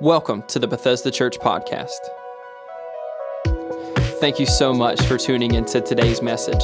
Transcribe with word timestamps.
Welcome 0.00 0.42
to 0.48 0.58
the 0.58 0.66
Bethesda 0.66 1.10
Church 1.10 1.38
Podcast. 1.38 1.98
Thank 4.20 4.40
you 4.40 4.46
so 4.46 4.72
much 4.72 5.00
for 5.02 5.16
tuning 5.16 5.54
into 5.54 5.80
today's 5.80 6.22
message. 6.22 6.62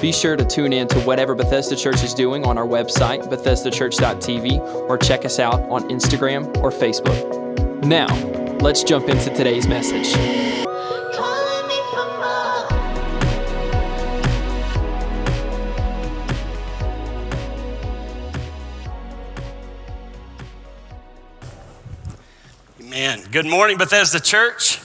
Be 0.00 0.12
sure 0.12 0.36
to 0.36 0.44
tune 0.44 0.72
in 0.72 0.86
to 0.88 1.00
whatever 1.00 1.34
Bethesda 1.34 1.74
Church 1.74 2.04
is 2.04 2.14
doing 2.14 2.44
on 2.44 2.58
our 2.58 2.66
website, 2.66 3.24
BethesdaChurch.tv, 3.24 4.60
or 4.88 4.98
check 4.98 5.24
us 5.24 5.38
out 5.38 5.60
on 5.70 5.88
Instagram 5.88 6.46
or 6.58 6.70
Facebook. 6.70 7.84
Now, 7.84 8.06
let's 8.58 8.84
jump 8.84 9.08
into 9.08 9.30
today's 9.30 9.66
message. 9.66 10.45
Good 23.36 23.44
morning, 23.44 23.76
Bethesda 23.76 24.18
Church. 24.18 24.80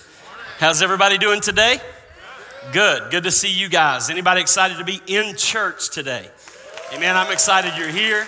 How's 0.58 0.82
everybody 0.82 1.18
doing 1.18 1.40
today? 1.40 1.80
Good. 2.74 3.10
Good 3.10 3.24
to 3.24 3.32
see 3.32 3.50
you 3.50 3.70
guys. 3.70 4.10
Anybody 4.10 4.42
excited 4.42 4.78
to 4.78 4.84
be 4.84 5.00
in 5.08 5.38
church 5.38 5.90
today? 5.90 6.30
Amen. 6.94 7.16
I'm 7.16 7.32
excited 7.32 7.78
you're 7.78 7.88
here. 7.88 8.28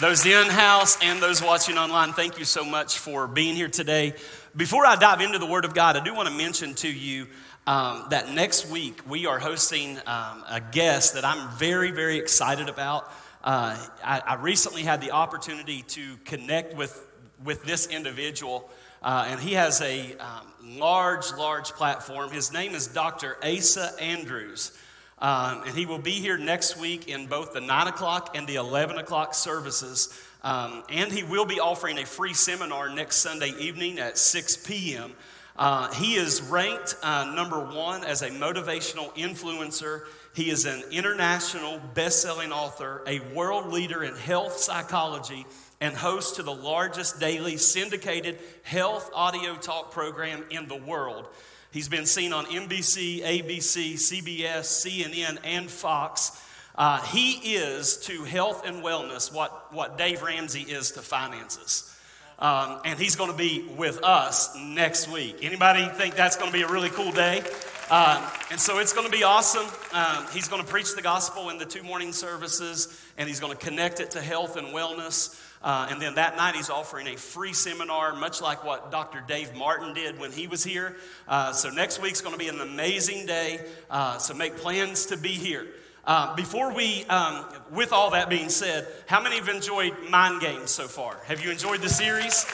Those 0.00 0.24
in 0.24 0.46
house 0.46 0.96
and 1.02 1.22
those 1.22 1.42
watching 1.42 1.76
online, 1.76 2.14
thank 2.14 2.38
you 2.38 2.46
so 2.46 2.64
much 2.64 2.96
for 2.96 3.26
being 3.26 3.54
here 3.54 3.68
today. 3.68 4.14
Before 4.56 4.86
I 4.86 4.96
dive 4.96 5.20
into 5.20 5.38
the 5.38 5.44
Word 5.44 5.66
of 5.66 5.74
God, 5.74 5.98
I 5.98 6.02
do 6.02 6.14
want 6.14 6.30
to 6.30 6.34
mention 6.34 6.72
to 6.76 6.90
you 6.90 7.26
um, 7.66 8.06
that 8.08 8.32
next 8.32 8.70
week 8.70 9.02
we 9.06 9.26
are 9.26 9.38
hosting 9.38 9.98
um, 10.06 10.44
a 10.48 10.62
guest 10.72 11.12
that 11.12 11.26
I'm 11.26 11.50
very, 11.58 11.90
very 11.90 12.16
excited 12.16 12.70
about. 12.70 13.12
Uh, 13.44 13.76
I, 14.02 14.22
I 14.26 14.34
recently 14.36 14.82
had 14.82 15.02
the 15.02 15.10
opportunity 15.10 15.82
to 15.88 16.16
connect 16.24 16.74
with, 16.74 17.06
with 17.44 17.64
this 17.64 17.86
individual. 17.88 18.70
Uh, 19.02 19.26
and 19.28 19.40
he 19.40 19.54
has 19.54 19.80
a 19.80 20.16
um, 20.18 20.46
large, 20.78 21.32
large 21.36 21.70
platform. 21.72 22.30
His 22.30 22.52
name 22.52 22.74
is 22.74 22.86
Dr. 22.86 23.36
Asa 23.42 23.92
Andrews. 24.00 24.72
Um, 25.18 25.62
and 25.66 25.76
he 25.76 25.86
will 25.86 25.98
be 25.98 26.12
here 26.12 26.36
next 26.36 26.76
week 26.76 27.08
in 27.08 27.26
both 27.26 27.52
the 27.52 27.60
9 27.60 27.86
o'clock 27.86 28.36
and 28.36 28.46
the 28.46 28.56
11 28.56 28.98
o'clock 28.98 29.34
services. 29.34 30.18
Um, 30.42 30.82
and 30.88 31.12
he 31.12 31.22
will 31.22 31.44
be 31.44 31.60
offering 31.60 31.98
a 31.98 32.06
free 32.06 32.34
seminar 32.34 32.88
next 32.88 33.16
Sunday 33.16 33.54
evening 33.58 33.98
at 33.98 34.18
6 34.18 34.56
p.m. 34.58 35.12
Uh, 35.56 35.92
he 35.94 36.14
is 36.14 36.42
ranked 36.42 36.96
uh, 37.02 37.32
number 37.36 37.60
one 37.60 38.04
as 38.04 38.22
a 38.22 38.30
motivational 38.30 39.14
influencer. 39.16 40.02
He 40.34 40.50
is 40.50 40.64
an 40.64 40.82
international 40.90 41.78
best 41.92 42.22
selling 42.22 42.52
author, 42.52 43.02
a 43.06 43.20
world 43.34 43.70
leader 43.70 44.02
in 44.02 44.14
health 44.14 44.58
psychology, 44.58 45.44
and 45.80 45.94
host 45.94 46.36
to 46.36 46.42
the 46.42 46.54
largest 46.54 47.20
daily 47.20 47.58
syndicated 47.58 48.38
health 48.62 49.10
audio 49.14 49.56
talk 49.56 49.90
program 49.90 50.44
in 50.48 50.68
the 50.68 50.76
world. 50.76 51.28
He's 51.70 51.88
been 51.88 52.06
seen 52.06 52.32
on 52.32 52.46
NBC, 52.46 53.22
ABC, 53.22 53.94
CBS, 53.94 54.64
CNN, 54.86 55.38
and 55.44 55.70
Fox. 55.70 56.40
Uh, 56.76 57.02
he 57.02 57.54
is 57.54 57.98
to 57.98 58.24
health 58.24 58.66
and 58.66 58.82
wellness 58.82 59.32
what, 59.32 59.72
what 59.72 59.98
Dave 59.98 60.22
Ramsey 60.22 60.62
is 60.62 60.92
to 60.92 61.00
finances. 61.00 61.94
Um, 62.38 62.80
and 62.84 62.98
he's 62.98 63.16
going 63.16 63.30
to 63.30 63.36
be 63.36 63.62
with 63.76 64.02
us 64.02 64.56
next 64.56 65.08
week. 65.08 65.38
Anybody 65.42 65.86
think 65.94 66.14
that's 66.14 66.36
going 66.36 66.50
to 66.50 66.56
be 66.56 66.62
a 66.62 66.68
really 66.68 66.90
cool 66.90 67.12
day? 67.12 67.42
Um, 67.92 68.24
and 68.50 68.58
so 68.58 68.78
it's 68.78 68.94
going 68.94 69.04
to 69.04 69.12
be 69.12 69.22
awesome. 69.22 69.66
Um, 69.92 70.24
he's 70.32 70.48
going 70.48 70.64
to 70.64 70.66
preach 70.66 70.94
the 70.94 71.02
gospel 71.02 71.50
in 71.50 71.58
the 71.58 71.66
two 71.66 71.82
morning 71.82 72.14
services, 72.14 72.98
and 73.18 73.28
he's 73.28 73.38
going 73.38 73.52
to 73.52 73.58
connect 73.62 74.00
it 74.00 74.12
to 74.12 74.22
health 74.22 74.56
and 74.56 74.68
wellness. 74.68 75.38
Uh, 75.62 75.88
and 75.90 76.00
then 76.00 76.14
that 76.14 76.34
night, 76.38 76.54
he's 76.54 76.70
offering 76.70 77.06
a 77.08 77.16
free 77.18 77.52
seminar, 77.52 78.16
much 78.16 78.40
like 78.40 78.64
what 78.64 78.90
Dr. 78.90 79.22
Dave 79.28 79.54
Martin 79.54 79.92
did 79.92 80.18
when 80.18 80.32
he 80.32 80.46
was 80.46 80.64
here. 80.64 80.96
Uh, 81.28 81.52
so 81.52 81.68
next 81.68 82.00
week's 82.00 82.22
going 82.22 82.32
to 82.32 82.38
be 82.38 82.48
an 82.48 82.62
amazing 82.62 83.26
day. 83.26 83.60
Uh, 83.90 84.16
so 84.16 84.32
make 84.32 84.56
plans 84.56 85.04
to 85.06 85.18
be 85.18 85.28
here. 85.28 85.66
Uh, 86.06 86.34
before 86.34 86.72
we, 86.72 87.04
um, 87.10 87.44
with 87.72 87.92
all 87.92 88.08
that 88.12 88.30
being 88.30 88.48
said, 88.48 88.86
how 89.06 89.20
many 89.22 89.36
have 89.36 89.50
enjoyed 89.50 89.92
Mind 90.08 90.40
Games 90.40 90.70
so 90.70 90.84
far? 90.84 91.18
Have 91.26 91.44
you 91.44 91.50
enjoyed 91.50 91.82
the 91.82 91.90
series? 91.90 92.46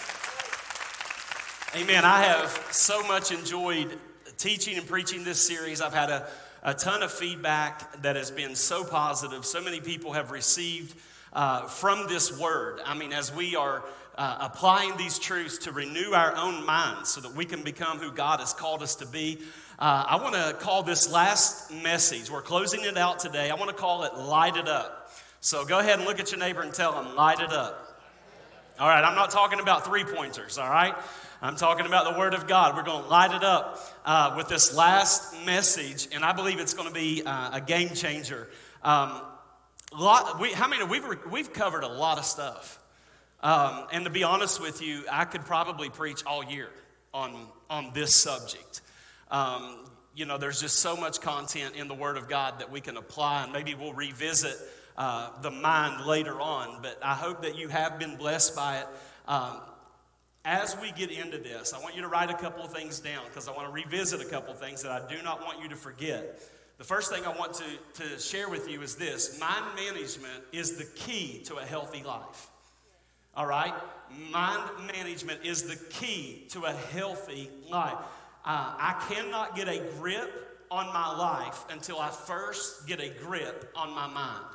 Amen. 1.77 2.05
I 2.05 2.25
have 2.25 2.51
so 2.73 3.07
much 3.07 3.31
enjoyed 3.31 3.97
teaching 4.39 4.79
and 4.79 4.87
preaching 4.87 5.25
this 5.25 5.45
series. 5.45 5.81
I've 5.81 5.93
had 5.93 6.11
a, 6.11 6.27
a 6.63 6.73
ton 6.73 7.03
of 7.03 7.11
feedback 7.11 8.03
that 8.03 8.15
has 8.15 8.31
been 8.31 8.55
so 8.55 8.85
positive. 8.85 9.45
So 9.45 9.61
many 9.61 9.81
people 9.81 10.13
have 10.13 10.31
received 10.31 10.97
uh, 11.33 11.67
from 11.67 12.07
this 12.07 12.39
word. 12.39 12.81
I 12.85 12.97
mean, 12.97 13.13
as 13.13 13.35
we 13.35 13.57
are 13.57 13.85
uh, 14.17 14.39
applying 14.41 14.97
these 14.97 15.19
truths 15.19 15.59
to 15.59 15.73
renew 15.73 16.13
our 16.13 16.37
own 16.37 16.65
minds 16.65 17.09
so 17.09 17.21
that 17.21 17.35
we 17.35 17.45
can 17.45 17.65
become 17.65 17.99
who 17.99 18.13
God 18.13 18.39
has 18.39 18.53
called 18.53 18.83
us 18.83 18.97
to 18.97 19.07
be. 19.07 19.39
Uh, 19.79 20.05
I 20.09 20.17
want 20.23 20.35
to 20.35 20.57
call 20.61 20.85
this 20.85 21.11
last 21.11 21.73
message, 21.73 22.31
we're 22.31 22.43
closing 22.43 22.85
it 22.85 22.97
out 22.97 23.19
today. 23.19 23.51
I 23.51 23.55
want 23.55 23.71
to 23.71 23.77
call 23.77 24.05
it 24.05 24.15
Light 24.15 24.57
It 24.57 24.69
Up. 24.69 25.11
So 25.41 25.65
go 25.65 25.81
ahead 25.81 25.99
and 25.99 26.07
look 26.07 26.19
at 26.21 26.33
your 26.33 26.41
neighbor 26.41 26.63
and 26.63 26.73
tell 26.73 26.93
them, 26.93 27.15
Light 27.15 27.41
it 27.41 27.53
up. 27.53 27.85
All 28.79 28.89
right, 28.89 29.03
I'm 29.03 29.17
not 29.17 29.31
talking 29.31 29.59
about 29.59 29.85
three 29.85 30.05
pointers, 30.05 30.59
all 30.59 30.71
right? 30.71 30.95
I'm 31.41 31.55
talking 31.55 31.87
about 31.87 32.13
the 32.13 32.19
Word 32.19 32.35
of 32.35 32.49
God. 32.49 32.75
We're 32.75 32.83
going 32.83 33.05
to 33.05 33.09
light 33.09 33.33
it 33.33 33.45
up 33.45 33.79
uh, 34.05 34.35
with 34.37 34.49
this 34.49 34.75
last 34.75 35.47
message, 35.47 36.09
and 36.13 36.25
I 36.25 36.33
believe 36.33 36.59
it's 36.59 36.75
going 36.75 36.89
to 36.89 36.95
be 36.95 37.23
uh, 37.25 37.51
a 37.53 37.61
game 37.61 37.91
changer. 37.91 38.49
Um, 38.83 39.21
lot, 39.97 40.41
we, 40.41 40.53
how 40.53 40.67
many, 40.67 40.83
we've, 40.83 41.05
we've 41.31 41.53
covered 41.53 41.85
a 41.85 41.89
lot 41.89 42.19
of 42.19 42.25
stuff. 42.25 42.81
Um, 43.41 43.87
and 43.93 44.05
to 44.05 44.11
be 44.11 44.25
honest 44.25 44.61
with 44.61 44.83
you, 44.83 45.05
I 45.09 45.27
could 45.27 45.43
probably 45.43 45.91
preach 45.91 46.25
all 46.27 46.43
year 46.43 46.71
on, 47.15 47.47
on 47.71 47.93
this 47.95 48.13
subject. 48.13 48.81
Um, 49.31 49.85
you 50.17 50.27
know, 50.27 50.39
there's 50.39 50.61
just 50.61 50.81
so 50.81 50.97
much 50.97 51.21
content 51.21 51.77
in 51.77 51.87
the 51.87 51.95
Word 51.95 52.17
of 52.17 52.29
God 52.29 52.59
that 52.59 52.73
we 52.73 52.81
can 52.81 52.97
apply, 52.97 53.45
and 53.45 53.53
maybe 53.53 53.77
we'll 53.77 53.93
revisit 53.93 54.57
uh, 54.97 55.31
the 55.41 55.53
mind 55.53 56.05
later 56.05 56.41
on. 56.41 56.83
But 56.83 56.99
I 57.01 57.15
hope 57.15 57.43
that 57.43 57.57
you 57.57 57.69
have 57.69 58.01
been 58.01 58.17
blessed 58.17 58.57
by 58.57 58.79
it. 58.79 58.87
Um, 59.29 59.61
as 60.49 60.75
we 60.81 60.91
get 60.93 61.11
into 61.11 61.37
this, 61.37 61.75
I 61.75 61.79
want 61.79 61.95
you 61.95 62.01
to 62.01 62.09
write 62.09 62.31
a 62.31 62.35
couple 62.35 62.65
of 62.65 62.73
things 62.73 63.01
down 63.01 63.23
because 63.27 63.49
I 63.49 63.53
want 63.53 63.69
to 63.69 63.73
revisit 63.73 64.23
a 64.23 64.25
couple 64.25 64.55
of 64.55 64.59
things 64.59 64.83
that 64.83 64.91
I 64.91 65.07
do 65.07 65.23
not 65.23 65.43
want 65.43 65.63
you 65.63 65.69
to 65.69 65.77
forget. 65.77 66.41
The 66.79 66.85
first 66.85 67.13
thing 67.13 67.27
I 67.27 67.37
want 67.37 67.53
to, 67.55 67.65
to 68.03 68.19
share 68.19 68.49
with 68.49 68.67
you 68.67 68.81
is 68.81 68.97
this 68.97 69.39
mind 69.39 69.67
management 69.77 70.43
is 70.53 70.79
the 70.79 70.85
key 70.85 71.43
to 71.47 71.57
a 71.57 71.63
healthy 71.63 72.03
life. 72.03 72.49
All 73.35 73.47
right? 73.47 73.75
Mind 74.31 74.63
management 74.95 75.45
is 75.45 75.65
the 75.65 75.77
key 75.91 76.47
to 76.51 76.65
a 76.65 76.73
healthy 76.73 77.51
life. 77.71 77.99
Uh, 78.43 78.73
I 78.79 79.05
cannot 79.11 79.55
get 79.55 79.69
a 79.69 79.83
grip 79.99 80.65
on 80.71 80.87
my 80.87 81.15
life 81.15 81.67
until 81.69 81.99
I 81.99 82.09
first 82.09 82.87
get 82.87 83.01
a 83.01 83.11
grip 83.11 83.71
on 83.77 83.91
my 83.91 84.07
mind. 84.07 84.47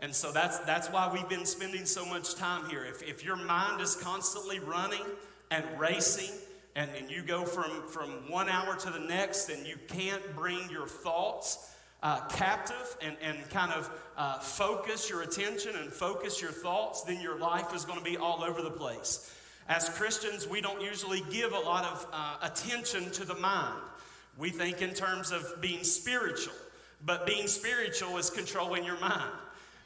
And 0.00 0.14
so 0.14 0.30
that's, 0.30 0.58
that's 0.60 0.88
why 0.88 1.10
we've 1.12 1.28
been 1.28 1.46
spending 1.46 1.84
so 1.84 2.06
much 2.06 2.34
time 2.36 2.68
here. 2.70 2.84
If, 2.84 3.02
if 3.02 3.24
your 3.24 3.36
mind 3.36 3.80
is 3.80 3.96
constantly 3.96 4.60
running 4.60 5.04
and 5.50 5.64
racing, 5.78 6.32
and, 6.76 6.90
and 6.96 7.10
you 7.10 7.22
go 7.22 7.44
from, 7.44 7.88
from 7.88 8.30
one 8.30 8.48
hour 8.48 8.76
to 8.76 8.90
the 8.90 9.00
next, 9.00 9.48
and 9.48 9.66
you 9.66 9.74
can't 9.88 10.22
bring 10.36 10.70
your 10.70 10.86
thoughts 10.86 11.74
uh, 12.02 12.20
captive 12.28 12.96
and, 13.02 13.16
and 13.20 13.48
kind 13.50 13.72
of 13.72 13.90
uh, 14.16 14.38
focus 14.38 15.10
your 15.10 15.22
attention 15.22 15.74
and 15.74 15.92
focus 15.92 16.40
your 16.40 16.52
thoughts, 16.52 17.02
then 17.02 17.20
your 17.20 17.36
life 17.36 17.74
is 17.74 17.84
going 17.84 17.98
to 17.98 18.04
be 18.04 18.16
all 18.16 18.44
over 18.44 18.62
the 18.62 18.70
place. 18.70 19.34
As 19.68 19.88
Christians, 19.88 20.46
we 20.46 20.60
don't 20.60 20.80
usually 20.80 21.22
give 21.30 21.52
a 21.52 21.58
lot 21.58 21.84
of 21.84 22.06
uh, 22.12 22.36
attention 22.42 23.10
to 23.10 23.24
the 23.24 23.34
mind. 23.34 23.82
We 24.38 24.50
think 24.50 24.80
in 24.80 24.94
terms 24.94 25.32
of 25.32 25.60
being 25.60 25.82
spiritual, 25.82 26.54
but 27.04 27.26
being 27.26 27.48
spiritual 27.48 28.16
is 28.16 28.30
controlling 28.30 28.84
your 28.84 29.00
mind. 29.00 29.32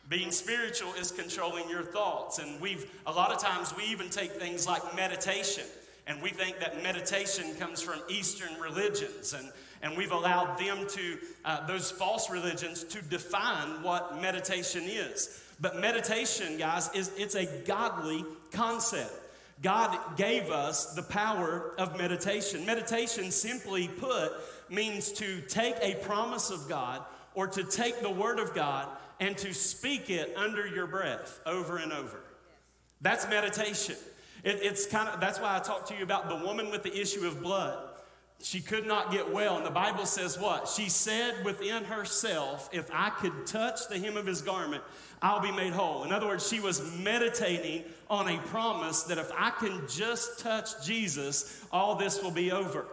Being 0.09 0.31
spiritual 0.31 0.93
is 0.95 1.11
controlling 1.11 1.69
your 1.69 1.83
thoughts. 1.83 2.39
And 2.39 2.61
we've, 2.61 2.91
a 3.07 3.13
lot 3.13 3.33
of 3.33 3.39
times, 3.39 3.75
we 3.77 3.85
even 3.85 4.11
take 4.11 4.33
things 4.33 4.67
like 4.67 4.95
meditation, 4.97 5.65
and 6.07 6.21
we 6.21 6.31
think 6.31 6.59
that 6.59 6.83
meditation 6.83 7.55
comes 7.55 7.81
from 7.81 8.01
Eastern 8.09 8.61
religions. 8.61 9.33
And, 9.33 9.49
and 9.83 9.97
we've 9.97 10.13
allowed 10.13 10.59
them 10.59 10.87
to, 10.89 11.19
uh, 11.45 11.67
those 11.67 11.91
false 11.91 12.31
religions, 12.31 12.85
to 12.85 13.01
define 13.03 13.83
what 13.83 14.21
meditation 14.21 14.83
is. 14.85 15.43
But 15.61 15.81
meditation, 15.81 16.59
guys, 16.59 16.91
is 16.95 17.13
it's 17.17 17.37
a 17.37 17.47
godly 17.65 18.25
concept. 18.51 19.13
God 19.63 19.97
gave 20.17 20.51
us 20.51 20.95
the 20.95 21.03
power 21.03 21.73
of 21.79 21.97
meditation. 21.97 22.67
Meditation, 22.67 23.31
simply 23.31 23.87
put, 23.87 24.33
means 24.69 25.13
to 25.13 25.41
take 25.43 25.77
a 25.81 25.95
promise 26.05 26.51
of 26.51 26.69
God 26.69 27.03
or 27.35 27.47
to 27.47 27.63
take 27.63 28.03
the 28.03 28.11
word 28.11 28.41
of 28.41 28.55
God 28.55 28.89
and 29.23 29.39
to 29.39 29.55
speak 29.55 30.11
it 30.11 30.37
under 30.37 30.67
your 30.67 30.89
breath 30.89 31.39
over 31.47 31.77
and 31.77 31.93
over. 31.93 32.19
That's 33.03 33.29
meditation. 33.29 33.95
It, 34.43 34.59
it's 34.63 34.85
kind 34.85 35.09
of 35.09 35.21
that's 35.21 35.39
why 35.39 35.57
I 35.57 35.61
talked 35.61 35.87
to 35.89 35.97
you 35.97 36.03
about 36.03 36.29
the 36.29 36.45
woman 36.45 36.73
with 36.73 36.83
the 36.83 36.93
issue 37.01 37.25
of 37.25 37.41
blood. 37.41 37.79
she 38.43 38.61
could 38.61 38.85
not 38.85 39.13
get 39.13 39.33
well. 39.33 39.57
And 39.57 39.65
the 39.65 39.71
Bible 39.71 40.07
says 40.07 40.41
what? 40.41 40.67
She 40.67 40.89
said 40.89 41.45
within 41.45 41.85
herself, 41.85 42.69
If 42.73 42.91
I 42.93 43.11
could 43.11 43.47
touch 43.47 43.87
the 43.89 43.97
hem 43.97 44.17
of 44.17 44.27
his 44.27 44.43
garment, 44.43 44.83
I'll 45.23 45.41
be 45.41 45.53
made 45.53 45.73
whole. 45.73 46.03
In 46.03 46.11
other 46.11 46.27
words, 46.27 46.49
she 46.49 46.59
was 46.59 46.83
meditating 46.99 47.85
on 48.11 48.29
a 48.29 48.39
promise 48.49 49.05
that 49.05 49.19
if 49.19 49.31
I 49.39 49.51
can 49.51 49.83
just 49.89 50.41
touch 50.41 50.85
Jesus, 50.85 51.65
all 51.71 51.95
this 51.95 52.21
will 52.21 52.33
be 52.33 52.51
over. 52.51 52.87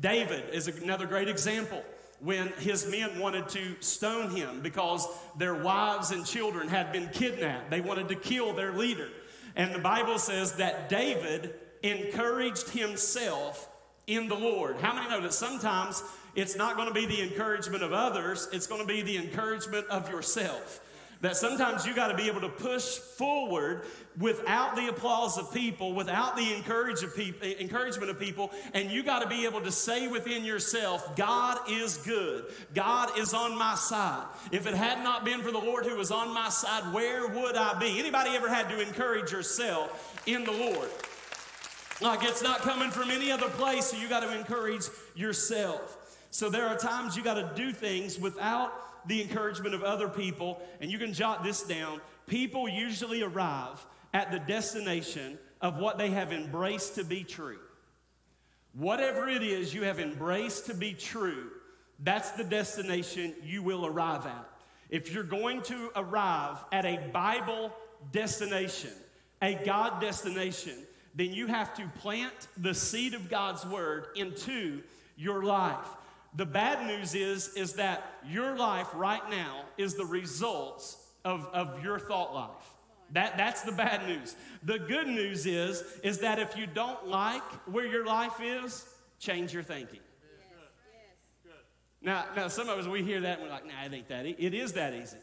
David 0.00 0.44
is 0.52 0.68
another 0.68 1.06
great 1.06 1.28
example 1.28 1.82
when 2.24 2.48
his 2.58 2.88
men 2.88 3.18
wanted 3.18 3.50
to 3.50 3.76
stone 3.80 4.30
him 4.30 4.60
because 4.62 5.06
their 5.36 5.54
wives 5.54 6.10
and 6.10 6.24
children 6.24 6.68
had 6.68 6.90
been 6.90 7.06
kidnapped. 7.08 7.70
They 7.70 7.82
wanted 7.82 8.08
to 8.08 8.14
kill 8.14 8.54
their 8.54 8.72
leader. 8.72 9.08
And 9.56 9.74
the 9.74 9.78
Bible 9.78 10.18
says 10.18 10.52
that 10.54 10.88
David 10.88 11.54
encouraged 11.82 12.70
himself 12.70 13.68
in 14.06 14.28
the 14.28 14.34
Lord. 14.34 14.78
How 14.78 14.94
many 14.94 15.08
know 15.10 15.20
that 15.20 15.34
sometimes 15.34 16.02
it's 16.34 16.56
not 16.56 16.76
going 16.76 16.88
to 16.88 16.94
be 16.94 17.04
the 17.04 17.22
encouragement 17.22 17.82
of 17.82 17.92
others, 17.92 18.48
it's 18.52 18.66
going 18.66 18.80
to 18.80 18.86
be 18.86 19.02
the 19.02 19.18
encouragement 19.18 19.86
of 19.88 20.10
yourself? 20.10 20.80
That 21.24 21.38
sometimes 21.38 21.86
you 21.86 21.94
got 21.94 22.08
to 22.08 22.14
be 22.14 22.28
able 22.28 22.42
to 22.42 22.50
push 22.50 22.98
forward 22.98 23.86
without 24.18 24.76
the 24.76 24.88
applause 24.88 25.38
of 25.38 25.54
people, 25.54 25.94
without 25.94 26.36
the 26.36 26.42
eh, 26.42 27.54
encouragement 27.60 28.10
of 28.10 28.20
people, 28.20 28.52
and 28.74 28.90
you 28.90 29.02
got 29.02 29.22
to 29.22 29.26
be 29.26 29.46
able 29.46 29.62
to 29.62 29.72
say 29.72 30.06
within 30.06 30.44
yourself, 30.44 31.16
God 31.16 31.60
is 31.66 31.96
good. 31.96 32.52
God 32.74 33.18
is 33.18 33.32
on 33.32 33.56
my 33.56 33.74
side. 33.74 34.26
If 34.52 34.66
it 34.66 34.74
had 34.74 35.02
not 35.02 35.24
been 35.24 35.40
for 35.40 35.50
the 35.50 35.58
Lord 35.58 35.86
who 35.86 35.96
was 35.96 36.10
on 36.10 36.34
my 36.34 36.50
side, 36.50 36.92
where 36.92 37.26
would 37.26 37.56
I 37.56 37.78
be? 37.78 37.98
Anybody 37.98 38.36
ever 38.36 38.50
had 38.50 38.68
to 38.68 38.78
encourage 38.86 39.32
yourself 39.32 40.22
in 40.26 40.44
the 40.44 40.52
Lord? 40.52 40.90
Like 42.02 42.22
it's 42.22 42.42
not 42.42 42.58
coming 42.58 42.90
from 42.90 43.10
any 43.10 43.32
other 43.32 43.48
place, 43.48 43.86
so 43.86 43.96
you 43.96 44.10
got 44.10 44.20
to 44.20 44.38
encourage 44.38 44.88
yourself. 45.14 46.18
So 46.30 46.50
there 46.50 46.66
are 46.66 46.76
times 46.76 47.16
you 47.16 47.22
got 47.22 47.34
to 47.34 47.50
do 47.56 47.72
things 47.72 48.18
without 48.18 48.83
the 49.06 49.22
encouragement 49.22 49.74
of 49.74 49.82
other 49.82 50.08
people, 50.08 50.60
and 50.80 50.90
you 50.90 50.98
can 50.98 51.12
jot 51.12 51.44
this 51.44 51.62
down. 51.62 52.00
People 52.26 52.68
usually 52.68 53.22
arrive 53.22 53.84
at 54.12 54.30
the 54.30 54.38
destination 54.38 55.38
of 55.60 55.78
what 55.78 55.98
they 55.98 56.10
have 56.10 56.32
embraced 56.32 56.94
to 56.96 57.04
be 57.04 57.24
true. 57.24 57.58
Whatever 58.74 59.28
it 59.28 59.42
is 59.42 59.72
you 59.72 59.82
have 59.84 60.00
embraced 60.00 60.66
to 60.66 60.74
be 60.74 60.92
true, 60.92 61.50
that's 62.00 62.32
the 62.32 62.44
destination 62.44 63.34
you 63.44 63.62
will 63.62 63.86
arrive 63.86 64.26
at. 64.26 64.48
If 64.90 65.12
you're 65.12 65.22
going 65.22 65.62
to 65.62 65.90
arrive 65.96 66.58
at 66.72 66.84
a 66.84 66.98
Bible 67.12 67.72
destination, 68.12 68.90
a 69.40 69.54
God 69.54 70.00
destination, 70.00 70.74
then 71.14 71.32
you 71.32 71.46
have 71.46 71.74
to 71.74 71.86
plant 72.00 72.48
the 72.56 72.74
seed 72.74 73.14
of 73.14 73.28
God's 73.28 73.64
word 73.64 74.08
into 74.16 74.82
your 75.16 75.44
life. 75.44 75.86
The 76.34 76.46
bad 76.46 76.86
news 76.86 77.14
is, 77.14 77.48
is 77.54 77.74
that 77.74 78.04
your 78.26 78.56
life 78.56 78.88
right 78.94 79.28
now 79.30 79.64
is 79.78 79.94
the 79.94 80.04
results 80.04 80.96
of, 81.24 81.46
of 81.52 81.82
your 81.82 81.98
thought 81.98 82.34
life. 82.34 82.50
That, 83.12 83.36
that's 83.36 83.62
the 83.62 83.72
bad 83.72 84.06
news. 84.08 84.34
The 84.64 84.78
good 84.78 85.06
news 85.06 85.46
is, 85.46 85.84
is 86.02 86.18
that 86.18 86.38
if 86.38 86.56
you 86.56 86.66
don't 86.66 87.06
like 87.06 87.42
where 87.68 87.86
your 87.86 88.04
life 88.04 88.40
is, 88.42 88.84
change 89.20 89.52
your 89.52 89.62
thinking. 89.62 90.00
Now, 92.02 92.26
now, 92.36 92.48
some 92.48 92.68
of 92.68 92.78
us, 92.78 92.86
we 92.86 93.02
hear 93.02 93.20
that 93.22 93.38
and 93.38 93.46
we're 93.46 93.54
like, 93.54 93.64
nah, 93.64 93.84
it 93.86 93.94
ain't 93.94 94.08
that 94.08 94.26
easy. 94.26 94.36
It 94.38 94.52
is 94.52 94.72
that 94.74 94.92
easy. 94.92 95.16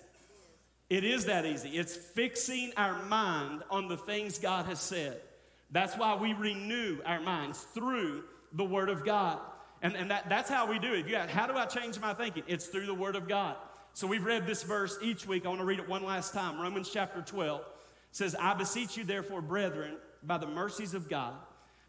It 0.89 1.03
is 1.03 1.25
that 1.25 1.45
easy. 1.45 1.69
It's 1.69 1.95
fixing 1.95 2.71
our 2.75 3.03
mind 3.03 3.63
on 3.69 3.87
the 3.87 3.97
things 3.97 4.39
God 4.39 4.65
has 4.65 4.79
said. 4.79 5.21
That's 5.69 5.95
why 5.95 6.15
we 6.15 6.33
renew 6.33 6.97
our 7.05 7.21
minds 7.21 7.61
through 7.73 8.23
the 8.53 8.65
Word 8.65 8.89
of 8.89 9.05
God. 9.05 9.39
And, 9.81 9.95
and 9.95 10.11
that, 10.11 10.29
that's 10.29 10.49
how 10.49 10.67
we 10.67 10.79
do 10.79 10.93
it. 10.93 11.07
Yeah, 11.07 11.27
how 11.27 11.47
do 11.47 11.53
I 11.53 11.65
change 11.65 11.99
my 11.99 12.13
thinking? 12.13 12.43
It's 12.47 12.67
through 12.67 12.85
the 12.85 12.93
Word 12.93 13.15
of 13.15 13.27
God. 13.27 13.55
So 13.93 14.07
we've 14.07 14.23
read 14.23 14.45
this 14.45 14.63
verse 14.63 14.97
each 15.01 15.27
week. 15.27 15.45
I 15.45 15.49
want 15.49 15.59
to 15.59 15.65
read 15.65 15.79
it 15.79 15.89
one 15.89 16.03
last 16.03 16.33
time. 16.33 16.61
Romans 16.61 16.89
chapter 16.91 17.21
12 17.21 17.61
says, 18.11 18.35
I 18.39 18.53
beseech 18.53 18.95
you, 18.95 19.03
therefore, 19.03 19.41
brethren, 19.41 19.97
by 20.23 20.37
the 20.37 20.47
mercies 20.47 20.93
of 20.93 21.09
God, 21.09 21.33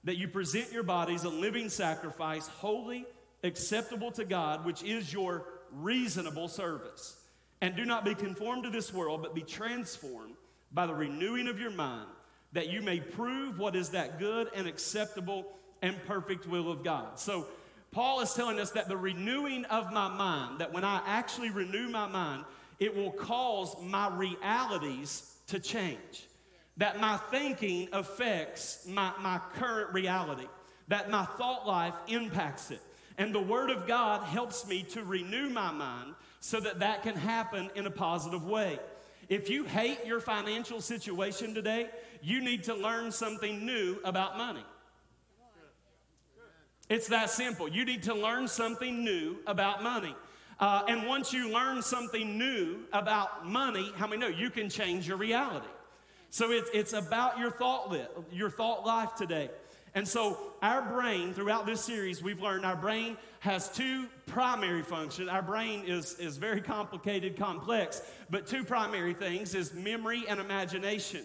that 0.04 0.16
you 0.16 0.26
present 0.26 0.72
your 0.72 0.82
bodies 0.82 1.24
a 1.24 1.28
living 1.28 1.68
sacrifice, 1.68 2.48
holy, 2.48 3.04
acceptable 3.44 4.10
to 4.12 4.24
God, 4.24 4.64
which 4.64 4.82
is 4.82 5.12
your 5.12 5.44
reasonable 5.70 6.48
service. 6.48 7.18
And 7.60 7.76
do 7.76 7.84
not 7.84 8.04
be 8.04 8.14
conformed 8.14 8.64
to 8.64 8.70
this 8.70 8.92
world, 8.92 9.22
but 9.22 9.34
be 9.34 9.42
transformed 9.42 10.34
by 10.72 10.86
the 10.86 10.94
renewing 10.94 11.46
of 11.46 11.60
your 11.60 11.70
mind 11.70 12.08
that 12.52 12.68
you 12.68 12.82
may 12.82 13.00
prove 13.00 13.58
what 13.58 13.74
is 13.74 13.90
that 13.90 14.18
good 14.18 14.48
and 14.54 14.66
acceptable 14.66 15.46
and 15.80 15.96
perfect 16.06 16.46
will 16.46 16.70
of 16.70 16.84
God. 16.84 17.18
So, 17.18 17.46
Paul 17.92 18.20
is 18.20 18.32
telling 18.32 18.58
us 18.58 18.70
that 18.70 18.88
the 18.88 18.96
renewing 18.96 19.66
of 19.66 19.92
my 19.92 20.08
mind, 20.08 20.60
that 20.60 20.72
when 20.72 20.82
I 20.82 21.02
actually 21.06 21.50
renew 21.50 21.88
my 21.88 22.06
mind, 22.06 22.44
it 22.78 22.96
will 22.96 23.12
cause 23.12 23.76
my 23.82 24.08
realities 24.08 25.30
to 25.48 25.60
change. 25.60 26.26
That 26.78 27.00
my 27.00 27.18
thinking 27.30 27.90
affects 27.92 28.88
my, 28.88 29.12
my 29.20 29.40
current 29.54 29.92
reality, 29.92 30.46
that 30.88 31.10
my 31.10 31.24
thought 31.24 31.66
life 31.66 31.94
impacts 32.08 32.70
it. 32.70 32.80
And 33.18 33.34
the 33.34 33.42
Word 33.42 33.68
of 33.68 33.86
God 33.86 34.24
helps 34.24 34.66
me 34.66 34.82
to 34.84 35.04
renew 35.04 35.50
my 35.50 35.70
mind 35.70 36.14
so 36.40 36.60
that 36.60 36.80
that 36.80 37.02
can 37.02 37.14
happen 37.14 37.70
in 37.74 37.86
a 37.86 37.90
positive 37.90 38.44
way. 38.44 38.78
If 39.28 39.50
you 39.50 39.64
hate 39.64 40.04
your 40.06 40.18
financial 40.18 40.80
situation 40.80 41.54
today, 41.54 41.90
you 42.22 42.40
need 42.40 42.64
to 42.64 42.74
learn 42.74 43.12
something 43.12 43.64
new 43.66 43.98
about 44.02 44.38
money. 44.38 44.64
It's 46.88 47.08
that 47.08 47.30
simple. 47.30 47.68
You 47.68 47.84
need 47.84 48.02
to 48.04 48.14
learn 48.14 48.48
something 48.48 49.04
new 49.04 49.36
about 49.46 49.82
money. 49.82 50.14
Uh, 50.60 50.84
and 50.88 51.06
once 51.06 51.32
you 51.32 51.50
learn 51.52 51.82
something 51.82 52.38
new 52.38 52.80
about 52.92 53.46
money, 53.46 53.92
how 53.96 54.06
many 54.06 54.20
know 54.20 54.28
you 54.28 54.50
can 54.50 54.68
change 54.68 55.08
your 55.08 55.16
reality? 55.16 55.66
So 56.30 56.50
it's, 56.50 56.70
it's 56.72 56.92
about 56.92 57.38
your 57.38 57.50
thought, 57.50 57.90
li- 57.90 58.06
your 58.30 58.50
thought 58.50 58.86
life 58.86 59.14
today. 59.16 59.50
And 59.94 60.08
so 60.08 60.38
our 60.62 60.80
brain, 60.82 61.34
throughout 61.34 61.66
this 61.66 61.82
series, 61.82 62.22
we've 62.22 62.40
learned 62.40 62.64
our 62.64 62.76
brain 62.76 63.18
has 63.40 63.68
two 63.68 64.06
primary 64.26 64.82
functions. 64.82 65.28
Our 65.28 65.42
brain 65.42 65.84
is, 65.86 66.18
is 66.18 66.38
very 66.38 66.62
complicated, 66.62 67.36
complex, 67.36 68.00
but 68.30 68.46
two 68.46 68.64
primary 68.64 69.12
things 69.12 69.54
is 69.54 69.74
memory 69.74 70.24
and 70.28 70.40
imagination. 70.40 71.24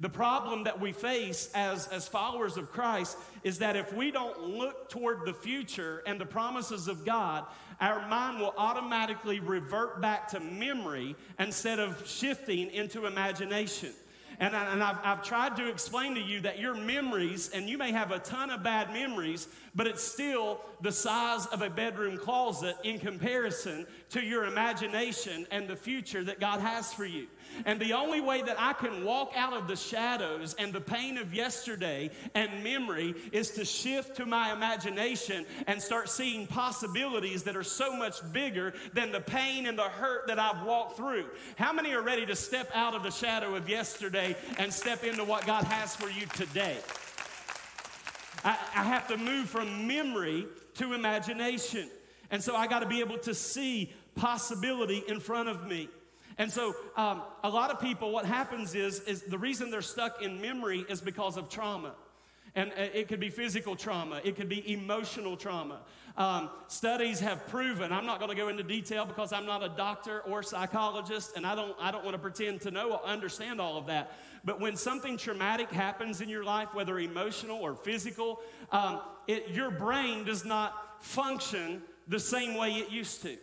The 0.00 0.08
problem 0.08 0.64
that 0.64 0.80
we 0.80 0.92
face 0.92 1.50
as, 1.54 1.88
as 1.88 2.06
followers 2.06 2.56
of 2.56 2.70
Christ 2.70 3.18
is 3.42 3.58
that 3.58 3.74
if 3.74 3.92
we 3.92 4.12
don't 4.12 4.40
look 4.40 4.88
toward 4.88 5.26
the 5.26 5.34
future 5.34 6.04
and 6.06 6.20
the 6.20 6.26
promises 6.26 6.86
of 6.86 7.04
God, 7.04 7.44
our 7.80 8.06
mind 8.08 8.38
will 8.38 8.54
automatically 8.56 9.40
revert 9.40 10.00
back 10.00 10.28
to 10.28 10.40
memory 10.40 11.16
instead 11.40 11.80
of 11.80 12.00
shifting 12.06 12.70
into 12.70 13.06
imagination. 13.06 13.90
And, 14.40 14.54
I, 14.54 14.72
and 14.72 14.82
I've, 14.82 14.98
I've 15.02 15.22
tried 15.24 15.56
to 15.56 15.68
explain 15.68 16.14
to 16.14 16.20
you 16.20 16.40
that 16.42 16.60
your 16.60 16.74
memories, 16.74 17.50
and 17.52 17.68
you 17.68 17.76
may 17.76 17.90
have 17.90 18.12
a 18.12 18.20
ton 18.20 18.50
of 18.50 18.62
bad 18.62 18.92
memories, 18.92 19.48
but 19.74 19.88
it's 19.88 20.02
still 20.02 20.60
the 20.80 20.92
size 20.92 21.46
of 21.46 21.62
a 21.62 21.70
bedroom 21.70 22.16
closet 22.18 22.76
in 22.84 23.00
comparison 23.00 23.84
to 24.10 24.20
your 24.20 24.44
imagination 24.44 25.44
and 25.50 25.66
the 25.66 25.74
future 25.74 26.22
that 26.22 26.38
God 26.38 26.60
has 26.60 26.92
for 26.92 27.04
you. 27.04 27.26
And 27.64 27.80
the 27.80 27.92
only 27.92 28.20
way 28.20 28.42
that 28.42 28.56
I 28.58 28.72
can 28.72 29.04
walk 29.04 29.32
out 29.34 29.52
of 29.52 29.68
the 29.68 29.76
shadows 29.76 30.54
and 30.58 30.72
the 30.72 30.80
pain 30.80 31.18
of 31.18 31.34
yesterday 31.34 32.10
and 32.34 32.62
memory 32.62 33.14
is 33.32 33.50
to 33.52 33.64
shift 33.64 34.16
to 34.16 34.26
my 34.26 34.52
imagination 34.52 35.46
and 35.66 35.80
start 35.80 36.08
seeing 36.08 36.46
possibilities 36.46 37.42
that 37.44 37.56
are 37.56 37.62
so 37.62 37.96
much 37.96 38.20
bigger 38.32 38.74
than 38.92 39.12
the 39.12 39.20
pain 39.20 39.66
and 39.66 39.78
the 39.78 39.82
hurt 39.82 40.26
that 40.26 40.38
I've 40.38 40.62
walked 40.62 40.96
through. 40.96 41.26
How 41.56 41.72
many 41.72 41.92
are 41.92 42.02
ready 42.02 42.26
to 42.26 42.36
step 42.36 42.70
out 42.74 42.94
of 42.94 43.02
the 43.02 43.10
shadow 43.10 43.54
of 43.54 43.68
yesterday 43.68 44.36
and 44.58 44.72
step 44.72 45.04
into 45.04 45.24
what 45.24 45.46
God 45.46 45.64
has 45.64 45.94
for 45.96 46.08
you 46.08 46.26
today? 46.34 46.76
I, 48.44 48.50
I 48.74 48.84
have 48.84 49.08
to 49.08 49.16
move 49.16 49.48
from 49.48 49.86
memory 49.86 50.46
to 50.74 50.92
imagination. 50.92 51.88
And 52.30 52.42
so 52.42 52.54
I 52.54 52.66
got 52.66 52.80
to 52.80 52.86
be 52.86 53.00
able 53.00 53.18
to 53.18 53.34
see 53.34 53.92
possibility 54.14 55.02
in 55.08 55.20
front 55.20 55.48
of 55.48 55.66
me. 55.66 55.88
And 56.38 56.52
so, 56.52 56.76
um, 56.96 57.22
a 57.42 57.50
lot 57.50 57.72
of 57.72 57.80
people, 57.80 58.12
what 58.12 58.24
happens 58.24 58.76
is, 58.76 59.00
is 59.00 59.22
the 59.22 59.38
reason 59.38 59.72
they're 59.72 59.82
stuck 59.82 60.22
in 60.22 60.40
memory 60.40 60.86
is 60.88 61.00
because 61.00 61.36
of 61.36 61.48
trauma. 61.48 61.94
And 62.54 62.70
uh, 62.70 62.82
it 62.94 63.08
could 63.08 63.20
be 63.20 63.28
physical 63.28 63.74
trauma, 63.74 64.20
it 64.24 64.36
could 64.36 64.48
be 64.48 64.72
emotional 64.72 65.36
trauma. 65.36 65.80
Um, 66.16 66.50
studies 66.66 67.20
have 67.20 67.46
proven, 67.48 67.92
I'm 67.92 68.06
not 68.06 68.18
going 68.18 68.30
to 68.30 68.36
go 68.36 68.48
into 68.48 68.62
detail 68.62 69.04
because 69.04 69.32
I'm 69.32 69.46
not 69.46 69.62
a 69.62 69.68
doctor 69.68 70.20
or 70.20 70.42
psychologist, 70.42 71.32
and 71.36 71.46
I 71.46 71.54
don't, 71.54 71.76
I 71.80 71.90
don't 71.90 72.04
want 72.04 72.14
to 72.14 72.18
pretend 72.20 72.60
to 72.62 72.70
know 72.70 72.92
or 72.92 73.06
understand 73.06 73.60
all 73.60 73.76
of 73.76 73.86
that. 73.86 74.12
But 74.44 74.60
when 74.60 74.76
something 74.76 75.16
traumatic 75.16 75.70
happens 75.70 76.20
in 76.20 76.28
your 76.28 76.44
life, 76.44 76.68
whether 76.72 76.98
emotional 76.98 77.58
or 77.58 77.74
physical, 77.74 78.40
um, 78.72 79.00
it, 79.26 79.50
your 79.50 79.70
brain 79.70 80.24
does 80.24 80.44
not 80.44 81.04
function 81.04 81.82
the 82.06 82.20
same 82.20 82.54
way 82.54 82.72
it 82.72 82.90
used 82.90 83.22
to. 83.22 83.36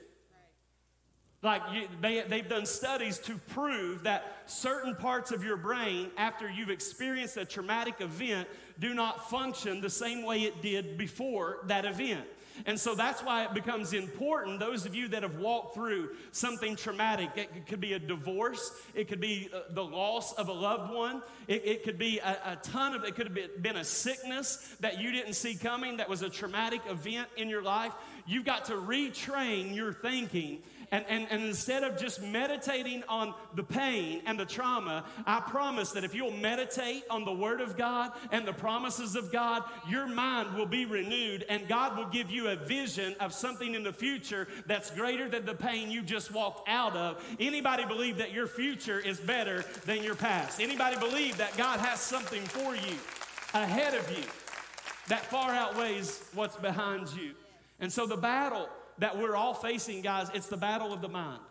Like 1.41 1.61
you, 1.73 1.87
they, 2.01 2.21
they've 2.21 2.47
done 2.47 2.65
studies 2.65 3.19
to 3.19 3.37
prove 3.49 4.03
that 4.03 4.43
certain 4.47 4.95
parts 4.95 5.31
of 5.31 5.43
your 5.43 5.57
brain, 5.57 6.09
after 6.17 6.49
you've 6.49 6.71
experienced 6.71 7.37
a 7.37 7.45
traumatic 7.45 7.95
event, 7.99 8.47
do 8.79 8.93
not 8.93 9.29
function 9.29 9.79
the 9.79 9.89
same 9.89 10.23
way 10.23 10.41
it 10.41 10.61
did 10.61 10.97
before 10.97 11.59
that 11.67 11.85
event. 11.85 12.25
And 12.65 12.79
so 12.79 12.95
that's 12.95 13.21
why 13.21 13.43
it 13.43 13.53
becomes 13.53 13.93
important. 13.93 14.59
Those 14.59 14.85
of 14.85 14.95
you 14.95 15.07
that 15.09 15.23
have 15.23 15.37
walked 15.37 15.75
through 15.75 16.11
something 16.31 16.75
traumatic, 16.75 17.31
it 17.35 17.67
could 17.67 17.81
be 17.81 17.93
a 17.93 17.99
divorce, 17.99 18.71
it 18.93 19.07
could 19.07 19.19
be 19.19 19.49
uh, 19.53 19.61
the 19.71 19.83
loss 19.83 20.33
of 20.33 20.47
a 20.47 20.53
loved 20.53 20.93
one, 20.93 21.21
it, 21.47 21.65
it 21.65 21.83
could 21.83 21.97
be 21.97 22.19
a, 22.19 22.37
a, 22.45 22.55
ton 22.63 22.95
of, 22.95 23.03
it 23.03 23.15
could 23.15 23.27
have 23.27 23.61
been 23.61 23.75
a 23.75 23.83
sickness 23.83 24.75
that 24.79 25.01
you 25.01 25.11
didn't 25.11 25.33
see 25.33 25.55
coming, 25.55 25.97
that 25.97 26.07
was 26.07 26.21
a 26.21 26.29
traumatic 26.29 26.81
event 26.89 27.27
in 27.35 27.49
your 27.49 27.61
life. 27.61 27.91
You've 28.25 28.45
got 28.45 28.65
to 28.65 28.73
retrain 28.73 29.75
your 29.75 29.93
thinking 29.93 30.63
and, 30.95 31.05
and, 31.09 31.27
and 31.29 31.43
instead 31.43 31.83
of 31.83 31.97
just 31.97 32.21
meditating 32.21 33.03
on 33.09 33.33
the 33.53 33.63
pain 33.63 34.21
and 34.25 34.39
the 34.39 34.45
trauma, 34.45 35.03
I 35.25 35.41
promise 35.41 35.91
that 35.91 36.05
if 36.05 36.15
you'll 36.15 36.31
meditate 36.31 37.03
on 37.09 37.25
the 37.25 37.33
Word 37.33 37.59
of 37.59 37.75
God 37.75 38.13
and 38.31 38.47
the 38.47 38.53
promises 38.53 39.17
of 39.17 39.29
God, 39.29 39.63
your 39.89 40.07
mind 40.07 40.55
will 40.55 40.65
be 40.65 40.85
renewed 40.85 41.43
and 41.49 41.67
God 41.67 41.97
will 41.97 42.05
give 42.05 42.31
you 42.31 42.47
a 42.47 42.55
vision 42.55 43.13
of 43.19 43.33
something 43.33 43.75
in 43.75 43.83
the 43.83 43.91
future 43.91 44.47
that's 44.67 44.89
greater 44.89 45.27
than 45.27 45.45
the 45.45 45.53
pain 45.53 45.91
you 45.91 46.01
just 46.01 46.33
walked 46.33 46.69
out 46.69 46.95
of. 46.95 47.21
Anybody 47.41 47.83
believe 47.83 48.15
that 48.19 48.31
your 48.31 48.47
future 48.47 48.99
is 48.99 49.19
better 49.19 49.65
than 49.83 50.01
your 50.01 50.15
past? 50.15 50.61
Anybody 50.61 50.97
believe 50.97 51.35
that 51.35 51.57
God 51.57 51.81
has 51.81 51.99
something 51.99 52.43
for 52.43 52.73
you 52.73 52.95
ahead 53.53 53.95
of 53.95 54.09
you 54.17 54.23
that 55.09 55.25
far 55.25 55.51
outweighs 55.51 56.23
what's 56.33 56.55
behind 56.55 57.09
you? 57.17 57.31
And 57.81 57.91
so 57.91 58.05
the 58.05 58.15
battle 58.15 58.69
that 58.99 59.17
we're 59.17 59.35
all 59.35 59.53
facing, 59.53 60.01
guys, 60.01 60.29
it's 60.33 60.47
the 60.47 60.57
battle 60.57 60.93
of 60.93 61.01
the 61.01 61.09
mind. 61.09 61.41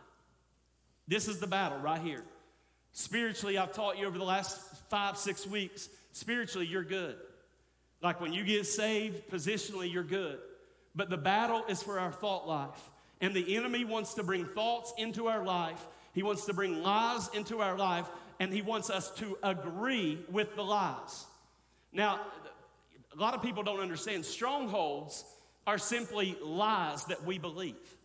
This 1.06 1.28
is 1.28 1.38
the 1.38 1.46
battle 1.46 1.78
right 1.78 2.00
here. 2.00 2.24
Spiritually, 2.92 3.58
I've 3.58 3.72
taught 3.72 3.98
you 3.98 4.06
over 4.06 4.18
the 4.18 4.24
last 4.24 4.58
five, 4.88 5.18
six 5.18 5.46
weeks, 5.46 5.88
spiritually, 6.12 6.66
you're 6.66 6.84
good. 6.84 7.16
Like 8.02 8.20
when 8.20 8.32
you 8.32 8.44
get 8.44 8.66
saved, 8.66 9.30
positionally, 9.30 9.92
you're 9.92 10.04
good. 10.04 10.38
But 10.94 11.10
the 11.10 11.16
battle 11.16 11.64
is 11.68 11.82
for 11.82 11.98
our 11.98 12.12
thought 12.12 12.46
life. 12.46 12.90
And 13.20 13.34
the 13.34 13.56
enemy 13.56 13.84
wants 13.84 14.14
to 14.14 14.22
bring 14.22 14.44
thoughts 14.44 14.92
into 14.98 15.26
our 15.26 15.44
life, 15.44 15.84
he 16.12 16.22
wants 16.22 16.46
to 16.46 16.54
bring 16.54 16.82
lies 16.82 17.28
into 17.34 17.60
our 17.60 17.76
life, 17.76 18.08
and 18.38 18.52
he 18.52 18.62
wants 18.62 18.90
us 18.90 19.10
to 19.16 19.36
agree 19.42 20.20
with 20.30 20.54
the 20.54 20.62
lies. 20.62 21.24
Now, 21.92 22.20
a 23.16 23.20
lot 23.20 23.34
of 23.34 23.42
people 23.42 23.62
don't 23.62 23.80
understand 23.80 24.24
strongholds 24.24 25.24
are 25.66 25.78
simply 25.78 26.36
lies 26.42 27.04
that 27.06 27.24
we 27.24 27.38
believe. 27.38 27.96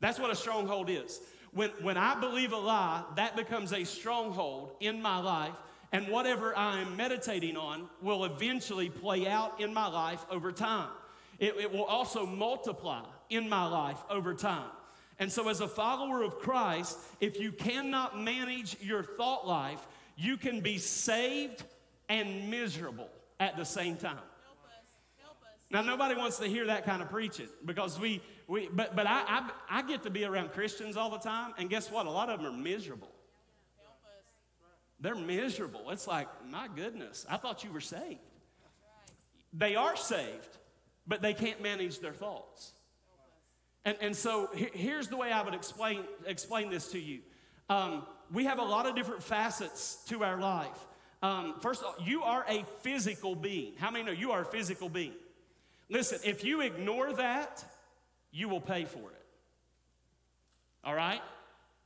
That's 0.00 0.18
what 0.18 0.30
a 0.30 0.36
stronghold 0.36 0.90
is. 0.90 1.20
When, 1.52 1.70
when 1.82 1.96
I 1.96 2.18
believe 2.18 2.52
a 2.52 2.56
lie, 2.56 3.04
that 3.16 3.36
becomes 3.36 3.72
a 3.72 3.84
stronghold 3.84 4.72
in 4.80 5.00
my 5.00 5.18
life, 5.20 5.54
and 5.92 6.08
whatever 6.08 6.56
I'm 6.56 6.96
meditating 6.96 7.56
on 7.56 7.88
will 8.02 8.24
eventually 8.24 8.90
play 8.90 9.28
out 9.28 9.60
in 9.60 9.72
my 9.72 9.86
life 9.86 10.26
over 10.30 10.50
time. 10.50 10.90
It, 11.38 11.54
it 11.56 11.72
will 11.72 11.84
also 11.84 12.26
multiply 12.26 13.04
in 13.30 13.48
my 13.48 13.66
life 13.66 13.98
over 14.10 14.34
time. 14.34 14.70
And 15.20 15.30
so, 15.30 15.48
as 15.48 15.60
a 15.60 15.68
follower 15.68 16.22
of 16.22 16.38
Christ, 16.40 16.98
if 17.20 17.38
you 17.38 17.52
cannot 17.52 18.20
manage 18.20 18.76
your 18.80 19.04
thought 19.04 19.46
life, 19.46 19.86
you 20.16 20.36
can 20.36 20.60
be 20.60 20.78
saved 20.78 21.62
and 22.08 22.50
miserable 22.50 23.08
at 23.38 23.56
the 23.56 23.64
same 23.64 23.96
time. 23.96 24.18
Now, 25.70 25.82
nobody 25.82 26.14
wants 26.14 26.38
to 26.38 26.46
hear 26.46 26.66
that 26.66 26.84
kind 26.84 27.02
of 27.02 27.10
preaching 27.10 27.48
because 27.64 27.98
we, 27.98 28.22
we 28.46 28.68
but, 28.72 28.94
but 28.94 29.06
I, 29.06 29.22
I, 29.26 29.50
I 29.70 29.82
get 29.82 30.02
to 30.04 30.10
be 30.10 30.24
around 30.24 30.52
Christians 30.52 30.96
all 30.96 31.10
the 31.10 31.18
time, 31.18 31.52
and 31.58 31.68
guess 31.68 31.90
what? 31.90 32.06
A 32.06 32.10
lot 32.10 32.28
of 32.28 32.40
them 32.40 32.46
are 32.46 32.56
miserable. 32.56 33.10
They're 35.00 35.14
miserable. 35.14 35.90
It's 35.90 36.06
like, 36.06 36.28
my 36.48 36.68
goodness, 36.74 37.26
I 37.28 37.36
thought 37.36 37.64
you 37.64 37.72
were 37.72 37.80
saved. 37.80 38.20
They 39.52 39.76
are 39.76 39.96
saved, 39.96 40.58
but 41.06 41.22
they 41.22 41.34
can't 41.34 41.62
manage 41.62 42.00
their 42.00 42.12
thoughts. 42.12 42.72
And, 43.84 43.96
and 44.00 44.16
so 44.16 44.48
here's 44.54 45.08
the 45.08 45.16
way 45.16 45.30
I 45.30 45.42
would 45.42 45.54
explain, 45.54 46.04
explain 46.26 46.70
this 46.70 46.88
to 46.92 46.98
you. 46.98 47.20
Um, 47.68 48.06
we 48.32 48.44
have 48.44 48.58
a 48.58 48.64
lot 48.64 48.86
of 48.86 48.96
different 48.96 49.22
facets 49.22 50.02
to 50.08 50.24
our 50.24 50.40
life. 50.40 50.86
Um, 51.22 51.54
first 51.60 51.82
of 51.82 51.86
all, 51.86 52.06
you 52.06 52.22
are 52.22 52.44
a 52.48 52.64
physical 52.82 53.34
being. 53.34 53.74
How 53.78 53.90
many 53.90 54.04
know 54.04 54.12
you 54.12 54.32
are 54.32 54.42
a 54.42 54.46
physical 54.46 54.88
being? 54.88 55.12
Listen, 55.88 56.18
if 56.24 56.44
you 56.44 56.60
ignore 56.60 57.12
that, 57.12 57.64
you 58.32 58.48
will 58.48 58.60
pay 58.60 58.84
for 58.84 59.10
it. 59.10 59.24
All 60.84 60.94
right? 60.94 61.20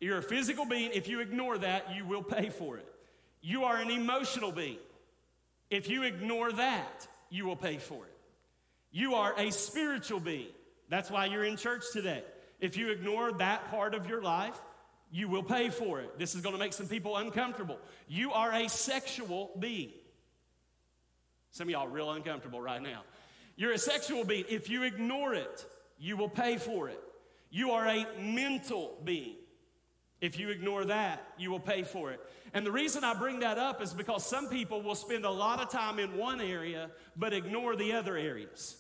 You're 0.00 0.18
a 0.18 0.22
physical 0.22 0.64
being. 0.64 0.90
If 0.92 1.08
you 1.08 1.20
ignore 1.20 1.58
that, 1.58 1.94
you 1.94 2.04
will 2.04 2.22
pay 2.22 2.50
for 2.50 2.76
it. 2.76 2.86
You 3.40 3.64
are 3.64 3.76
an 3.76 3.90
emotional 3.90 4.52
being. 4.52 4.78
If 5.70 5.88
you 5.88 6.04
ignore 6.04 6.52
that, 6.52 7.06
you 7.30 7.44
will 7.44 7.56
pay 7.56 7.78
for 7.78 8.04
it. 8.04 8.16
You 8.90 9.14
are 9.14 9.34
a 9.38 9.50
spiritual 9.50 10.20
being. 10.20 10.48
That's 10.88 11.10
why 11.10 11.26
you're 11.26 11.44
in 11.44 11.56
church 11.56 11.84
today. 11.92 12.22
If 12.60 12.76
you 12.76 12.90
ignore 12.90 13.32
that 13.32 13.70
part 13.70 13.94
of 13.94 14.08
your 14.08 14.22
life, 14.22 14.58
you 15.10 15.28
will 15.28 15.42
pay 15.42 15.68
for 15.68 16.00
it. 16.00 16.18
This 16.18 16.34
is 16.34 16.40
going 16.40 16.54
to 16.54 16.58
make 16.58 16.72
some 16.72 16.86
people 16.86 17.16
uncomfortable. 17.16 17.78
You 18.08 18.32
are 18.32 18.52
a 18.52 18.68
sexual 18.68 19.50
being. 19.58 19.90
Some 21.50 21.68
of 21.68 21.72
y'all 21.72 21.88
real 21.88 22.10
uncomfortable 22.10 22.60
right 22.60 22.82
now. 22.82 23.02
You're 23.58 23.72
a 23.72 23.78
sexual 23.78 24.24
being. 24.24 24.44
If 24.48 24.70
you 24.70 24.84
ignore 24.84 25.34
it, 25.34 25.66
you 25.98 26.16
will 26.16 26.28
pay 26.28 26.58
for 26.58 26.88
it. 26.88 27.02
You 27.50 27.72
are 27.72 27.84
a 27.88 28.06
mental 28.20 28.96
being. 29.02 29.34
If 30.20 30.38
you 30.38 30.50
ignore 30.50 30.84
that, 30.84 31.26
you 31.38 31.50
will 31.50 31.58
pay 31.58 31.82
for 31.82 32.12
it. 32.12 32.20
And 32.54 32.64
the 32.64 32.70
reason 32.70 33.02
I 33.02 33.14
bring 33.14 33.40
that 33.40 33.58
up 33.58 33.82
is 33.82 33.92
because 33.92 34.24
some 34.24 34.48
people 34.48 34.80
will 34.80 34.94
spend 34.94 35.24
a 35.24 35.30
lot 35.30 35.58
of 35.58 35.70
time 35.70 35.98
in 35.98 36.16
one 36.16 36.40
area 36.40 36.90
but 37.16 37.32
ignore 37.32 37.74
the 37.74 37.94
other 37.94 38.16
areas. 38.16 38.76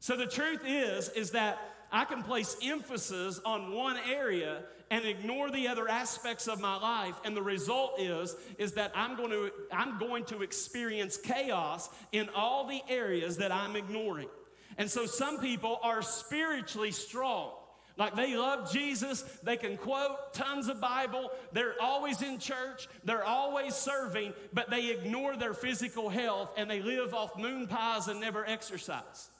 So 0.00 0.16
the 0.16 0.26
truth 0.26 0.62
is 0.66 1.10
is 1.10 1.30
that 1.30 1.60
I 1.90 2.04
can 2.04 2.22
place 2.22 2.56
emphasis 2.62 3.40
on 3.44 3.72
one 3.72 3.96
area 4.10 4.62
and 4.90 5.04
ignore 5.04 5.50
the 5.50 5.68
other 5.68 5.88
aspects 5.88 6.48
of 6.48 6.60
my 6.60 6.76
life 6.76 7.14
and 7.24 7.36
the 7.36 7.42
result 7.42 8.00
is 8.00 8.34
is 8.58 8.72
that 8.72 8.92
I'm 8.94 9.16
going 9.16 9.30
to 9.30 9.50
I'm 9.72 9.98
going 9.98 10.24
to 10.26 10.42
experience 10.42 11.16
chaos 11.16 11.88
in 12.12 12.28
all 12.34 12.66
the 12.66 12.80
areas 12.88 13.38
that 13.38 13.52
I'm 13.52 13.76
ignoring. 13.76 14.28
And 14.76 14.90
so 14.90 15.06
some 15.06 15.40
people 15.40 15.78
are 15.82 16.02
spiritually 16.02 16.92
strong. 16.92 17.52
Like 17.96 18.14
they 18.14 18.36
love 18.36 18.72
Jesus, 18.72 19.22
they 19.42 19.56
can 19.56 19.76
quote 19.76 20.32
tons 20.32 20.68
of 20.68 20.80
Bible, 20.80 21.32
they're 21.52 21.74
always 21.82 22.22
in 22.22 22.38
church, 22.38 22.86
they're 23.02 23.24
always 23.24 23.74
serving, 23.74 24.34
but 24.52 24.70
they 24.70 24.90
ignore 24.90 25.36
their 25.36 25.52
physical 25.52 26.08
health 26.08 26.50
and 26.56 26.70
they 26.70 26.80
live 26.80 27.12
off 27.12 27.36
moon 27.36 27.66
pies 27.66 28.06
and 28.06 28.20
never 28.20 28.46
exercise. 28.46 29.30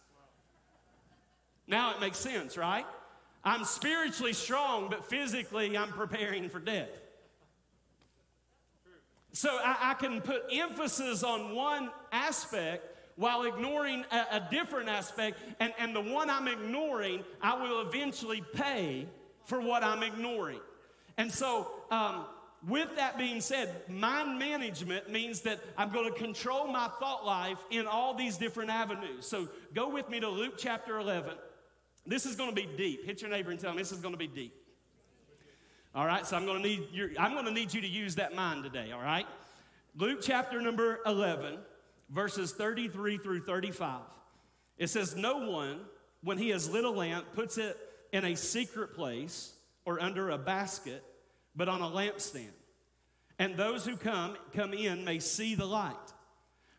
Now 1.69 1.95
it 1.95 2.01
makes 2.01 2.19
sense, 2.19 2.57
right? 2.57 2.87
I'm 3.45 3.65
spiritually 3.65 4.33
strong, 4.33 4.89
but 4.89 5.05
physically 5.05 5.77
I'm 5.77 5.91
preparing 5.91 6.49
for 6.49 6.59
death. 6.59 6.89
So 9.33 9.51
I, 9.63 9.91
I 9.91 9.95
can 9.95 10.21
put 10.21 10.45
emphasis 10.51 11.23
on 11.23 11.55
one 11.55 11.91
aspect 12.11 12.97
while 13.17 13.45
ignoring 13.45 14.05
a, 14.11 14.37
a, 14.37 14.49
different 14.51 14.89
aspect. 14.89 15.39
And, 15.61 15.73
and 15.79 15.95
the 15.95 16.01
one 16.01 16.31
I'm 16.31 16.49
ignoring, 16.49 17.25
I 17.43 17.61
will 17.61 17.81
eventually 17.83 18.43
pay 18.55 19.07
for 19.45 19.61
what 19.61 19.85
I'm 19.85 20.03
ignoring. 20.03 20.61
And 21.17 21.31
so, 21.31 21.69
um, 21.91 22.25
with 22.67 22.97
that 22.97 23.19
being 23.19 23.41
said, 23.41 23.89
mind 23.89 24.39
management 24.39 25.11
means 25.11 25.43
that 25.43 25.61
I'm 25.77 25.91
going 25.91 26.13
to 26.13 26.19
control 26.19 26.67
my 26.67 26.89
thought 27.01 27.25
life 27.25 27.59
in 27.71 27.87
all 27.87 28.15
these 28.15 28.37
different 28.37 28.71
avenues. 28.71 29.27
So, 29.27 29.49
go 29.75 29.89
with 29.89 30.09
me 30.09 30.21
to 30.21 30.29
Luke 30.29 30.55
chapter 30.57 30.99
11. 30.99 31.35
This 32.09 32.25
is 32.25 32.37
going 32.37 32.49
to 32.49 32.57
be 32.57 32.67
deep. 32.77 33.05
Hit 33.05 33.21
your 33.21 33.31
neighbor 33.31 33.51
and 33.51 33.61
tell 33.61 33.71
him 33.71 33.77
this 33.77 33.93
is 33.93 33.99
going 33.99 34.15
to 34.15 34.19
be 34.19 34.27
deep. 34.27 34.55
All 35.95 36.07
right, 36.07 36.27
so 36.27 36.37
I'm 36.37 36.47
going 36.47 36.63
to 36.63 36.67
need 36.67 36.89
your, 36.91 37.11
I'm 37.19 37.35
going 37.35 37.45
to 37.45 37.53
need 37.53 37.73
you 37.75 37.83
to 37.83 37.87
use 37.87 38.15
that 38.15 38.35
mind 38.35 38.65
today. 38.65 38.93
All 38.93 39.03
right, 39.03 39.27
Luke 39.95 40.21
chapter 40.23 40.63
number 40.63 41.01
11, 41.05 41.59
verses 42.09 42.53
33 42.53 43.19
through 43.19 43.41
35. 43.41 44.01
It 44.79 44.89
says, 44.89 45.17
"No 45.17 45.51
one, 45.51 45.81
when 46.23 46.39
he 46.39 46.49
has 46.51 46.71
lit 46.71 46.85
a 46.85 46.91
lamp, 46.91 47.27
puts 47.35 47.59
it 47.59 47.77
in 48.13 48.25
a 48.25 48.37
secret 48.37 48.95
place 48.95 49.53
or 49.85 50.01
under 50.01 50.31
a 50.31 50.39
basket, 50.39 51.05
but 51.55 51.69
on 51.69 51.83
a 51.83 51.89
lampstand, 51.89 52.53
and 53.39 53.57
those 53.57 53.85
who 53.85 53.97
come 53.97 54.37
come 54.55 54.73
in 54.73 55.05
may 55.05 55.19
see 55.19 55.55
the 55.55 55.67
light." 55.67 55.97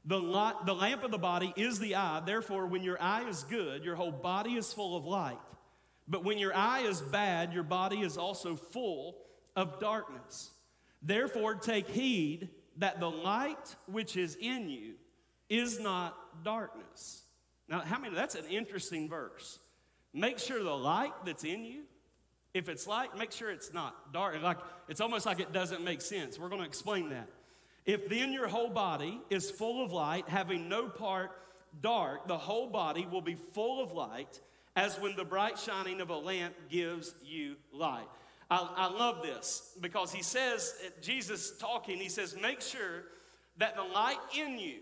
The, 0.06 0.20
light, 0.20 0.66
the 0.66 0.74
lamp 0.74 1.04
of 1.04 1.12
the 1.12 1.18
body 1.18 1.54
is 1.56 1.80
the 1.80 1.96
eye. 1.96 2.22
Therefore, 2.26 2.66
when 2.68 2.84
your 2.84 3.02
eye 3.02 3.28
is 3.28 3.44
good, 3.44 3.84
your 3.84 3.96
whole 3.96 4.12
body 4.12 4.56
is 4.56 4.72
full 4.74 4.96
of 4.96 5.06
light. 5.06 5.38
But 6.08 6.24
when 6.24 6.38
your 6.38 6.56
eye 6.56 6.82
is 6.82 7.02
bad, 7.02 7.54
your 7.54 7.64
body 7.64 8.00
is 8.02 8.18
also 8.18 8.56
full 8.56 9.18
of 9.56 9.80
darkness. 9.80 10.52
Therefore, 11.02 11.56
take 11.56 11.88
heed 11.88 12.50
that 12.78 13.00
the 13.00 13.10
light 13.10 13.76
which 13.88 14.18
is 14.18 14.36
in 14.40 14.70
you 14.70 14.94
is 15.50 15.80
not 15.80 16.44
darkness. 16.44 17.24
Now, 17.68 17.82
how 17.82 18.00
many? 18.00 18.16
That's 18.16 18.36
an 18.36 18.46
interesting 18.46 19.10
verse. 19.10 19.60
Make 20.14 20.40
sure 20.40 20.64
the 20.64 20.72
light 20.76 21.14
that's 21.26 21.44
in 21.44 21.64
you 21.66 21.84
If 22.54 22.68
it's 22.68 22.88
light, 22.88 23.16
make 23.18 23.32
sure 23.32 23.52
it's 23.52 23.74
not 23.74 24.12
dark. 24.12 24.42
Like 24.42 24.58
it's 24.88 25.02
almost 25.02 25.26
like 25.26 25.40
it 25.40 25.54
doesn't 25.54 25.84
make 25.84 26.02
sense. 26.02 26.40
We're 26.40 26.50
going 26.50 26.62
to 26.62 26.68
explain 26.68 27.10
that. 27.10 27.30
If 27.86 28.10
then 28.10 28.34
your 28.34 28.48
whole 28.48 28.70
body 28.70 29.20
is 29.30 29.50
full 29.50 29.84
of 29.84 29.92
light, 29.92 30.28
having 30.28 30.70
no 30.70 30.88
part 30.88 31.32
dark, 31.82 32.28
the 32.28 32.38
whole 32.38 32.70
body 32.70 33.08
will 33.10 33.22
be 33.22 33.36
full 33.36 33.82
of 33.82 33.92
light, 33.94 34.40
as 34.76 35.00
when 35.00 35.16
the 35.16 35.26
bright 35.26 35.58
shining 35.58 36.02
of 36.02 36.10
a 36.10 36.18
lamp 36.18 36.54
gives 36.70 37.14
you 37.24 37.56
light. 37.74 38.08
I, 38.50 38.68
I 38.76 38.88
love 38.88 39.22
this 39.22 39.78
because 39.82 40.12
he 40.12 40.24
says, 40.24 40.74
Jesus 41.02 41.58
talking, 41.58 41.98
he 41.98 42.10
says, 42.10 42.36
make 42.42 42.62
sure 42.62 43.04
that 43.58 43.76
the 43.76 43.84
light 43.84 44.18
in 44.38 44.58
you, 44.58 44.78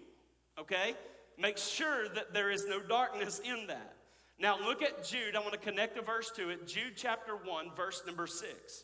okay, 0.59 0.95
make 1.37 1.57
sure 1.57 2.09
that 2.09 2.33
there 2.33 2.51
is 2.51 2.65
no 2.67 2.79
darkness 2.79 3.39
in 3.39 3.67
that. 3.67 3.93
Now 4.39 4.59
look 4.59 4.83
at 4.83 5.03
Jude. 5.03 5.35
I 5.35 5.39
want 5.39 5.53
to 5.53 5.59
connect 5.59 5.97
a 5.97 6.01
verse 6.01 6.31
to 6.35 6.49
it. 6.49 6.67
Jude 6.67 6.93
chapter 6.95 7.35
1, 7.35 7.71
verse 7.75 8.03
number 8.05 8.27
6. 8.27 8.83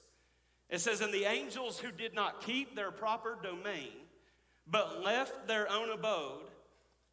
It 0.70 0.80
says, 0.80 1.02
And 1.02 1.14
the 1.14 1.26
angels 1.26 1.80
who 1.80 1.92
did 1.92 2.16
not 2.16 2.42
keep 2.42 2.76
their 2.76 2.92
proper 2.92 3.38
domain, 3.42 3.92
but 4.68 5.04
left 5.04 5.48
their 5.48 5.70
own 5.72 5.90
abode, 5.90 6.50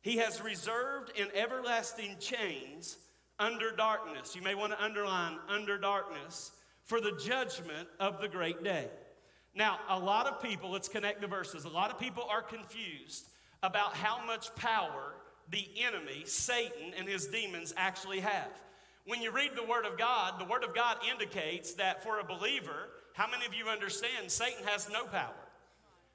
he 0.02 0.16
has 0.16 0.40
reserved 0.40 1.12
in 1.16 1.28
everlasting 1.34 2.16
chains 2.18 2.96
under 3.38 3.74
darkness. 3.74 4.34
You 4.34 4.42
may 4.42 4.54
want 4.54 4.72
to 4.72 4.82
underline 4.82 5.38
under 5.48 5.78
darkness 5.78 6.52
for 6.84 7.00
the 7.00 7.12
judgment 7.12 7.88
of 7.98 8.20
the 8.20 8.28
great 8.28 8.62
day. 8.64 8.88
Now, 9.54 9.78
a 9.88 9.98
lot 9.98 10.26
of 10.26 10.42
people, 10.42 10.70
let's 10.70 10.88
connect 10.88 11.20
the 11.20 11.26
verses, 11.26 11.64
a 11.64 11.68
lot 11.68 11.90
of 11.90 11.98
people 11.98 12.24
are 12.30 12.42
confused 12.42 13.28
about 13.62 13.94
how 13.94 14.24
much 14.24 14.54
power 14.54 15.14
the 15.50 15.66
enemy, 15.84 16.22
Satan, 16.24 16.94
and 16.96 17.08
his 17.08 17.26
demons 17.26 17.74
actually 17.76 18.20
have. 18.20 18.50
When 19.06 19.20
you 19.20 19.32
read 19.32 19.52
the 19.56 19.64
Word 19.64 19.86
of 19.86 19.98
God, 19.98 20.38
the 20.38 20.44
Word 20.44 20.62
of 20.62 20.74
God 20.74 20.98
indicates 21.10 21.74
that 21.74 22.02
for 22.02 22.20
a 22.20 22.24
believer, 22.24 22.90
how 23.14 23.28
many 23.28 23.44
of 23.44 23.54
you 23.54 23.66
understand 23.66 24.30
Satan 24.30 24.64
has 24.64 24.88
no 24.90 25.04
power? 25.04 25.34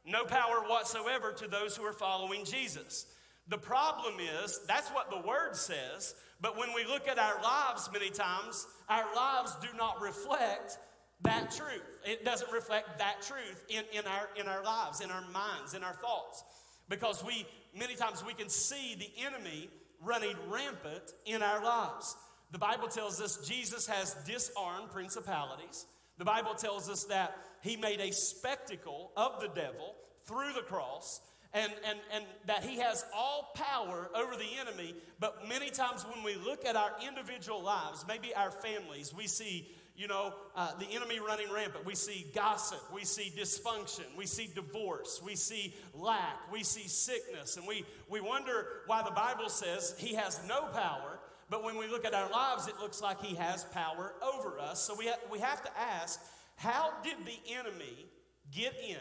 No 0.06 0.24
power 0.24 0.62
whatsoever 0.68 1.32
to 1.34 1.48
those 1.48 1.76
who 1.76 1.84
are 1.84 1.94
following 1.94 2.46
Jesus. 2.46 3.08
The 3.48 3.58
problem 3.58 4.16
is, 4.20 4.62
that's 4.68 4.90
what 4.90 5.10
the 5.10 5.28
Word 5.28 5.56
says, 5.56 6.16
but 6.42 6.58
when 6.58 6.74
we 6.74 6.86
look 6.86 7.08
at 7.08 7.18
our 7.18 7.42
lives, 7.42 7.90
many 7.92 8.10
times, 8.10 8.68
our 8.90 9.06
lives 9.16 9.56
do 9.62 9.68
not 9.78 10.02
reflect 10.02 10.78
that 11.22 11.52
truth. 11.52 12.00
It 12.04 12.26
doesn't 12.26 12.52
reflect 12.52 12.98
that 13.00 13.22
truth 13.22 13.64
in, 13.70 13.84
in, 13.98 14.06
our, 14.06 14.30
in 14.40 14.48
our 14.48 14.64
lives, 14.64 15.02
in 15.02 15.12
our 15.12 15.28
minds, 15.32 15.74
in 15.74 15.84
our 15.84 15.94
thoughts. 15.94 16.44
Because 16.90 17.24
we, 17.24 17.46
many 17.78 17.96
times, 17.96 18.24
we 18.24 18.34
can 18.34 18.50
see 18.50 18.96
the 18.96 19.26
enemy 19.26 19.70
running 20.02 20.36
rampant 20.50 21.14
in 21.26 21.42
our 21.42 21.64
lives. 21.64 22.16
The 22.52 22.60
Bible 22.60 22.88
tells 22.88 23.22
us 23.22 23.48
Jesus 23.48 23.88
has 23.88 24.16
disarmed 24.26 24.92
principalities. 24.92 25.86
The 26.18 26.26
Bible 26.26 26.54
tells 26.54 26.90
us 26.90 27.06
that 27.06 27.36
he 27.65 27.75
made 27.75 28.00
a 28.00 28.12
spectacle 28.12 29.12
of 29.17 29.41
the 29.41 29.48
devil 29.48 29.95
through 30.25 30.53
the 30.53 30.62
cross 30.62 31.22
and, 31.53 31.72
and, 31.88 32.00
and 32.13 32.25
that 32.45 32.63
he 32.63 32.77
has 32.79 33.05
all 33.15 33.53
power 33.55 34.10
over 34.13 34.36
the 34.36 34.60
enemy. 34.60 34.93
But 35.19 35.48
many 35.48 35.69
times 35.69 36.05
when 36.05 36.24
we 36.24 36.36
look 36.36 36.65
at 36.65 36.75
our 36.75 36.91
individual 37.07 37.63
lives, 37.63 38.05
maybe 38.07 38.36
our 38.36 38.51
families, 38.51 39.13
we 39.13 39.27
see 39.27 39.67
you 39.98 40.07
know, 40.07 40.34
uh, 40.55 40.74
the 40.77 40.88
enemy 40.88 41.19
running 41.19 41.50
rampant. 41.51 41.86
We 41.86 41.95
see 41.95 42.25
gossip, 42.36 42.81
we 42.93 43.05
see 43.05 43.31
dysfunction, 43.36 44.03
we 44.17 44.25
see 44.25 44.50
divorce, 44.53 45.22
we 45.24 45.36
see 45.36 45.74
lack, 45.93 46.51
we 46.51 46.63
see 46.63 46.88
sickness, 46.88 47.55
and 47.55 47.65
we, 47.65 47.86
we 48.10 48.19
wonder 48.19 48.67
why 48.88 49.03
the 49.03 49.12
Bible 49.12 49.48
says 49.48 49.95
he 49.98 50.15
has 50.15 50.41
no 50.48 50.63
power, 50.74 51.19
but 51.50 51.63
when 51.63 51.77
we 51.77 51.88
look 51.88 52.03
at 52.03 52.13
our 52.13 52.29
lives, 52.29 52.67
it 52.67 52.77
looks 52.81 53.01
like 53.01 53.22
he 53.22 53.36
has 53.36 53.63
power 53.65 54.13
over 54.22 54.60
us. 54.60 54.81
So 54.81 54.95
we, 54.95 55.07
ha- 55.07 55.19
we 55.31 55.39
have 55.39 55.63
to 55.63 55.69
ask 55.79 56.19
how 56.56 56.94
did 57.04 57.18
the 57.26 57.54
enemy 57.54 58.08
get 58.52 58.74
in, 58.88 58.98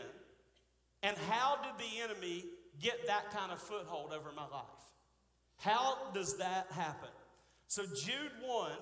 and 1.03 1.17
how 1.29 1.59
did 1.63 1.79
the 1.79 2.03
enemy 2.03 2.45
get 2.81 3.07
that 3.07 3.31
kind 3.31 3.53
of 3.53 3.61
foothold 3.61 4.13
over 4.13 4.33
my 4.35 4.43
life? 4.43 4.65
How 5.59 5.97
does 6.13 6.37
that 6.39 6.67
happen? 6.73 7.11
So, 7.69 7.85
Jude 7.85 8.33
1, 8.43 8.73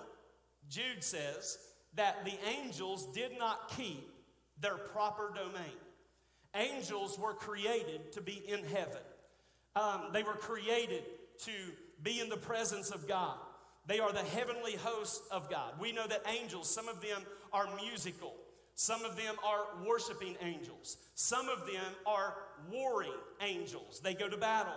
Jude 0.69 1.05
says, 1.05 1.59
that 1.95 2.25
the 2.25 2.35
angels 2.49 3.07
did 3.15 3.39
not 3.39 3.71
keep 3.77 4.09
their 4.61 4.77
proper 4.77 5.33
domain. 5.35 5.77
Angels 6.55 7.19
were 7.19 7.35
created 7.35 8.13
to 8.13 8.21
be 8.21 8.43
in 8.47 8.65
heaven, 8.65 9.03
um, 9.75 10.09
they 10.13 10.23
were 10.23 10.35
created 10.35 11.05
to 11.45 11.53
be 12.03 12.21
in 12.21 12.29
the 12.29 12.37
presence 12.37 12.91
of 12.91 13.09
God. 13.09 13.37
They 13.87 13.99
are 13.99 14.13
the 14.13 14.21
heavenly 14.21 14.77
host 14.77 15.23
of 15.33 15.51
God. 15.51 15.73
We 15.81 15.91
know 15.91 16.07
that 16.07 16.23
angels, 16.29 16.73
some 16.73 16.89
of 16.89 17.01
them 17.01 17.23
are 17.53 17.69
musical, 17.83 18.35
some 18.75 19.05
of 19.05 19.17
them 19.17 19.35
are 19.47 19.87
worshiping 19.87 20.37
angels, 20.41 20.97
some 21.15 21.49
of 21.49 21.67
them 21.67 21.93
are 22.07 22.35
warring 22.71 23.13
angels. 23.41 24.01
They 24.03 24.15
go 24.15 24.29
to 24.29 24.37
battle. 24.37 24.75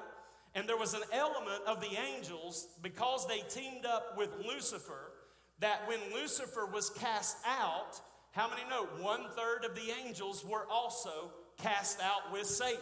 And 0.53 0.69
there 0.69 0.77
was 0.77 0.93
an 0.93 1.01
element 1.12 1.63
of 1.67 1.81
the 1.81 1.97
angels 2.15 2.69
because 2.81 3.27
they 3.27 3.39
teamed 3.49 3.86
up 3.86 4.17
with 4.17 4.29
Lucifer 4.47 5.12
that 5.60 5.88
when 5.88 5.99
Lucifer 6.13 6.65
was 6.65 6.89
cast 6.89 7.38
out, 7.45 7.99
how 8.31 8.49
many 8.49 8.62
know 8.69 8.86
one 9.01 9.25
third 9.36 9.65
of 9.65 9.75
the 9.75 9.93
angels 10.05 10.45
were 10.45 10.65
also 10.69 11.31
cast 11.58 12.01
out 12.01 12.31
with 12.31 12.45
Satan 12.45 12.79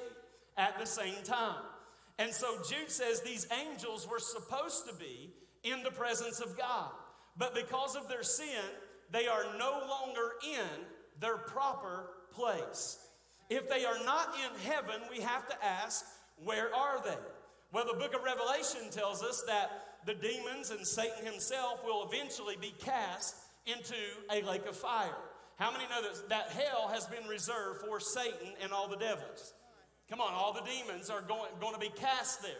at 0.58 0.80
the 0.80 0.86
same 0.86 1.24
time? 1.24 1.64
And 2.20 2.32
so 2.32 2.58
Jude 2.68 2.92
says 2.92 3.22
these 3.22 3.48
angels 3.52 4.08
were 4.08 4.20
supposed 4.20 4.88
to 4.88 4.94
be 4.96 5.34
in 5.64 5.82
the 5.84 5.92
presence 5.92 6.40
of 6.40 6.58
God, 6.58 6.92
but 7.38 7.56
because 7.56 7.96
of 7.96 8.08
their 8.08 8.24
sin, 8.24 8.64
they 9.12 9.28
are 9.28 9.46
no 9.58 9.82
longer 9.88 10.34
in 10.46 10.86
their 11.20 11.38
proper 11.38 12.10
place. 12.32 13.00
If 13.50 13.70
they 13.70 13.86
are 13.86 14.04
not 14.06 14.36
in 14.36 14.72
heaven, 14.72 15.02
we 15.12 15.22
have 15.22 15.48
to 15.50 15.66
ask, 15.66 16.06
where 16.44 16.74
are 16.74 17.04
they? 17.04 17.18
Well, 17.72 17.86
the 17.86 18.00
book 18.00 18.14
of 18.16 18.24
Revelation 18.24 18.90
tells 18.92 19.24
us 19.24 19.44
that 19.48 19.70
the 20.06 20.14
demons 20.14 20.72
and 20.72 20.86
Satan 20.86 21.26
himself 21.26 21.84
will 21.84 22.10
eventually 22.12 22.56
be 22.60 22.74
cast 22.80 23.36
into 23.66 23.96
a 24.32 24.42
lake 24.42 24.66
of 24.66 24.76
fire. 24.76 25.16
How 25.58 25.72
many 25.72 25.86
know 25.86 26.02
that, 26.02 26.30
that 26.30 26.50
hell 26.50 26.90
has 26.92 27.06
been 27.08 27.28
reserved 27.28 27.82
for 27.82 28.00
Satan 28.00 28.54
and 28.62 28.72
all 28.72 28.88
the 28.88 28.98
devils? 28.98 29.54
Come 30.10 30.20
on, 30.20 30.34
all 30.34 30.54
the 30.54 30.62
demons 30.62 31.10
are 31.10 31.22
going, 31.22 31.50
going 31.62 31.74
to 31.74 31.80
be 31.80 31.90
cast 31.90 32.42
there. 32.42 32.52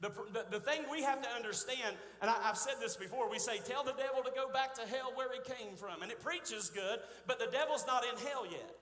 The, 0.00 0.10
the, 0.32 0.58
the 0.58 0.60
thing 0.60 0.82
we 0.90 1.02
have 1.02 1.20
to 1.20 1.28
understand, 1.28 1.96
and 2.22 2.30
I, 2.30 2.36
I've 2.44 2.56
said 2.56 2.74
this 2.80 2.96
before, 2.96 3.30
we 3.30 3.38
say, 3.38 3.58
tell 3.58 3.84
the 3.84 3.92
devil 3.92 4.22
to 4.22 4.30
go 4.34 4.50
back 4.50 4.74
to 4.74 4.82
hell 4.82 5.12
where 5.14 5.28
he 5.32 5.40
came 5.40 5.76
from. 5.76 6.02
And 6.02 6.10
it 6.10 6.22
preaches 6.22 6.70
good, 6.70 7.00
but 7.26 7.38
the 7.38 7.48
devil's 7.52 7.86
not 7.86 8.04
in 8.04 8.18
hell 8.26 8.46
yet. 8.50 8.76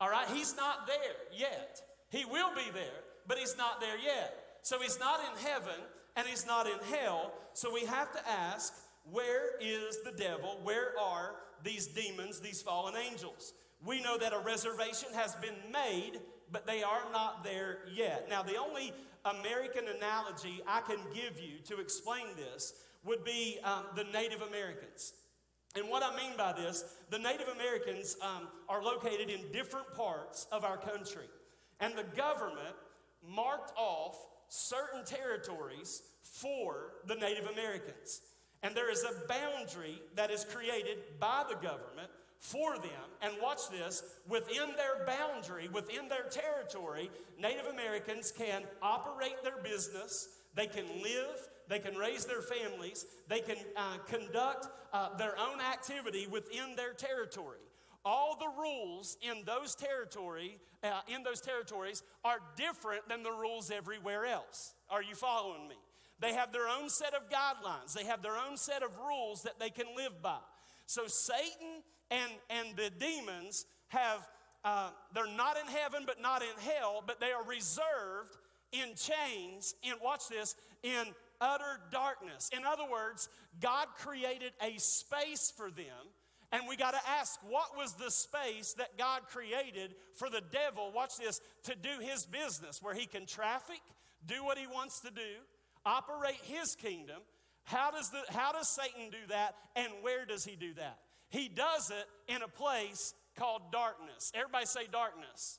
All 0.00 0.08
right? 0.08 0.28
He's 0.32 0.56
not 0.56 0.86
there 0.86 1.16
yet. 1.36 1.80
He 2.10 2.24
will 2.24 2.54
be 2.54 2.70
there, 2.72 3.02
but 3.26 3.38
he's 3.38 3.56
not 3.56 3.80
there 3.80 3.98
yet. 3.98 4.34
So 4.62 4.80
he's 4.80 5.00
not 5.00 5.20
in 5.20 5.44
heaven, 5.44 5.80
and 6.16 6.26
he's 6.28 6.46
not 6.46 6.66
in 6.66 6.78
hell. 6.90 7.32
So 7.54 7.72
we 7.72 7.84
have 7.86 8.12
to 8.12 8.28
ask, 8.28 8.72
where 9.10 9.58
is 9.60 9.98
the 10.04 10.12
devil? 10.12 10.60
Where 10.62 10.92
are 11.00 11.34
these 11.64 11.88
demons, 11.88 12.38
these 12.38 12.62
fallen 12.62 12.94
angels? 12.94 13.52
We 13.84 14.00
know 14.00 14.16
that 14.18 14.32
a 14.32 14.38
reservation 14.38 15.08
has 15.14 15.34
been 15.36 15.56
made, 15.72 16.20
but 16.52 16.66
they 16.66 16.82
are 16.82 17.02
not 17.12 17.42
there 17.42 17.78
yet. 17.92 18.28
Now, 18.28 18.42
the 18.42 18.56
only 18.56 18.92
American 19.24 19.84
analogy 19.88 20.60
I 20.66 20.80
can 20.80 20.98
give 21.14 21.40
you 21.40 21.58
to 21.64 21.80
explain 21.80 22.26
this 22.36 22.74
would 23.04 23.24
be 23.24 23.58
um, 23.64 23.84
the 23.96 24.04
Native 24.04 24.42
Americans. 24.42 25.14
And 25.74 25.88
what 25.88 26.02
I 26.02 26.14
mean 26.16 26.36
by 26.36 26.52
this, 26.52 26.84
the 27.10 27.18
Native 27.18 27.48
Americans 27.48 28.16
um, 28.20 28.48
are 28.68 28.82
located 28.82 29.30
in 29.30 29.50
different 29.52 29.92
parts 29.94 30.46
of 30.52 30.64
our 30.64 30.76
country. 30.76 31.26
And 31.80 31.94
the 31.96 32.04
government 32.16 32.76
marked 33.26 33.72
off 33.76 34.16
certain 34.48 35.04
territories 35.04 36.02
for 36.22 36.92
the 37.06 37.14
Native 37.14 37.46
Americans. 37.46 38.20
And 38.62 38.74
there 38.74 38.90
is 38.90 39.04
a 39.04 39.26
boundary 39.26 40.00
that 40.14 40.30
is 40.30 40.44
created 40.44 40.98
by 41.18 41.44
the 41.48 41.54
government 41.54 42.10
for 42.42 42.76
them. 42.76 43.08
And 43.22 43.32
watch 43.40 43.70
this 43.70 44.02
within 44.28 44.70
their 44.76 45.06
boundary, 45.06 45.68
within 45.68 46.08
their 46.08 46.24
territory, 46.24 47.08
Native 47.40 47.66
Americans 47.66 48.32
can 48.36 48.64
operate 48.82 49.42
their 49.44 49.62
business, 49.62 50.28
they 50.54 50.66
can 50.66 50.84
live, 51.02 51.48
they 51.68 51.78
can 51.78 51.94
raise 51.94 52.26
their 52.26 52.42
families, 52.42 53.06
they 53.28 53.40
can 53.40 53.56
uh, 53.76 53.98
conduct 54.08 54.66
uh, 54.92 55.16
their 55.16 55.38
own 55.38 55.60
activity 55.60 56.26
within 56.26 56.74
their 56.76 56.92
territory. 56.92 57.60
All 58.04 58.36
the 58.36 58.60
rules 58.60 59.16
in 59.22 59.44
those 59.46 59.76
territory 59.76 60.58
uh, 60.82 61.00
in 61.06 61.22
those 61.22 61.40
territories 61.40 62.02
are 62.24 62.40
different 62.56 63.08
than 63.08 63.22
the 63.22 63.30
rules 63.30 63.70
everywhere 63.70 64.26
else. 64.26 64.74
Are 64.90 65.02
you 65.02 65.14
following 65.14 65.68
me? 65.68 65.76
They 66.18 66.34
have 66.34 66.52
their 66.52 66.66
own 66.66 66.88
set 66.88 67.14
of 67.14 67.30
guidelines. 67.30 67.92
They 67.92 68.04
have 68.04 68.20
their 68.20 68.36
own 68.36 68.56
set 68.56 68.82
of 68.82 68.90
rules 68.98 69.42
that 69.44 69.60
they 69.60 69.70
can 69.70 69.86
live 69.96 70.20
by. 70.20 70.38
So 70.86 71.06
satan 71.06 71.84
and 72.12 72.30
and 72.50 72.76
the 72.76 72.90
demons 72.90 73.66
have 73.88 74.28
uh, 74.64 74.90
they're 75.14 75.26
not 75.36 75.56
in 75.56 75.66
heaven 75.66 76.04
but 76.06 76.20
not 76.20 76.42
in 76.42 76.56
hell 76.60 77.02
but 77.04 77.20
they 77.20 77.32
are 77.32 77.44
reserved 77.44 78.36
in 78.70 78.94
chains 78.94 79.74
in 79.82 79.94
watch 80.02 80.28
this 80.28 80.54
in 80.82 81.04
utter 81.40 81.80
darkness 81.90 82.48
in 82.56 82.64
other 82.64 82.84
words 82.90 83.28
god 83.60 83.88
created 83.98 84.52
a 84.62 84.78
space 84.78 85.52
for 85.56 85.70
them 85.70 86.12
And 86.52 86.68
we 86.68 86.76
got 86.76 86.90
to 86.92 87.00
ask 87.08 87.40
what 87.48 87.76
was 87.76 87.94
the 87.94 88.10
space 88.10 88.74
that 88.74 88.98
God 88.98 89.22
created 89.32 89.94
for 90.14 90.28
the 90.28 90.42
devil, 90.52 90.92
watch 90.94 91.16
this, 91.16 91.40
to 91.64 91.74
do 91.74 91.88
his 92.00 92.26
business 92.26 92.82
where 92.82 92.94
he 92.94 93.06
can 93.06 93.24
traffic, 93.24 93.80
do 94.26 94.44
what 94.44 94.58
he 94.58 94.66
wants 94.66 95.00
to 95.00 95.10
do, 95.10 95.32
operate 95.86 96.40
his 96.42 96.74
kingdom. 96.74 97.22
How 97.64 97.90
does, 97.90 98.10
the, 98.10 98.20
how 98.28 98.52
does 98.52 98.68
Satan 98.68 99.10
do 99.10 99.26
that 99.28 99.54
and 99.76 99.88
where 100.02 100.26
does 100.26 100.44
he 100.44 100.56
do 100.56 100.74
that? 100.74 100.98
He 101.32 101.48
does 101.48 101.90
it 101.90 102.32
in 102.32 102.42
a 102.42 102.48
place 102.48 103.14
called 103.38 103.62
darkness. 103.72 104.30
Everybody 104.34 104.66
say 104.66 104.82
darkness. 104.92 105.58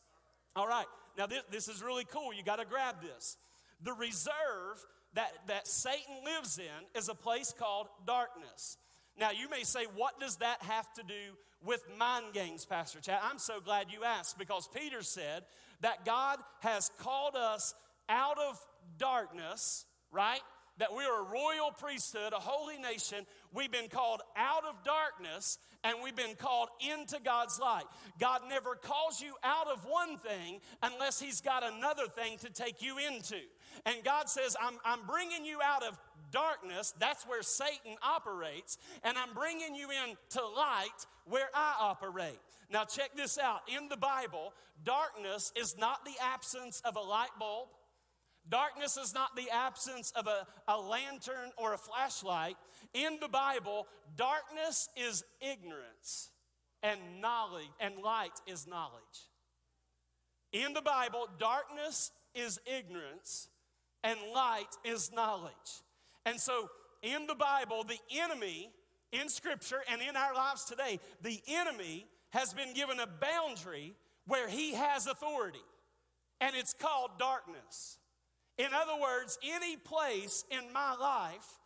All 0.55 0.67
right, 0.67 0.85
now 1.17 1.25
this, 1.25 1.41
this 1.49 1.67
is 1.67 1.81
really 1.81 2.05
cool. 2.05 2.31
You 2.31 2.43
got 2.43 2.59
to 2.59 2.65
grab 2.65 2.97
this. 3.01 3.37
The 3.81 3.93
reserve 3.93 4.85
that, 5.15 5.31
that 5.47 5.67
Satan 5.67 6.23
lives 6.23 6.59
in 6.59 6.99
is 6.99 7.09
a 7.09 7.15
place 7.15 7.55
called 7.57 7.87
darkness. 8.05 8.77
Now, 9.19 9.31
you 9.31 9.49
may 9.49 9.63
say, 9.63 9.85
what 9.95 10.19
does 10.19 10.37
that 10.37 10.61
have 10.61 10.91
to 10.93 11.03
do 11.03 11.35
with 11.65 11.83
mind 11.97 12.33
games, 12.33 12.65
Pastor 12.65 12.99
Chad? 12.99 13.19
I'm 13.23 13.39
so 13.39 13.59
glad 13.59 13.87
you 13.89 14.03
asked 14.03 14.37
because 14.37 14.67
Peter 14.67 15.01
said 15.01 15.43
that 15.81 16.05
God 16.05 16.37
has 16.59 16.91
called 16.99 17.35
us 17.35 17.73
out 18.09 18.37
of 18.37 18.59
darkness, 18.99 19.85
right? 20.11 20.41
That 20.77 20.95
we 20.95 21.03
are 21.03 21.21
a 21.21 21.23
royal 21.23 21.71
priesthood, 21.71 22.33
a 22.33 22.39
holy 22.39 22.77
nation. 22.77 23.25
We've 23.53 23.71
been 23.71 23.89
called 23.89 24.21
out 24.35 24.63
of 24.65 24.83
darkness 24.83 25.59
and 25.83 25.97
we've 26.03 26.15
been 26.15 26.35
called 26.35 26.69
into 26.79 27.19
God's 27.23 27.59
light. 27.59 27.83
God 28.19 28.41
never 28.49 28.75
calls 28.75 29.21
you 29.21 29.33
out 29.43 29.67
of 29.67 29.85
one 29.85 30.17
thing 30.17 30.59
unless 30.81 31.19
He's 31.19 31.41
got 31.41 31.63
another 31.63 32.07
thing 32.07 32.37
to 32.39 32.49
take 32.49 32.81
you 32.81 32.97
into. 32.97 33.37
And 33.85 34.03
God 34.03 34.29
says, 34.29 34.55
I'm, 34.61 34.75
I'm 34.85 35.05
bringing 35.05 35.45
you 35.45 35.59
out 35.61 35.83
of 35.83 35.99
darkness, 36.31 36.93
that's 36.99 37.27
where 37.27 37.43
Satan 37.43 37.95
operates, 38.01 38.77
and 39.03 39.17
I'm 39.17 39.33
bringing 39.33 39.75
you 39.75 39.89
into 39.91 40.45
light 40.45 41.05
where 41.25 41.49
I 41.53 41.75
operate. 41.79 42.39
Now, 42.71 42.85
check 42.85 43.11
this 43.15 43.37
out. 43.37 43.61
In 43.67 43.87
the 43.87 43.97
Bible, 43.97 44.53
darkness 44.83 45.53
is 45.55 45.77
not 45.77 46.03
the 46.05 46.13
absence 46.19 46.81
of 46.83 46.95
a 46.95 47.01
light 47.01 47.29
bulb. 47.39 47.67
Darkness 48.49 48.97
is 48.97 49.13
not 49.13 49.35
the 49.35 49.49
absence 49.49 50.11
of 50.15 50.27
a, 50.27 50.45
a 50.67 50.77
lantern 50.77 51.51
or 51.57 51.73
a 51.73 51.77
flashlight. 51.77 52.57
In 52.93 53.17
the 53.21 53.29
Bible, 53.29 53.87
darkness 54.17 54.89
is 54.97 55.23
ignorance, 55.39 56.29
and 56.81 56.99
knowledge, 57.21 57.71
and 57.79 57.95
light 58.03 58.39
is 58.45 58.67
knowledge. 58.67 59.29
In 60.51 60.73
the 60.73 60.81
Bible, 60.81 61.27
darkness 61.39 62.11
is 62.35 62.59
ignorance, 62.65 63.47
and 64.03 64.19
light 64.33 64.75
is 64.83 65.11
knowledge. 65.13 65.51
And 66.25 66.39
so, 66.39 66.69
in 67.01 67.27
the 67.27 67.35
Bible, 67.35 67.83
the 67.83 67.99
enemy, 68.11 68.71
in 69.11 69.29
Scripture 69.29 69.81
and 69.89 70.01
in 70.01 70.15
our 70.15 70.35
lives 70.35 70.65
today, 70.65 70.99
the 71.21 71.41
enemy 71.47 72.07
has 72.31 72.53
been 72.53 72.73
given 72.73 72.99
a 72.99 73.07
boundary 73.07 73.93
where 74.27 74.49
he 74.49 74.73
has 74.73 75.07
authority, 75.07 75.63
and 76.41 76.55
it's 76.55 76.73
called 76.73 77.11
darkness. 77.17 77.99
In 78.57 78.67
other 78.73 79.01
words, 79.01 79.37
any 79.43 79.77
place 79.77 80.45
in 80.51 80.71
my 80.71 80.95
life 80.95 81.59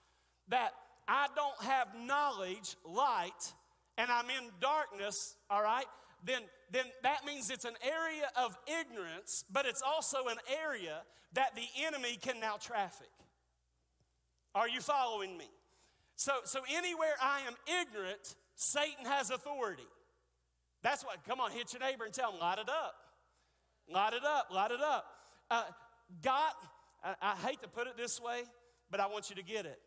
that 0.50 0.72
I 1.08 1.28
don't 1.36 1.62
have 1.70 1.88
knowledge, 2.00 2.76
light, 2.86 3.54
and 3.98 4.10
I'm 4.10 4.30
in 4.30 4.50
darkness, 4.62 5.36
all 5.50 5.64
right, 5.64 5.86
then, 6.24 6.42
then 6.72 6.86
that 7.04 7.26
means 7.26 7.50
it's 7.50 7.66
an 7.66 7.76
area 7.82 8.30
of 8.36 8.58
ignorance, 8.68 9.44
but 9.52 9.66
it's 9.66 9.82
also 9.82 10.28
an 10.28 10.38
area 10.64 11.02
that 11.34 11.56
the 11.56 11.86
enemy 11.86 12.18
can 12.22 12.40
now 12.40 12.56
traffic. 12.56 13.10
Are 14.56 14.68
you 14.68 14.82
following 14.82 15.38
me? 15.38 15.50
So, 16.16 16.32
so 16.46 16.62
anywhere 16.74 17.14
I 17.22 17.42
am 17.42 17.54
ignorant, 17.82 18.36
Satan 18.56 19.06
has 19.06 19.30
authority. 19.30 19.88
That's 20.84 21.04
what, 21.04 21.18
come 21.28 21.40
on, 21.40 21.52
hit 21.52 21.74
your 21.74 21.82
neighbor 21.82 22.06
and 22.06 22.14
tell 22.14 22.32
him, 22.32 22.40
light 22.40 22.60
it 22.60 22.70
up. 22.70 22.96
Light 23.90 24.14
it 24.14 24.24
up, 24.26 24.48
light 24.52 24.72
it 24.72 24.82
up. 24.82 25.06
Uh, 25.50 25.64
God, 26.24 26.52
I, 27.04 27.16
I 27.22 27.36
hate 27.36 27.62
to 27.62 27.68
put 27.68 27.88
it 27.88 27.98
this 27.98 28.22
way, 28.22 28.44
but 28.90 29.00
I 29.00 29.08
want 29.08 29.30
you 29.30 29.36
to 29.36 29.44
get 29.44 29.66
it. 29.66 29.80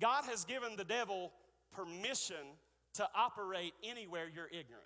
God 0.00 0.24
has 0.24 0.44
given 0.44 0.76
the 0.76 0.84
devil 0.84 1.32
permission 1.72 2.56
to 2.94 3.08
operate 3.14 3.74
anywhere 3.82 4.26
you're 4.32 4.46
ignorant. 4.46 4.84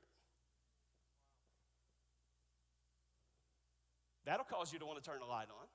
That'll 4.24 4.44
cause 4.44 4.72
you 4.72 4.78
to 4.80 4.86
want 4.86 5.02
to 5.02 5.08
turn 5.08 5.20
the 5.20 5.26
light 5.26 5.48
on. 5.50 5.66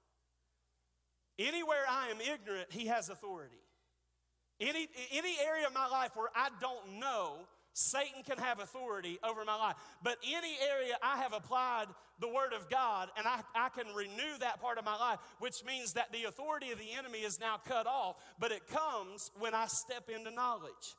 Anywhere 1.40 1.84
I 1.90 2.10
am 2.10 2.18
ignorant, 2.20 2.68
he 2.72 2.88
has 2.88 3.10
authority. 3.10 3.56
Any, 4.60 4.88
any 5.12 5.36
area 5.44 5.66
of 5.66 5.74
my 5.74 5.88
life 5.88 6.12
where 6.16 6.30
I 6.36 6.50
don't 6.60 7.00
know, 7.00 7.38
Satan 7.74 8.24
can 8.24 8.38
have 8.38 8.60
authority 8.60 9.18
over 9.24 9.46
my 9.46 9.56
life. 9.56 9.76
But 10.04 10.18
any 10.28 10.56
area 10.70 10.96
I 11.02 11.18
have 11.18 11.34
applied 11.34 11.86
the 12.20 12.28
word 12.28 12.54
of 12.54 12.70
God 12.70 13.10
and 13.18 13.26
I, 13.26 13.42
I 13.56 13.70
can 13.70 13.94
renew 13.96 14.38
that 14.40 14.62
part 14.62 14.78
of 14.78 14.86
my 14.86 14.98
life, 14.98 15.20
which 15.40 15.64
means 15.66 15.94
that 15.94 16.12
the 16.12 16.26
authority 16.26 16.72
of 16.72 16.80
the 16.80 16.92
enemy 16.98 17.20
is 17.20 17.40
now 17.40 17.58
cut 17.66 17.88
off, 17.88 18.18
but 18.40 18.52
it 18.52 18.68
comes 18.68 19.32
when 19.40 19.54
I 19.54 19.68
step 19.68 20.10
into 20.10 20.32
knowledge. 20.32 20.96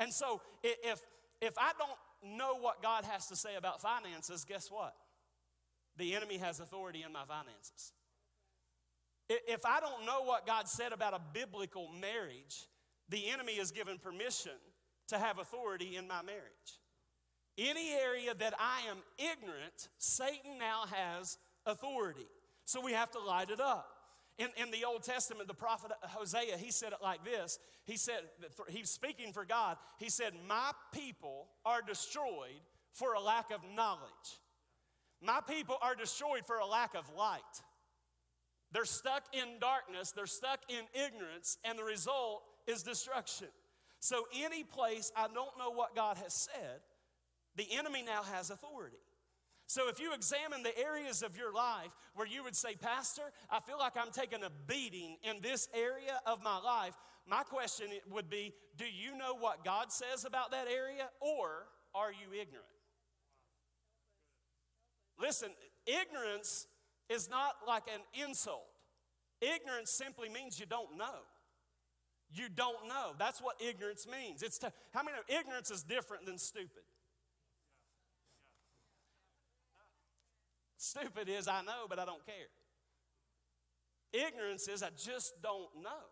And 0.00 0.12
so 0.12 0.40
if, 0.62 1.00
if 1.40 1.54
I 1.58 1.72
don't 1.78 2.36
know 2.36 2.56
what 2.58 2.82
God 2.82 3.04
has 3.04 3.26
to 3.28 3.36
say 3.36 3.54
about 3.56 3.80
finances, 3.80 4.44
guess 4.44 4.68
what? 4.68 4.94
The 5.96 6.14
enemy 6.14 6.38
has 6.38 6.58
authority 6.60 7.04
in 7.06 7.12
my 7.12 7.24
finances. 7.24 7.92
If 9.28 9.64
I 9.64 9.80
don't 9.80 10.04
know 10.06 10.22
what 10.22 10.46
God 10.46 10.68
said 10.68 10.92
about 10.92 11.14
a 11.14 11.20
biblical 11.32 11.88
marriage, 12.00 12.68
the 13.08 13.30
enemy 13.30 13.54
is 13.54 13.70
given 13.70 13.98
permission 13.98 14.52
to 15.08 15.18
have 15.18 15.38
authority 15.38 15.96
in 15.96 16.06
my 16.06 16.22
marriage. 16.22 16.80
Any 17.58 17.92
area 17.92 18.34
that 18.34 18.54
I 18.58 18.82
am 18.90 18.98
ignorant, 19.18 19.88
Satan 19.98 20.58
now 20.58 20.84
has 20.90 21.38
authority. 21.64 22.26
So 22.64 22.80
we 22.80 22.92
have 22.92 23.10
to 23.12 23.18
light 23.18 23.50
it 23.50 23.60
up. 23.60 23.88
In, 24.38 24.48
in 24.62 24.70
the 24.70 24.84
Old 24.84 25.02
Testament, 25.02 25.48
the 25.48 25.54
prophet 25.54 25.92
Hosea, 26.02 26.58
he 26.58 26.70
said 26.70 26.92
it 26.92 26.98
like 27.02 27.24
this. 27.24 27.58
He 27.86 27.96
said, 27.96 28.20
he's 28.68 28.90
speaking 28.90 29.32
for 29.32 29.46
God. 29.46 29.78
He 29.98 30.10
said, 30.10 30.34
My 30.46 30.72
people 30.92 31.46
are 31.64 31.80
destroyed 31.80 32.60
for 32.92 33.14
a 33.14 33.20
lack 33.20 33.50
of 33.50 33.60
knowledge. 33.74 34.40
My 35.22 35.40
people 35.48 35.76
are 35.80 35.94
destroyed 35.94 36.44
for 36.46 36.56
a 36.56 36.66
lack 36.66 36.94
of 36.94 37.04
light. 37.16 37.40
They're 38.72 38.84
stuck 38.84 39.22
in 39.32 39.58
darkness, 39.58 40.12
they're 40.12 40.26
stuck 40.26 40.60
in 40.68 40.84
ignorance, 40.92 41.56
and 41.64 41.78
the 41.78 41.84
result 41.84 42.42
is 42.66 42.82
destruction. 42.82 43.48
So, 44.06 44.28
any 44.40 44.62
place 44.62 45.10
I 45.16 45.26
don't 45.26 45.58
know 45.58 45.72
what 45.72 45.96
God 45.96 46.16
has 46.18 46.32
said, 46.32 46.78
the 47.56 47.66
enemy 47.72 48.04
now 48.06 48.22
has 48.22 48.50
authority. 48.50 49.02
So, 49.66 49.88
if 49.88 49.98
you 49.98 50.14
examine 50.14 50.62
the 50.62 50.78
areas 50.78 51.22
of 51.22 51.36
your 51.36 51.52
life 51.52 51.90
where 52.14 52.24
you 52.24 52.44
would 52.44 52.54
say, 52.54 52.76
Pastor, 52.76 53.32
I 53.50 53.58
feel 53.58 53.78
like 53.80 53.94
I'm 53.96 54.12
taking 54.12 54.44
a 54.44 54.50
beating 54.68 55.16
in 55.28 55.40
this 55.42 55.68
area 55.74 56.20
of 56.24 56.40
my 56.40 56.56
life, 56.60 56.94
my 57.28 57.42
question 57.42 57.88
would 58.08 58.30
be 58.30 58.54
Do 58.76 58.84
you 58.84 59.18
know 59.18 59.34
what 59.34 59.64
God 59.64 59.90
says 59.90 60.24
about 60.24 60.52
that 60.52 60.68
area, 60.72 61.08
or 61.18 61.66
are 61.92 62.12
you 62.12 62.28
ignorant? 62.28 62.68
Listen, 65.18 65.48
ignorance 65.84 66.68
is 67.10 67.28
not 67.28 67.54
like 67.66 67.88
an 67.92 68.02
insult. 68.24 68.68
Ignorance 69.40 69.90
simply 69.90 70.28
means 70.28 70.60
you 70.60 70.66
don't 70.66 70.96
know. 70.96 71.24
You 72.32 72.48
don't 72.54 72.88
know. 72.88 73.12
That's 73.18 73.40
what 73.40 73.60
ignorance 73.60 74.06
means. 74.06 74.42
It's 74.42 74.58
to, 74.58 74.72
how 74.92 75.02
many 75.02 75.16
ignorance 75.28 75.70
is 75.70 75.82
different 75.82 76.26
than 76.26 76.38
stupid? 76.38 76.82
Stupid 80.76 81.28
is 81.28 81.48
I 81.48 81.62
know, 81.62 81.86
but 81.88 81.98
I 81.98 82.04
don't 82.04 82.24
care. 82.24 82.34
Ignorance 84.12 84.68
is 84.68 84.82
I 84.82 84.90
just 84.96 85.34
don't 85.42 85.68
know. 85.82 86.06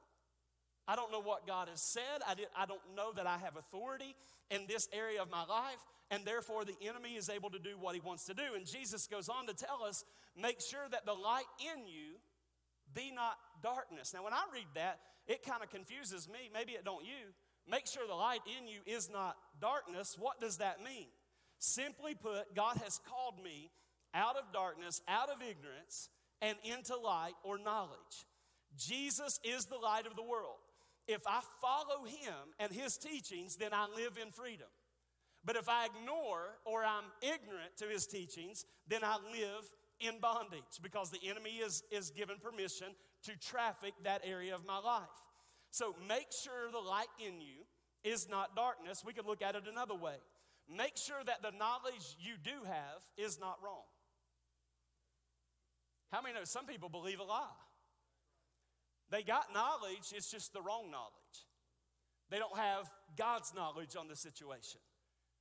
I 0.86 0.96
don't 0.96 1.10
know 1.10 1.20
what 1.20 1.46
God 1.46 1.68
has 1.68 1.80
said. 1.80 2.20
I, 2.28 2.34
did, 2.34 2.46
I 2.56 2.66
don't 2.66 2.80
know 2.94 3.12
that 3.12 3.26
I 3.26 3.38
have 3.38 3.56
authority 3.56 4.14
in 4.50 4.66
this 4.68 4.88
area 4.92 5.22
of 5.22 5.30
my 5.30 5.44
life, 5.44 5.78
and 6.10 6.24
therefore 6.24 6.64
the 6.64 6.74
enemy 6.86 7.14
is 7.14 7.30
able 7.30 7.50
to 7.50 7.58
do 7.58 7.78
what 7.80 7.94
he 7.94 8.00
wants 8.00 8.24
to 8.26 8.34
do. 8.34 8.42
And 8.54 8.66
Jesus 8.66 9.06
goes 9.06 9.28
on 9.28 9.46
to 9.46 9.54
tell 9.54 9.82
us 9.82 10.04
make 10.40 10.60
sure 10.60 10.86
that 10.90 11.06
the 11.06 11.14
light 11.14 11.48
in 11.60 11.86
you 11.86 12.18
be 12.94 13.10
not 13.14 13.36
darkness. 13.62 14.12
Now, 14.12 14.24
when 14.24 14.34
I 14.34 14.42
read 14.52 14.66
that, 14.74 15.00
it 15.26 15.44
kind 15.44 15.62
of 15.62 15.70
confuses 15.70 16.28
me. 16.28 16.50
Maybe 16.52 16.72
it 16.72 16.84
don't 16.84 17.04
you. 17.04 17.32
Make 17.68 17.86
sure 17.86 18.06
the 18.06 18.14
light 18.14 18.40
in 18.58 18.68
you 18.68 18.80
is 18.86 19.10
not 19.10 19.36
darkness. 19.60 20.16
What 20.18 20.40
does 20.40 20.58
that 20.58 20.84
mean? 20.84 21.06
Simply 21.58 22.14
put, 22.14 22.54
God 22.54 22.76
has 22.84 23.00
called 23.08 23.42
me 23.42 23.70
out 24.12 24.36
of 24.36 24.52
darkness, 24.52 25.00
out 25.08 25.30
of 25.30 25.36
ignorance, 25.40 26.10
and 26.42 26.58
into 26.62 26.96
light 26.96 27.32
or 27.42 27.58
knowledge. 27.58 28.26
Jesus 28.76 29.40
is 29.42 29.66
the 29.66 29.78
light 29.78 30.06
of 30.06 30.14
the 30.14 30.22
world. 30.22 30.58
If 31.06 31.22
I 31.26 31.40
follow 31.60 32.04
him 32.04 32.52
and 32.58 32.72
his 32.72 32.96
teachings, 32.96 33.56
then 33.56 33.70
I 33.72 33.86
live 33.94 34.18
in 34.20 34.30
freedom. 34.30 34.68
But 35.44 35.56
if 35.56 35.68
I 35.68 35.86
ignore 35.86 36.58
or 36.64 36.84
I'm 36.84 37.04
ignorant 37.22 37.76
to 37.78 37.86
his 37.86 38.06
teachings, 38.06 38.64
then 38.88 39.04
I 39.04 39.16
live 39.32 39.64
in 40.00 40.20
bondage 40.20 40.80
because 40.82 41.10
the 41.10 41.20
enemy 41.28 41.58
is, 41.64 41.82
is 41.90 42.10
given 42.10 42.36
permission 42.38 42.88
to 43.24 43.36
traffic 43.36 43.94
that 44.04 44.22
area 44.24 44.54
of 44.54 44.66
my 44.66 44.78
life. 44.78 45.02
So 45.70 45.94
make 46.08 46.28
sure 46.42 46.70
the 46.70 46.78
light 46.78 47.08
in 47.18 47.40
you 47.40 47.64
is 48.04 48.28
not 48.28 48.54
darkness. 48.54 49.02
We 49.04 49.12
could 49.12 49.26
look 49.26 49.42
at 49.42 49.54
it 49.54 49.64
another 49.70 49.94
way. 49.94 50.16
make 50.74 50.96
sure 50.96 51.22
that 51.26 51.42
the 51.42 51.50
knowledge 51.58 52.16
you 52.18 52.34
do 52.42 52.64
have 52.64 53.02
is 53.18 53.38
not 53.38 53.58
wrong. 53.62 53.84
How 56.10 56.22
many 56.22 56.34
know 56.34 56.44
some 56.44 56.64
people 56.64 56.88
believe 56.88 57.20
a 57.20 57.24
lie? 57.24 57.58
They 59.10 59.22
got 59.22 59.52
knowledge, 59.52 60.12
it's 60.14 60.30
just 60.30 60.52
the 60.52 60.62
wrong 60.62 60.90
knowledge. 60.90 61.36
They 62.30 62.38
don't 62.38 62.56
have 62.56 62.90
God's 63.16 63.52
knowledge 63.54 63.96
on 63.98 64.08
the 64.08 64.16
situation. 64.16 64.80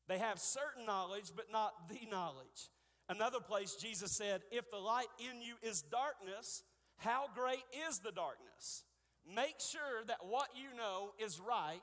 They 0.07 0.17
have 0.17 0.39
certain 0.39 0.85
knowledge, 0.85 1.31
but 1.35 1.45
not 1.51 1.89
the 1.89 2.05
knowledge. 2.09 2.69
Another 3.07 3.39
place, 3.39 3.75
Jesus 3.75 4.15
said, 4.17 4.41
If 4.51 4.69
the 4.71 4.77
light 4.77 5.07
in 5.19 5.41
you 5.41 5.55
is 5.61 5.81
darkness, 5.83 6.63
how 6.97 7.25
great 7.35 7.63
is 7.89 7.99
the 7.99 8.11
darkness? 8.11 8.83
Make 9.27 9.55
sure 9.59 10.03
that 10.07 10.17
what 10.27 10.49
you 10.55 10.75
know 10.77 11.11
is 11.23 11.39
right. 11.39 11.81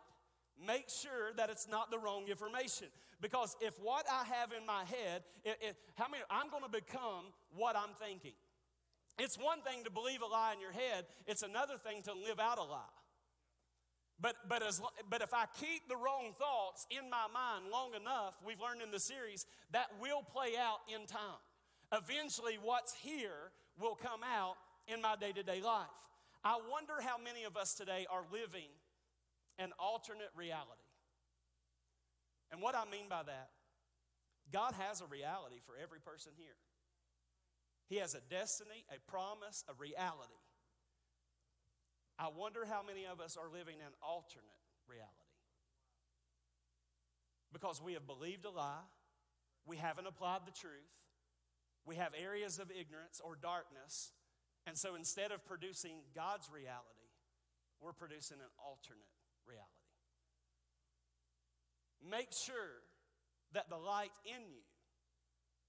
Make 0.64 0.88
sure 0.88 1.33
that 1.37 1.49
it's 1.49 1.66
not 1.68 1.90
the 1.90 1.99
wrong 1.99 2.29
information. 2.29 2.88
Because 3.20 3.57
if 3.61 3.75
what 3.81 4.07
I 4.11 4.25
have 4.25 4.53
in 4.53 4.66
my 4.66 4.85
head, 4.85 5.23
it, 5.44 5.59
it, 5.61 5.77
how 5.96 6.09
many, 6.09 6.23
I'm 6.31 6.51
going 6.51 6.64
to 6.64 6.70
become 6.70 7.33
what 7.55 7.77
I'm 7.77 7.94
thinking. 7.99 8.37
It's 9.18 9.37
one 9.37 9.61
thing 9.62 9.85
to 9.85 9.90
believe 9.90 10.23
a 10.23 10.27
lie 10.27 10.53
in 10.55 10.61
your 10.61 10.73
head, 10.73 11.07
it's 11.27 11.42
another 11.42 11.77
thing 11.77 12.03
to 12.05 12.12
live 12.12 12.40
out 12.40 12.59
a 12.59 12.62
lie. 12.62 12.96
But, 14.20 14.37
but, 14.49 14.62
as, 14.62 14.83
but 15.09 15.23
if 15.23 15.33
I 15.33 15.44
keep 15.59 15.88
the 15.88 15.96
wrong 15.96 16.35
thoughts 16.38 16.87
in 16.90 17.09
my 17.09 17.27
mind 17.33 17.73
long 17.73 17.94
enough, 17.94 18.35
we've 18.44 18.61
learned 18.61 18.83
in 18.83 18.90
the 18.90 19.01
series, 19.01 19.46
that 19.73 19.88
will 20.01 20.23
play 20.23 20.53
out 20.61 20.81
in 20.88 21.07
time. 21.07 21.40
Eventually, 21.92 22.59
what's 22.62 22.94
here 22.94 23.53
will 23.81 23.94
come 23.94 24.20
out 24.23 24.57
in 24.92 25.00
my 25.00 25.16
day 25.16 25.33
to 25.33 25.42
day 25.42 25.61
life. 25.62 25.87
I 26.44 26.59
wonder 26.70 26.94
how 27.00 27.16
many 27.18 27.44
of 27.44 27.57
us 27.57 27.74
today 27.74 28.07
are 28.11 28.24
living 28.33 28.70
an 29.59 29.70
alternate 29.79 30.31
reality. 30.35 30.88
And 32.50 32.62
what 32.62 32.74
I 32.74 32.85
mean 32.90 33.09
by 33.09 33.22
that, 33.22 33.50
God 34.53 34.74
has 34.74 35.00
a 35.00 35.07
reality 35.07 35.61
for 35.64 35.74
every 35.81 36.00
person 36.00 36.33
here. 36.37 36.57
He 37.88 37.96
has 37.96 38.14
a 38.14 38.20
destiny, 38.31 38.85
a 38.90 38.98
promise, 39.11 39.64
a 39.68 39.74
reality. 39.74 40.40
I 42.18 42.29
wonder 42.29 42.64
how 42.64 42.83
many 42.83 43.07
of 43.07 43.20
us 43.20 43.37
are 43.37 43.50
living 43.53 43.76
an 43.81 43.92
alternate 44.03 44.61
reality. 44.88 45.09
Because 47.53 47.83
we 47.83 47.94
have 47.94 48.07
believed 48.07 48.44
a 48.44 48.50
lie, 48.50 48.87
we 49.66 49.76
haven't 49.76 50.07
applied 50.07 50.46
the 50.46 50.53
truth, 50.53 50.94
we 51.85 51.96
have 51.96 52.12
areas 52.20 52.59
of 52.59 52.70
ignorance 52.70 53.20
or 53.24 53.37
darkness, 53.40 54.12
and 54.66 54.77
so 54.77 54.94
instead 54.94 55.33
of 55.33 55.44
producing 55.44 56.03
God's 56.14 56.49
reality, 56.53 57.09
we're 57.81 57.92
producing 57.92 58.38
an 58.38 58.53
alternate 58.59 59.09
reality. 59.46 59.66
Make 62.09 62.33
sure 62.33 62.85
that 63.53 63.68
the 63.68 63.77
light 63.77 64.12
in 64.25 64.49
you 64.49 64.64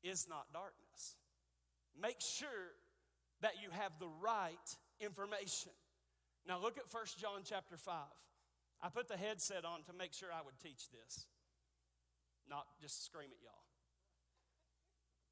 is 0.03 0.27
not 0.29 0.51
darkness. 0.53 1.15
Make 1.99 2.21
sure 2.21 2.75
that 3.41 3.61
you 3.61 3.69
have 3.71 3.91
the 3.99 4.09
right 4.21 4.77
information. 4.99 5.71
Now 6.47 6.59
look 6.59 6.77
at 6.77 6.85
1 6.91 7.03
John 7.19 7.41
chapter 7.43 7.77
5. 7.77 7.93
I 8.81 8.89
put 8.89 9.07
the 9.07 9.17
headset 9.17 9.65
on 9.65 9.83
to 9.83 9.93
make 9.93 10.13
sure 10.13 10.29
I 10.33 10.41
would 10.43 10.57
teach 10.57 10.89
this, 10.89 11.27
not 12.49 12.65
just 12.81 13.05
scream 13.05 13.29
at 13.29 13.41
y'all. 13.43 13.65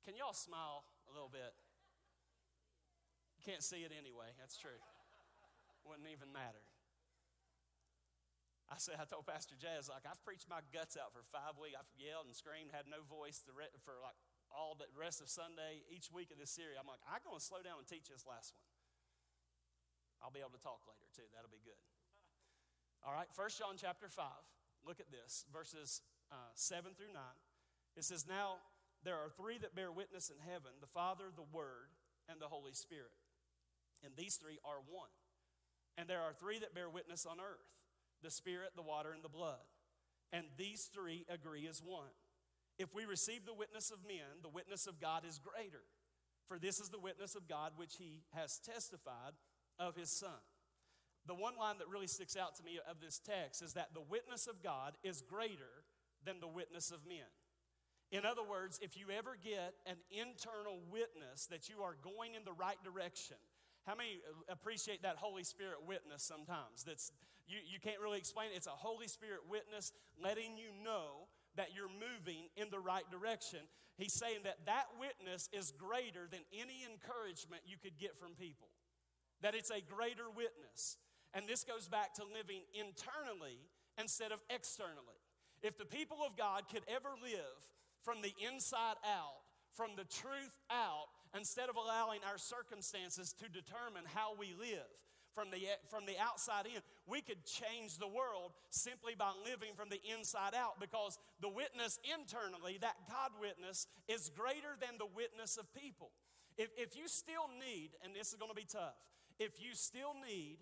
Can 0.05 0.15
y'all 0.15 0.33
smile 0.33 0.83
a 1.09 1.13
little 1.13 1.29
bit? 1.29 1.53
You 3.39 3.47
can't 3.47 3.63
see 3.63 3.87
it 3.87 3.95
anyway, 3.95 4.35
that's 4.35 4.59
true. 4.59 4.75
Wouldn't 5.87 6.11
even 6.11 6.35
matter. 6.35 6.59
I 8.67 8.75
said, 8.75 8.99
I 8.99 9.07
told 9.07 9.25
Pastor 9.25 9.55
Jazz, 9.55 9.87
like, 9.87 10.03
I've 10.03 10.19
preached 10.27 10.45
my 10.51 10.59
guts 10.75 10.99
out 10.99 11.15
for 11.15 11.23
five 11.31 11.55
weeks. 11.55 11.79
I've 11.79 11.89
yelled 11.95 12.27
and 12.27 12.35
screamed, 12.35 12.75
had 12.75 12.85
no 12.85 13.01
voice 13.07 13.41
for 13.81 13.97
like 14.03 14.19
all 14.51 14.75
the 14.75 14.91
rest 14.91 15.23
of 15.23 15.31
Sunday, 15.31 15.87
each 15.87 16.11
week 16.11 16.35
of 16.35 16.37
this 16.37 16.51
series. 16.51 16.75
I'm 16.75 16.85
like, 16.85 17.01
I'm 17.07 17.23
going 17.23 17.39
to 17.39 17.41
slow 17.41 17.63
down 17.63 17.79
and 17.79 17.87
teach 17.87 18.11
this 18.11 18.27
last 18.27 18.51
one. 18.51 18.67
I'll 20.19 20.35
be 20.35 20.43
able 20.43 20.53
to 20.53 20.61
talk 20.61 20.83
later 20.83 21.07
too. 21.15 21.25
That'll 21.31 21.49
be 21.49 21.63
good. 21.63 21.79
All 23.07 23.15
right, 23.15 23.31
First 23.31 23.55
John 23.55 23.79
chapter 23.79 24.11
5. 24.11 24.27
Look 24.83 24.99
at 24.99 25.07
this, 25.09 25.47
verses 25.47 26.03
uh, 26.27 26.51
7 26.59 26.91
through 26.93 27.15
9. 27.15 27.23
It 27.95 28.03
says, 28.03 28.27
Now 28.27 28.59
there 29.07 29.15
are 29.15 29.31
three 29.31 29.57
that 29.63 29.73
bear 29.73 29.95
witness 29.95 30.27
in 30.27 30.43
heaven 30.43 30.75
the 30.83 30.91
Father, 30.91 31.31
the 31.31 31.47
Word, 31.47 31.95
and 32.27 32.37
the 32.37 32.51
Holy 32.51 32.75
Spirit. 32.75 33.15
And 34.03 34.13
these 34.15 34.35
three 34.35 34.59
are 34.63 34.81
one. 34.87 35.11
And 35.97 36.07
there 36.07 36.21
are 36.21 36.33
three 36.33 36.59
that 36.59 36.73
bear 36.73 36.89
witness 36.89 37.25
on 37.25 37.39
earth 37.39 37.67
the 38.21 38.31
Spirit, 38.31 38.71
the 38.75 38.81
water, 38.81 39.11
and 39.13 39.23
the 39.23 39.29
blood. 39.29 39.63
And 40.33 40.45
these 40.57 40.89
three 40.93 41.25
agree 41.29 41.67
as 41.67 41.81
one. 41.83 42.11
If 42.77 42.93
we 42.93 43.05
receive 43.05 43.45
the 43.45 43.53
witness 43.53 43.91
of 43.91 44.07
men, 44.07 44.43
the 44.43 44.49
witness 44.49 44.87
of 44.87 44.99
God 44.99 45.23
is 45.27 45.39
greater. 45.39 45.83
For 46.47 46.59
this 46.59 46.79
is 46.79 46.89
the 46.89 46.99
witness 46.99 47.35
of 47.35 47.47
God 47.47 47.73
which 47.75 47.95
he 47.97 48.23
has 48.33 48.59
testified 48.59 49.33
of 49.77 49.95
his 49.95 50.11
son. 50.11 50.39
The 51.25 51.35
one 51.35 51.57
line 51.57 51.77
that 51.79 51.89
really 51.89 52.07
sticks 52.07 52.35
out 52.35 52.55
to 52.55 52.63
me 52.63 52.79
of 52.89 53.01
this 53.01 53.19
text 53.19 53.61
is 53.61 53.73
that 53.73 53.93
the 53.93 54.01
witness 54.01 54.47
of 54.47 54.63
God 54.63 54.93
is 55.03 55.21
greater 55.21 55.85
than 56.25 56.39
the 56.39 56.47
witness 56.47 56.91
of 56.91 57.05
men. 57.07 57.27
In 58.11 58.25
other 58.25 58.43
words, 58.43 58.79
if 58.81 58.97
you 58.97 59.07
ever 59.15 59.37
get 59.41 59.75
an 59.85 59.97
internal 60.09 60.79
witness 60.89 61.45
that 61.51 61.69
you 61.69 61.83
are 61.83 61.95
going 62.01 62.33
in 62.33 62.43
the 62.43 62.53
right 62.53 62.81
direction, 62.83 63.37
how 63.85 63.95
many 63.95 64.21
appreciate 64.47 65.03
that 65.03 65.17
Holy 65.17 65.43
Spirit 65.43 65.77
witness 65.87 66.23
sometimes? 66.23 66.83
That's 66.85 67.11
you, 67.47 67.57
you 67.65 67.79
can't 67.79 67.99
really 67.99 68.19
explain 68.19 68.51
it. 68.53 68.57
It's 68.57 68.67
a 68.67 68.77
Holy 68.77 69.07
Spirit 69.07 69.41
witness 69.49 69.91
letting 70.21 70.57
you 70.57 70.69
know 70.83 71.27
that 71.55 71.69
you're 71.73 71.89
moving 71.89 72.49
in 72.55 72.69
the 72.69 72.79
right 72.79 73.09
direction. 73.09 73.59
He's 73.97 74.13
saying 74.13 74.43
that 74.43 74.65
that 74.65 74.85
witness 74.99 75.49
is 75.51 75.71
greater 75.71 76.29
than 76.29 76.41
any 76.53 76.85
encouragement 76.85 77.63
you 77.65 77.75
could 77.81 77.97
get 77.97 78.19
from 78.19 78.37
people 78.37 78.69
that 79.41 79.55
it's 79.55 79.71
a 79.71 79.81
greater 79.81 80.29
witness. 80.35 80.97
And 81.33 81.47
this 81.47 81.63
goes 81.63 81.87
back 81.87 82.13
to 82.15 82.23
living 82.23 82.61
internally 82.73 83.59
instead 83.99 84.31
of 84.31 84.41
externally. 84.49 85.19
If 85.61 85.77
the 85.77 85.85
people 85.85 86.17
of 86.25 86.37
God 86.37 86.63
could 86.71 86.83
ever 86.87 87.09
live 87.21 87.59
from 88.03 88.21
the 88.21 88.33
inside 88.39 88.97
out, 89.05 89.43
from 89.75 89.91
the 89.95 90.05
truth 90.05 90.55
out, 90.71 91.07
instead 91.35 91.69
of 91.69 91.75
allowing 91.75 92.19
our 92.29 92.37
circumstances 92.37 93.33
to 93.39 93.49
determine 93.49 94.03
how 94.13 94.33
we 94.37 94.53
live, 94.57 94.89
from 95.33 95.51
the, 95.51 95.61
from 95.89 96.05
the 96.05 96.17
outside 96.17 96.65
in, 96.65 96.81
we 97.05 97.21
could 97.21 97.45
change 97.45 97.97
the 97.97 98.07
world 98.07 98.51
simply 98.69 99.13
by 99.17 99.31
living 99.45 99.71
from 99.75 99.89
the 99.89 100.01
inside 100.11 100.53
out 100.57 100.79
because 100.79 101.17
the 101.39 101.49
witness 101.49 101.99
internally, 102.03 102.77
that 102.81 102.95
God 103.07 103.31
witness, 103.39 103.87
is 104.07 104.31
greater 104.35 104.75
than 104.81 104.97
the 104.97 105.07
witness 105.15 105.57
of 105.57 105.71
people. 105.73 106.11
If, 106.57 106.69
if 106.75 106.97
you 106.97 107.07
still 107.07 107.47
need, 107.59 107.91
and 108.03 108.13
this 108.15 108.29
is 108.29 108.35
going 108.35 108.51
to 108.51 108.57
be 108.57 108.67
tough, 108.67 108.97
if 109.39 109.61
you 109.61 109.71
still 109.73 110.17
need 110.19 110.57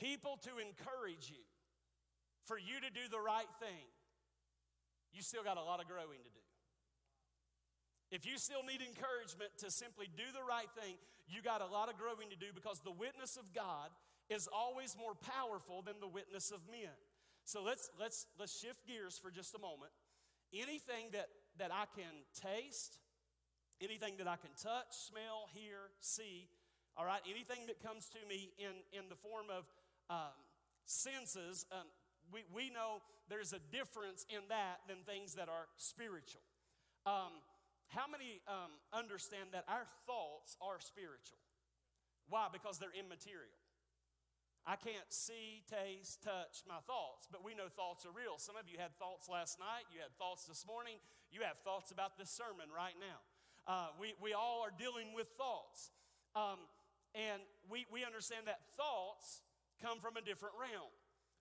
people 0.00 0.38
to 0.48 0.62
encourage 0.62 1.28
you 1.28 1.44
for 2.46 2.58
you 2.58 2.80
to 2.80 2.90
do 2.94 3.10
the 3.10 3.20
right 3.20 3.50
thing, 3.60 3.90
you 5.12 5.20
still 5.20 5.42
got 5.42 5.56
a 5.58 5.62
lot 5.62 5.80
of 5.80 5.88
growing 5.88 6.22
to 6.22 6.30
do. 6.30 6.45
If 8.10 8.24
you 8.24 8.38
still 8.38 8.62
need 8.62 8.80
encouragement 8.80 9.50
to 9.58 9.70
simply 9.70 10.06
do 10.16 10.24
the 10.32 10.44
right 10.46 10.70
thing, 10.78 10.94
you 11.26 11.42
got 11.42 11.60
a 11.60 11.66
lot 11.66 11.90
of 11.90 11.98
growing 11.98 12.30
to 12.30 12.36
do 12.36 12.54
because 12.54 12.80
the 12.80 12.94
witness 12.94 13.36
of 13.36 13.52
God 13.52 13.90
is 14.30 14.48
always 14.52 14.96
more 14.98 15.14
powerful 15.14 15.82
than 15.82 15.98
the 16.00 16.08
witness 16.08 16.50
of 16.50 16.60
men. 16.70 16.94
So 17.44 17.62
let's 17.62 17.90
let's 17.98 18.26
let's 18.38 18.58
shift 18.58 18.86
gears 18.86 19.18
for 19.18 19.30
just 19.30 19.54
a 19.54 19.58
moment. 19.58 19.90
Anything 20.54 21.10
that 21.12 21.26
that 21.58 21.70
I 21.72 21.86
can 21.94 22.10
taste, 22.34 22.98
anything 23.80 24.18
that 24.18 24.28
I 24.28 24.36
can 24.36 24.50
touch, 24.60 24.90
smell, 24.90 25.48
hear, 25.54 25.90
see, 26.00 26.48
all 26.96 27.04
right, 27.04 27.20
anything 27.28 27.66
that 27.66 27.82
comes 27.82 28.08
to 28.10 28.18
me 28.28 28.50
in, 28.58 28.72
in 28.92 29.08
the 29.08 29.16
form 29.16 29.46
of 29.52 29.64
um, 30.08 30.36
senses, 30.86 31.66
um, 31.72 31.84
we, 32.32 32.40
we 32.54 32.70
know 32.70 33.02
there's 33.28 33.52
a 33.52 33.60
difference 33.70 34.24
in 34.30 34.40
that 34.48 34.80
than 34.88 35.04
things 35.04 35.34
that 35.34 35.48
are 35.48 35.68
spiritual. 35.76 36.40
Um, 37.04 37.44
how 37.88 38.06
many 38.10 38.42
um, 38.48 38.74
understand 38.92 39.52
that 39.52 39.64
our 39.68 39.86
thoughts 40.06 40.56
are 40.60 40.80
spiritual? 40.80 41.38
Why? 42.28 42.48
Because 42.50 42.78
they're 42.78 42.94
immaterial. 42.94 43.54
I 44.66 44.74
can't 44.74 45.06
see, 45.14 45.62
taste, 45.70 46.26
touch 46.26 46.66
my 46.66 46.82
thoughts, 46.90 47.30
but 47.30 47.46
we 47.46 47.54
know 47.54 47.70
thoughts 47.70 48.02
are 48.02 48.10
real. 48.10 48.34
Some 48.42 48.58
of 48.58 48.66
you 48.66 48.82
had 48.82 48.98
thoughts 48.98 49.30
last 49.30 49.62
night, 49.62 49.86
you 49.94 50.02
had 50.02 50.10
thoughts 50.18 50.50
this 50.50 50.66
morning, 50.66 50.98
you 51.30 51.46
have 51.46 51.62
thoughts 51.62 51.94
about 51.94 52.18
this 52.18 52.34
sermon 52.34 52.66
right 52.74 52.98
now. 52.98 53.22
Uh, 53.70 53.94
we, 53.94 54.18
we 54.18 54.34
all 54.34 54.66
are 54.66 54.74
dealing 54.74 55.14
with 55.14 55.30
thoughts. 55.38 55.94
Um, 56.34 56.66
and 57.14 57.38
we, 57.70 57.86
we 57.94 58.02
understand 58.02 58.50
that 58.50 58.58
thoughts 58.74 59.46
come 59.78 60.02
from 60.02 60.18
a 60.18 60.22
different 60.22 60.58
realm. 60.58 60.90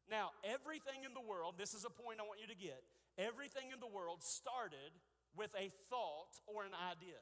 Now, 0.06 0.38
everything 0.46 1.02
in 1.02 1.18
the 1.18 1.26
world, 1.26 1.58
this 1.58 1.74
is 1.74 1.82
a 1.82 1.90
point 1.90 2.22
I 2.22 2.30
want 2.30 2.38
you 2.38 2.48
to 2.48 2.58
get, 2.58 2.86
everything 3.18 3.74
in 3.74 3.82
the 3.82 3.90
world 3.90 4.22
started 4.22 4.94
with 5.38 5.54
a 5.56 5.72
thought 5.90 6.40
or 6.48 6.64
an 6.64 6.76
idea. 6.92 7.22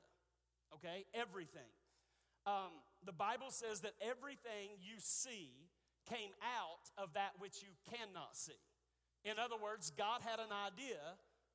Okay? 0.76 1.06
Everything. 1.14 1.70
Um, 2.46 2.72
the 3.06 3.14
Bible 3.14 3.50
says 3.50 3.82
that 3.82 3.94
everything 4.02 4.76
you 4.82 5.00
see 5.00 5.52
came 6.10 6.32
out 6.44 6.92
of 6.98 7.14
that 7.14 7.40
which 7.40 7.64
you 7.64 7.72
cannot 7.90 8.36
see. 8.36 8.60
In 9.24 9.40
other 9.40 9.56
words, 9.56 9.92
God 9.96 10.20
had 10.22 10.40
an 10.40 10.52
idea 10.52 11.00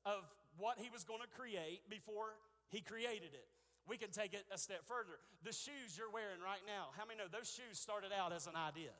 of 0.05 0.25
what 0.57 0.79
he 0.79 0.89
was 0.89 1.03
going 1.03 1.21
to 1.21 1.29
create 1.29 1.81
before 1.89 2.33
he 2.69 2.81
created 2.81 3.33
it. 3.33 3.47
We 3.87 3.97
can 3.97 4.09
take 4.09 4.33
it 4.33 4.45
a 4.53 4.57
step 4.57 4.85
further. 4.85 5.17
The 5.43 5.53
shoes 5.53 5.97
you're 5.97 6.11
wearing 6.11 6.41
right 6.43 6.61
now, 6.65 6.89
how 6.97 7.05
many 7.05 7.17
know 7.17 7.25
those 7.31 7.49
shoes 7.49 7.79
started 7.79 8.09
out 8.13 8.33
as 8.33 8.45
an 8.47 8.55
idea? 8.55 8.93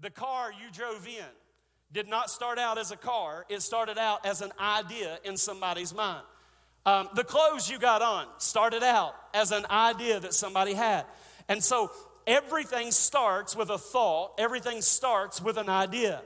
The 0.00 0.10
car 0.10 0.50
you 0.52 0.70
drove 0.72 1.06
in 1.06 1.32
did 1.94 2.08
not 2.08 2.28
start 2.28 2.58
out 2.58 2.76
as 2.76 2.90
a 2.90 2.96
car, 2.96 3.46
it 3.48 3.62
started 3.62 3.96
out 3.96 4.26
as 4.26 4.42
an 4.42 4.50
idea 4.58 5.18
in 5.24 5.36
somebody's 5.36 5.94
mind. 5.94 6.24
Um, 6.84 7.08
the 7.14 7.24
clothes 7.24 7.70
you 7.70 7.78
got 7.78 8.02
on 8.02 8.26
started 8.38 8.82
out 8.82 9.14
as 9.32 9.52
an 9.52 9.64
idea 9.70 10.20
that 10.20 10.34
somebody 10.34 10.74
had. 10.74 11.06
And 11.48 11.62
so 11.62 11.92
everything 12.26 12.90
starts 12.90 13.56
with 13.56 13.70
a 13.70 13.78
thought, 13.78 14.32
everything 14.38 14.82
starts 14.82 15.40
with 15.40 15.56
an 15.56 15.68
idea. 15.68 16.20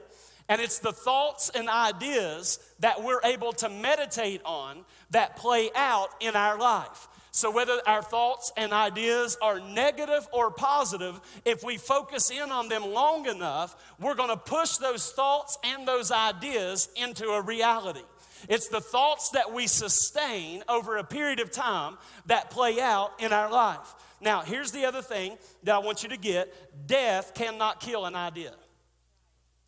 And 0.49 0.59
it's 0.59 0.79
the 0.79 0.91
thoughts 0.91 1.51
and 1.53 1.69
ideas 1.69 2.57
that 2.79 3.03
we're 3.03 3.21
able 3.23 3.53
to 3.53 3.69
meditate 3.69 4.41
on 4.43 4.83
that 5.11 5.37
play 5.37 5.69
out 5.75 6.09
in 6.19 6.35
our 6.35 6.57
life. 6.57 7.07
So, 7.31 7.51
whether 7.51 7.79
our 7.85 8.01
thoughts 8.01 8.51
and 8.57 8.73
ideas 8.73 9.37
are 9.41 9.59
negative 9.59 10.27
or 10.33 10.49
positive, 10.49 11.19
if 11.45 11.63
we 11.63 11.77
focus 11.77 12.31
in 12.31 12.51
on 12.51 12.69
them 12.69 12.83
long 12.91 13.27
enough, 13.27 13.75
we're 13.99 14.15
going 14.15 14.29
to 14.29 14.37
push 14.37 14.77
those 14.77 15.11
thoughts 15.11 15.57
and 15.63 15.87
those 15.87 16.11
ideas 16.11 16.89
into 16.95 17.29
a 17.29 17.41
reality. 17.41 18.01
It's 18.47 18.69
the 18.69 18.81
thoughts 18.81 19.31
that 19.31 19.53
we 19.53 19.67
sustain 19.67 20.63
over 20.67 20.97
a 20.97 21.03
period 21.03 21.39
of 21.39 21.51
time 21.51 21.97
that 22.25 22.49
play 22.49 22.79
out 22.79 23.11
in 23.19 23.33
our 23.33 23.51
life. 23.51 23.95
Now, 24.21 24.41
here's 24.41 24.71
the 24.71 24.85
other 24.85 25.01
thing 25.01 25.37
that 25.63 25.75
I 25.75 25.79
want 25.79 26.03
you 26.03 26.09
to 26.09 26.17
get 26.17 26.53
death 26.87 27.33
cannot 27.33 27.79
kill 27.79 28.05
an 28.05 28.15
idea. 28.15 28.53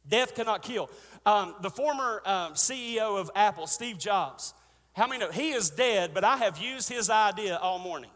Death 0.08 0.36
cannot 0.36 0.64
kill. 0.64 0.90
Um, 1.26 1.56
the 1.62 1.70
former 1.70 2.22
um, 2.26 2.54
CEO 2.54 3.20
of 3.20 3.30
Apple, 3.36 3.68
Steve 3.68 4.00
Jobs, 4.00 4.54
how 4.94 5.08
many 5.08 5.20
know 5.20 5.32
he 5.32 5.52
is 5.52 5.70
dead, 5.70 6.12
but 6.14 6.24
I 6.24 6.38
have 6.38 6.58
used 6.58 6.90
his 6.90 7.10
idea 7.10 7.58
all 7.58 7.80
morning? 7.80 8.12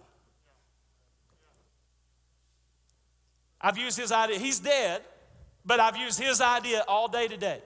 I've 3.62 3.78
used 3.78 3.98
his 3.98 4.12
idea. 4.12 4.38
He's 4.38 4.60
dead, 4.60 5.02
but 5.66 5.80
I've 5.80 5.98
used 5.98 6.20
his 6.20 6.42
idea 6.42 6.84
all 6.88 7.08
day 7.08 7.28
today. 7.28 7.62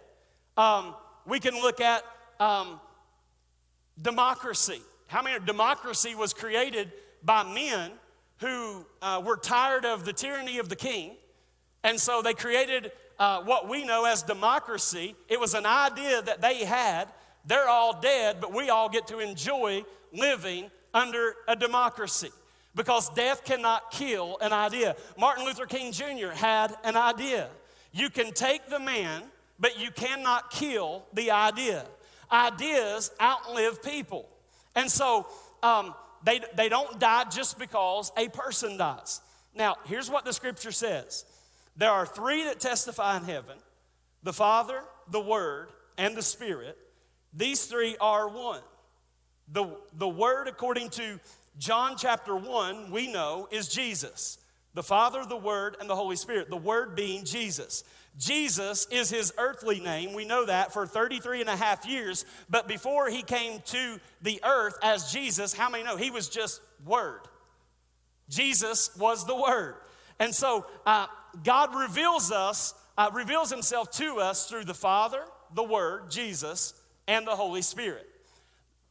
Um, 0.55 0.95
we 1.25 1.39
can 1.39 1.55
look 1.55 1.81
at 1.81 2.03
um, 2.39 2.79
democracy. 4.01 4.81
How 5.07 5.21
many 5.21 5.43
democracy 5.43 6.15
was 6.15 6.33
created 6.33 6.91
by 7.23 7.43
men 7.43 7.91
who 8.37 8.85
uh, 9.01 9.21
were 9.25 9.37
tired 9.37 9.85
of 9.85 10.05
the 10.05 10.13
tyranny 10.13 10.59
of 10.59 10.69
the 10.69 10.75
king, 10.75 11.17
and 11.83 11.99
so 11.99 12.21
they 12.21 12.33
created 12.33 12.91
uh, 13.17 13.41
what 13.41 13.67
we 13.67 13.83
know 13.83 14.05
as 14.05 14.23
democracy. 14.23 15.15
It 15.27 15.39
was 15.39 15.53
an 15.53 15.65
idea 15.65 16.21
that 16.21 16.41
they 16.41 16.63
had. 16.63 17.09
They're 17.45 17.67
all 17.67 17.99
dead, 17.99 18.37
but 18.41 18.53
we 18.53 18.69
all 18.69 18.89
get 18.89 19.07
to 19.07 19.19
enjoy 19.19 19.83
living 20.13 20.69
under 20.93 21.35
a 21.47 21.55
democracy 21.55 22.31
because 22.75 23.09
death 23.09 23.43
cannot 23.43 23.91
kill 23.91 24.37
an 24.41 24.53
idea. 24.53 24.95
Martin 25.17 25.45
Luther 25.45 25.65
King 25.65 25.91
Jr. 25.91 26.29
had 26.29 26.75
an 26.83 26.95
idea. 26.95 27.49
You 27.91 28.09
can 28.09 28.31
take 28.33 28.69
the 28.69 28.79
man, 28.79 29.23
but 29.59 29.79
you 29.79 29.91
cannot 29.91 30.51
kill 30.51 31.03
the 31.13 31.31
idea. 31.31 31.85
Ideas 32.31 33.11
outlive 33.21 33.81
people. 33.81 34.29
And 34.75 34.89
so 34.89 35.27
um, 35.63 35.95
they, 36.23 36.41
they 36.55 36.69
don't 36.69 36.99
die 36.99 37.25
just 37.25 37.57
because 37.57 38.11
a 38.15 38.27
person 38.29 38.77
dies. 38.77 39.21
Now, 39.55 39.77
here's 39.85 40.09
what 40.09 40.25
the 40.25 40.33
scripture 40.33 40.71
says 40.71 41.25
there 41.75 41.91
are 41.91 42.05
three 42.05 42.43
that 42.43 42.59
testify 42.59 43.17
in 43.17 43.23
heaven 43.23 43.57
the 44.21 44.33
Father, 44.33 44.81
the 45.09 45.19
Word, 45.21 45.69
and 45.97 46.15
the 46.15 46.21
Spirit. 46.21 46.77
These 47.33 47.65
three 47.65 47.95
are 47.99 48.27
one. 48.27 48.61
The, 49.51 49.67
the 49.97 50.07
Word, 50.07 50.47
according 50.47 50.89
to 50.91 51.19
John 51.57 51.95
chapter 51.97 52.35
1, 52.35 52.91
we 52.91 53.11
know 53.11 53.47
is 53.51 53.67
Jesus. 53.67 54.37
The 54.73 54.83
Father, 54.83 55.25
the 55.27 55.37
Word, 55.37 55.75
and 55.79 55.89
the 55.89 55.95
Holy 55.95 56.15
Spirit. 56.15 56.49
The 56.49 56.57
Word 56.57 56.95
being 56.95 57.25
Jesus. 57.25 57.83
Jesus 58.17 58.87
is 58.91 59.09
his 59.09 59.33
earthly 59.37 59.79
name. 59.79 60.13
We 60.13 60.25
know 60.25 60.45
that 60.45 60.73
for 60.73 60.85
33 60.85 61.41
and 61.41 61.49
a 61.49 61.55
half 61.55 61.85
years. 61.85 62.25
But 62.49 62.67
before 62.67 63.09
he 63.09 63.23
came 63.23 63.61
to 63.67 63.99
the 64.21 64.41
earth 64.43 64.77
as 64.83 65.11
Jesus, 65.11 65.53
how 65.53 65.69
many 65.69 65.83
know 65.83 65.97
he 65.97 66.11
was 66.11 66.29
just 66.29 66.61
Word? 66.85 67.21
Jesus 68.29 68.95
was 68.97 69.25
the 69.25 69.35
Word. 69.35 69.75
And 70.19 70.35
so 70.35 70.65
uh, 70.85 71.07
God 71.43 71.73
reveals 71.75 72.31
us, 72.31 72.73
uh, 72.97 73.09
reveals 73.13 73.49
himself 73.49 73.89
to 73.91 74.19
us 74.19 74.47
through 74.47 74.65
the 74.65 74.73
Father, 74.73 75.23
the 75.55 75.63
Word, 75.63 76.11
Jesus, 76.11 76.73
and 77.09 77.25
the 77.25 77.35
Holy 77.35 77.63
Spirit. 77.63 78.07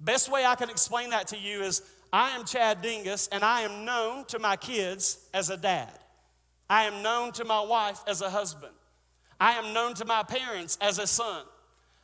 Best 0.00 0.30
way 0.30 0.44
I 0.44 0.56
can 0.56 0.68
explain 0.68 1.10
that 1.10 1.28
to 1.28 1.38
you 1.38 1.62
is 1.62 1.82
I 2.12 2.30
am 2.30 2.44
Chad 2.44 2.82
Dingus, 2.82 3.28
and 3.30 3.44
I 3.44 3.62
am 3.62 3.84
known 3.84 4.24
to 4.26 4.40
my 4.40 4.56
kids 4.56 5.24
as 5.32 5.50
a 5.50 5.56
dad. 5.56 5.92
I 6.68 6.84
am 6.84 7.02
known 7.02 7.32
to 7.32 7.44
my 7.44 7.60
wife 7.60 8.00
as 8.08 8.20
a 8.20 8.28
husband. 8.28 8.72
I 9.40 9.52
am 9.52 9.72
known 9.72 9.94
to 9.94 10.04
my 10.04 10.24
parents 10.24 10.76
as 10.80 10.98
a 10.98 11.06
son. 11.06 11.44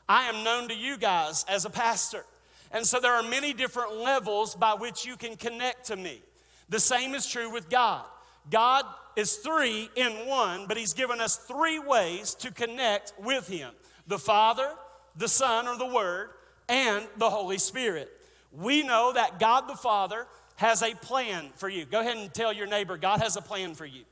I 0.08 0.28
am 0.28 0.44
known 0.44 0.68
to 0.68 0.74
you 0.74 0.96
guys 0.96 1.44
as 1.48 1.64
a 1.64 1.70
pastor. 1.70 2.24
And 2.70 2.86
so 2.86 3.00
there 3.00 3.14
are 3.14 3.22
many 3.22 3.52
different 3.52 3.96
levels 3.96 4.54
by 4.54 4.74
which 4.74 5.04
you 5.04 5.16
can 5.16 5.36
connect 5.36 5.86
to 5.86 5.96
me. 5.96 6.22
The 6.68 6.80
same 6.80 7.14
is 7.14 7.26
true 7.26 7.50
with 7.50 7.68
God. 7.68 8.04
God 8.50 8.84
is 9.16 9.36
three 9.36 9.90
in 9.96 10.12
one, 10.28 10.66
but 10.68 10.76
He's 10.76 10.92
given 10.92 11.20
us 11.20 11.36
three 11.36 11.80
ways 11.80 12.34
to 12.36 12.52
connect 12.52 13.14
with 13.18 13.48
Him 13.48 13.70
the 14.06 14.18
Father, 14.18 14.70
the 15.16 15.28
Son, 15.28 15.68
or 15.68 15.76
the 15.76 15.86
Word, 15.86 16.30
and 16.68 17.06
the 17.16 17.30
Holy 17.30 17.58
Spirit. 17.58 18.10
We 18.52 18.82
know 18.82 19.12
that 19.12 19.38
God 19.38 19.68
the 19.68 19.76
Father 19.76 20.26
has 20.56 20.82
a 20.82 20.94
plan 20.94 21.50
for 21.56 21.68
you. 21.68 21.84
Go 21.84 22.00
ahead 22.00 22.16
and 22.16 22.32
tell 22.32 22.52
your 22.52 22.66
neighbor, 22.66 22.96
God 22.96 23.20
has 23.20 23.36
a 23.36 23.42
plan 23.42 23.74
for 23.74 23.86
you. 23.86 24.04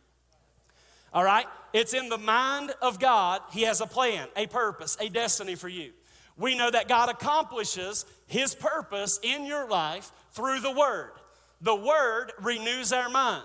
All 1.15 1.25
right? 1.25 1.47
It's 1.73 1.95
in 1.95 2.09
the 2.09 2.19
mind 2.19 2.73
of 2.81 2.99
God. 2.99 3.43
He 3.53 3.63
has 3.63 3.81
a 3.81 3.87
plan, 3.87 4.29
a 4.37 4.47
purpose, 4.47 4.97
a 5.01 5.09
destiny 5.09 5.55
for 5.55 5.69
you. 5.69 5.93
We 6.37 6.57
know 6.57 6.71
that 6.71 6.89
God 6.89 7.11
accomplishes 7.11 8.07
His 8.27 8.55
purpose 8.55 9.21
in 9.23 9.45
your 9.45 9.69
life 9.69 10.11
through 10.33 10.61
the 10.61 10.73
Word. 10.73 11.13
The 11.61 11.77
Word 11.77 12.33
renews 12.41 12.93
our 12.93 13.09
mind. 13.09 13.45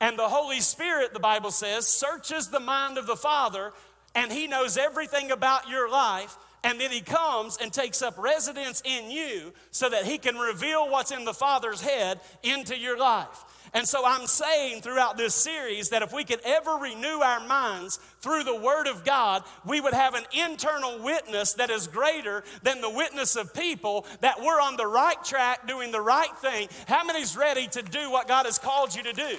And 0.00 0.18
the 0.18 0.28
Holy 0.28 0.60
Spirit, 0.60 1.14
the 1.14 1.20
Bible 1.20 1.50
says, 1.50 1.86
searches 1.86 2.48
the 2.48 2.60
mind 2.60 2.98
of 2.98 3.06
the 3.06 3.16
Father, 3.16 3.72
and 4.14 4.30
He 4.30 4.46
knows 4.46 4.76
everything 4.76 5.30
about 5.30 5.68
your 5.68 5.90
life. 5.90 6.36
And 6.66 6.80
then 6.80 6.90
He 6.90 7.00
comes 7.00 7.58
and 7.62 7.72
takes 7.72 8.02
up 8.02 8.18
residence 8.18 8.82
in 8.84 9.08
you 9.08 9.52
so 9.70 9.88
that 9.88 10.04
He 10.04 10.18
can 10.18 10.34
reveal 10.34 10.90
what's 10.90 11.12
in 11.12 11.24
the 11.24 11.32
Father's 11.32 11.80
head 11.80 12.18
into 12.42 12.76
your 12.76 12.98
life. 12.98 13.44
And 13.72 13.86
so 13.86 14.02
I'm 14.04 14.26
saying 14.26 14.82
throughout 14.82 15.16
this 15.16 15.32
series 15.32 15.90
that 15.90 16.02
if 16.02 16.12
we 16.12 16.24
could 16.24 16.40
ever 16.44 16.72
renew 16.72 17.20
our 17.20 17.46
minds 17.46 18.00
through 18.18 18.42
the 18.42 18.56
Word 18.56 18.88
of 18.88 19.04
God, 19.04 19.44
we 19.64 19.80
would 19.80 19.94
have 19.94 20.14
an 20.14 20.24
internal 20.32 20.98
witness 20.98 21.52
that 21.52 21.70
is 21.70 21.86
greater 21.86 22.42
than 22.64 22.80
the 22.80 22.90
witness 22.90 23.36
of 23.36 23.54
people 23.54 24.04
that 24.20 24.40
we're 24.40 24.60
on 24.60 24.76
the 24.76 24.88
right 24.88 25.22
track 25.22 25.68
doing 25.68 25.92
the 25.92 26.00
right 26.00 26.36
thing. 26.38 26.68
How 26.88 27.04
many's 27.04 27.36
ready 27.36 27.68
to 27.68 27.82
do 27.82 28.10
what 28.10 28.26
God 28.26 28.44
has 28.44 28.58
called 28.58 28.92
you 28.92 29.04
to 29.04 29.12
do? 29.12 29.36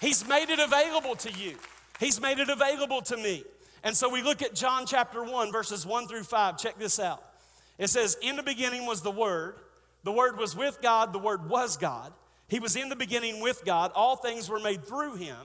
He's 0.00 0.28
made 0.28 0.48
it 0.48 0.60
available 0.60 1.16
to 1.16 1.32
you, 1.32 1.56
He's 1.98 2.20
made 2.20 2.38
it 2.38 2.50
available 2.50 3.02
to 3.02 3.16
me. 3.16 3.42
And 3.86 3.96
so 3.96 4.08
we 4.08 4.20
look 4.20 4.42
at 4.42 4.52
John 4.52 4.84
chapter 4.84 5.22
1, 5.22 5.52
verses 5.52 5.86
1 5.86 6.08
through 6.08 6.24
5. 6.24 6.58
Check 6.58 6.76
this 6.76 6.98
out. 6.98 7.22
It 7.78 7.86
says, 7.86 8.18
In 8.20 8.34
the 8.34 8.42
beginning 8.42 8.84
was 8.84 9.00
the 9.00 9.12
Word, 9.12 9.54
the 10.02 10.10
Word 10.10 10.38
was 10.38 10.56
with 10.56 10.82
God, 10.82 11.12
the 11.12 11.20
Word 11.20 11.48
was 11.48 11.76
God. 11.76 12.12
He 12.48 12.58
was 12.58 12.74
in 12.74 12.88
the 12.88 12.96
beginning 12.96 13.40
with 13.40 13.64
God. 13.64 13.92
All 13.94 14.16
things 14.16 14.50
were 14.50 14.58
made 14.58 14.84
through 14.84 15.14
him, 15.14 15.36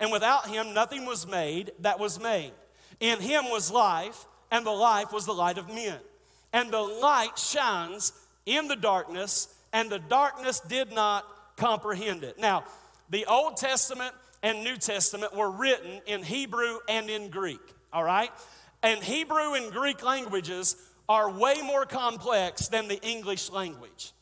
and 0.00 0.10
without 0.10 0.48
him 0.48 0.72
nothing 0.72 1.04
was 1.04 1.26
made 1.26 1.72
that 1.80 1.98
was 1.98 2.18
made. 2.18 2.52
In 3.00 3.20
him 3.20 3.50
was 3.50 3.70
life, 3.70 4.24
and 4.50 4.64
the 4.64 4.70
life 4.70 5.12
was 5.12 5.26
the 5.26 5.34
light 5.34 5.58
of 5.58 5.68
men. 5.68 5.98
And 6.54 6.70
the 6.70 6.80
light 6.80 7.38
shines 7.38 8.14
in 8.46 8.66
the 8.66 8.76
darkness, 8.76 9.54
and 9.74 9.90
the 9.90 9.98
darkness 9.98 10.60
did 10.60 10.90
not 10.90 11.26
comprehend 11.58 12.24
it. 12.24 12.38
Now, 12.38 12.64
the 13.10 13.26
Old 13.26 13.58
Testament 13.58 14.14
and 14.42 14.64
New 14.64 14.78
Testament 14.78 15.36
were 15.36 15.50
written 15.50 16.00
in 16.06 16.22
Hebrew 16.22 16.78
and 16.88 17.10
in 17.10 17.28
Greek, 17.28 17.60
all 17.92 18.04
right? 18.04 18.30
And 18.82 19.02
Hebrew 19.02 19.54
and 19.54 19.72
Greek 19.72 20.02
languages 20.02 20.76
are 21.08 21.30
way 21.30 21.56
more 21.62 21.86
complex 21.86 22.68
than 22.68 22.88
the 22.88 23.00
English 23.02 23.50
language. 23.50 24.12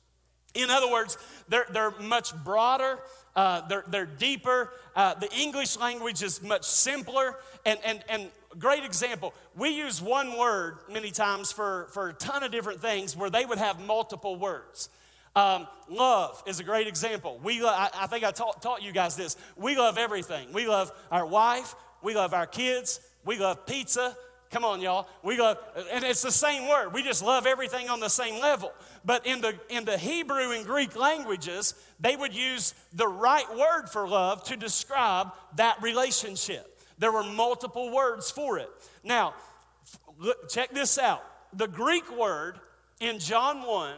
In 0.54 0.70
other 0.70 0.90
words, 0.90 1.18
they're, 1.48 1.66
they're 1.70 1.90
much 2.00 2.34
broader, 2.44 2.98
uh, 3.36 3.66
they're, 3.68 3.84
they're 3.86 4.06
deeper. 4.06 4.72
Uh, 4.96 5.14
the 5.14 5.32
English 5.32 5.78
language 5.78 6.22
is 6.22 6.42
much 6.42 6.64
simpler. 6.64 7.36
And, 7.64 7.78
and, 7.84 8.02
and 8.08 8.30
great 8.58 8.84
example, 8.84 9.34
we 9.54 9.68
use 9.68 10.02
one 10.02 10.36
word 10.36 10.78
many 10.90 11.10
times 11.10 11.52
for, 11.52 11.88
for 11.92 12.08
a 12.08 12.12
ton 12.14 12.42
of 12.42 12.50
different 12.50 12.80
things 12.80 13.16
where 13.16 13.30
they 13.30 13.44
would 13.44 13.58
have 13.58 13.78
multiple 13.78 14.36
words. 14.36 14.88
Um, 15.36 15.68
love 15.88 16.42
is 16.46 16.58
a 16.58 16.64
great 16.64 16.88
example. 16.88 17.38
We, 17.44 17.64
I, 17.64 17.90
I 17.94 18.06
think 18.08 18.24
I 18.24 18.32
taught, 18.32 18.60
taught 18.60 18.82
you 18.82 18.90
guys 18.90 19.14
this. 19.14 19.36
We 19.56 19.76
love 19.76 19.98
everything. 19.98 20.52
We 20.52 20.66
love 20.66 20.90
our 21.12 21.26
wife, 21.26 21.76
we 22.02 22.14
love 22.14 22.34
our 22.34 22.46
kids, 22.46 22.98
we 23.28 23.38
love 23.38 23.66
pizza, 23.66 24.16
Come 24.50 24.64
on, 24.64 24.80
y'all. 24.80 25.06
We 25.22 25.38
love, 25.38 25.58
and 25.92 26.02
it's 26.02 26.22
the 26.22 26.32
same 26.32 26.68
word. 26.68 26.94
We 26.94 27.02
just 27.02 27.22
love 27.22 27.46
everything 27.46 27.90
on 27.90 28.00
the 28.00 28.08
same 28.08 28.40
level. 28.40 28.72
But 29.04 29.26
in 29.26 29.42
the 29.42 29.54
in 29.68 29.84
the 29.84 29.98
Hebrew 29.98 30.52
and 30.52 30.64
Greek 30.64 30.96
languages, 30.96 31.74
they 32.00 32.16
would 32.16 32.34
use 32.34 32.74
the 32.94 33.06
right 33.06 33.46
word 33.54 33.88
for 33.88 34.08
love 34.08 34.42
to 34.44 34.56
describe 34.56 35.32
that 35.56 35.82
relationship. 35.82 36.80
There 36.98 37.12
were 37.12 37.24
multiple 37.24 37.92
words 37.92 38.30
for 38.30 38.58
it. 38.58 38.70
Now, 39.04 39.34
look, 40.18 40.48
check 40.48 40.70
this 40.70 40.98
out. 40.98 41.22
The 41.52 41.68
Greek 41.68 42.10
word 42.16 42.58
in 43.00 43.18
John 43.18 43.66
1 43.66 43.96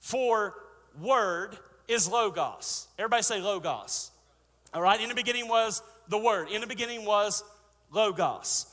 for 0.00 0.54
word 1.00 1.56
is 1.88 2.06
logos. 2.06 2.88
Everybody 2.98 3.22
say 3.22 3.40
logos. 3.40 4.10
All 4.74 4.82
right, 4.82 5.00
in 5.00 5.08
the 5.08 5.14
beginning 5.14 5.48
was 5.48 5.82
the 6.08 6.18
word. 6.18 6.50
In 6.50 6.60
the 6.60 6.66
beginning 6.66 7.06
was 7.06 7.42
logos. 7.96 8.66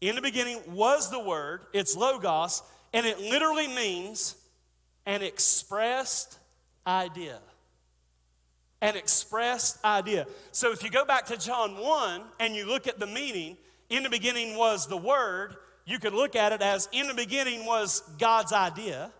In 0.00 0.14
the 0.14 0.22
beginning 0.22 0.60
was 0.68 1.10
the 1.10 1.18
word, 1.18 1.62
it's 1.72 1.96
logos, 1.96 2.62
and 2.92 3.04
it 3.04 3.18
literally 3.18 3.66
means 3.66 4.36
an 5.06 5.22
expressed 5.22 6.38
idea. 6.86 7.40
An 8.80 8.94
expressed 8.94 9.84
idea. 9.84 10.26
So 10.52 10.70
if 10.70 10.84
you 10.84 10.90
go 10.90 11.04
back 11.04 11.26
to 11.26 11.36
John 11.36 11.76
1 11.78 12.22
and 12.38 12.54
you 12.54 12.68
look 12.68 12.86
at 12.86 13.00
the 13.00 13.08
meaning, 13.08 13.56
in 13.90 14.04
the 14.04 14.10
beginning 14.10 14.56
was 14.56 14.86
the 14.86 14.96
word, 14.96 15.56
you 15.84 15.98
could 15.98 16.12
look 16.12 16.36
at 16.36 16.52
it 16.52 16.62
as 16.62 16.88
in 16.92 17.08
the 17.08 17.14
beginning 17.14 17.66
was 17.66 18.02
God's 18.18 18.52
idea, 18.52 19.10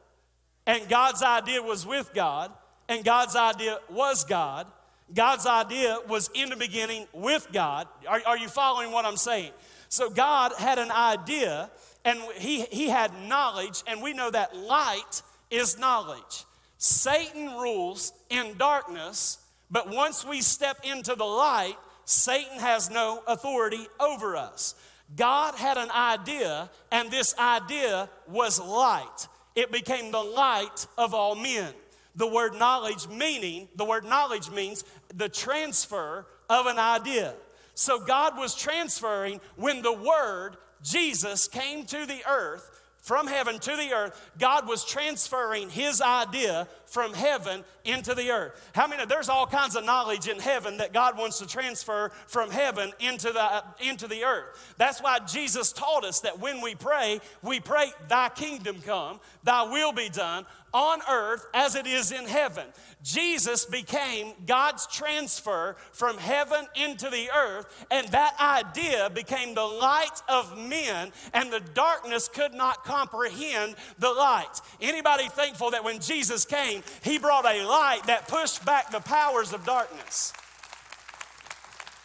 and 0.66 0.88
God's 0.88 1.22
idea 1.22 1.62
was 1.62 1.86
with 1.86 2.12
God, 2.14 2.52
and 2.88 3.04
God's 3.04 3.34
idea 3.34 3.78
was 3.90 4.24
God. 4.24 4.66
God's 5.14 5.46
idea 5.46 5.98
was 6.08 6.30
in 6.34 6.50
the 6.50 6.56
beginning 6.56 7.06
with 7.12 7.48
God. 7.52 7.88
Are, 8.06 8.20
are 8.26 8.38
you 8.38 8.48
following 8.48 8.92
what 8.92 9.04
I'm 9.04 9.16
saying? 9.16 9.52
So 9.88 10.10
God 10.10 10.52
had 10.58 10.78
an 10.78 10.90
idea 10.90 11.70
and 12.04 12.20
he, 12.36 12.62
he 12.62 12.88
had 12.88 13.12
knowledge, 13.28 13.82
and 13.86 14.00
we 14.00 14.14
know 14.14 14.30
that 14.30 14.56
light 14.56 15.22
is 15.50 15.78
knowledge. 15.78 16.44
Satan 16.78 17.48
rules 17.58 18.12
in 18.30 18.56
darkness, 18.56 19.38
but 19.70 19.90
once 19.90 20.24
we 20.24 20.40
step 20.40 20.78
into 20.84 21.14
the 21.14 21.24
light, 21.24 21.74
Satan 22.04 22.60
has 22.60 22.88
no 22.88 23.22
authority 23.26 23.86
over 24.00 24.36
us. 24.36 24.74
God 25.16 25.54
had 25.54 25.76
an 25.76 25.90
idea, 25.90 26.70
and 26.90 27.10
this 27.10 27.34
idea 27.38 28.08
was 28.26 28.60
light. 28.60 29.28
It 29.54 29.72
became 29.72 30.12
the 30.12 30.22
light 30.22 30.86
of 30.96 31.12
all 31.14 31.34
men. 31.34 31.74
The 32.18 32.26
word 32.26 32.54
knowledge 32.56 33.08
meaning, 33.08 33.68
the 33.76 33.84
word 33.84 34.04
knowledge 34.04 34.50
means 34.50 34.84
the 35.14 35.28
transfer 35.28 36.26
of 36.50 36.66
an 36.66 36.78
idea. 36.78 37.34
So 37.74 38.00
God 38.00 38.36
was 38.36 38.56
transferring 38.56 39.40
when 39.54 39.82
the 39.82 39.92
Word, 39.92 40.56
Jesus, 40.82 41.46
came 41.46 41.84
to 41.86 42.06
the 42.06 42.20
earth 42.28 42.78
from 43.08 43.26
heaven 43.26 43.58
to 43.60 43.76
the 43.76 43.92
earth, 43.94 44.30
God 44.38 44.68
was 44.68 44.84
transferring 44.84 45.70
his 45.70 46.02
idea 46.02 46.68
from 46.88 47.12
heaven 47.12 47.64
into 47.84 48.14
the 48.14 48.30
earth. 48.30 48.70
How 48.74 48.86
many 48.86 49.04
there's 49.06 49.28
all 49.28 49.46
kinds 49.46 49.76
of 49.76 49.84
knowledge 49.84 50.28
in 50.28 50.38
heaven 50.38 50.78
that 50.78 50.92
God 50.92 51.16
wants 51.16 51.38
to 51.38 51.46
transfer 51.46 52.10
from 52.26 52.50
heaven 52.50 52.92
into 53.00 53.32
the 53.32 53.64
into 53.80 54.08
the 54.08 54.24
earth. 54.24 54.74
That's 54.78 55.02
why 55.02 55.18
Jesus 55.20 55.72
taught 55.72 56.04
us 56.04 56.20
that 56.20 56.40
when 56.40 56.60
we 56.60 56.74
pray, 56.74 57.20
we 57.42 57.60
pray 57.60 57.92
thy 58.08 58.28
kingdom 58.30 58.80
come, 58.84 59.20
thy 59.44 59.64
will 59.64 59.92
be 59.92 60.08
done 60.08 60.46
on 60.72 61.00
earth 61.08 61.46
as 61.54 61.74
it 61.74 61.86
is 61.86 62.12
in 62.12 62.26
heaven. 62.26 62.66
Jesus 63.02 63.64
became 63.64 64.32
God's 64.46 64.86
transfer 64.86 65.76
from 65.92 66.18
heaven 66.18 66.66
into 66.74 67.08
the 67.08 67.30
earth, 67.34 67.86
and 67.90 68.06
that 68.08 68.34
idea 68.40 69.10
became 69.10 69.54
the 69.54 69.64
light 69.64 70.22
of 70.28 70.58
men, 70.58 71.12
and 71.32 71.52
the 71.52 71.60
darkness 71.60 72.28
could 72.28 72.52
not 72.52 72.84
comprehend 72.84 73.76
the 73.98 74.10
light. 74.10 74.60
Anybody 74.80 75.28
thankful 75.28 75.70
that 75.70 75.84
when 75.84 76.00
Jesus 76.00 76.44
came, 76.44 76.77
he 77.02 77.18
brought 77.18 77.44
a 77.44 77.64
light 77.64 78.02
that 78.06 78.28
pushed 78.28 78.64
back 78.64 78.90
the 78.90 79.00
powers 79.00 79.52
of 79.52 79.64
darkness? 79.64 80.32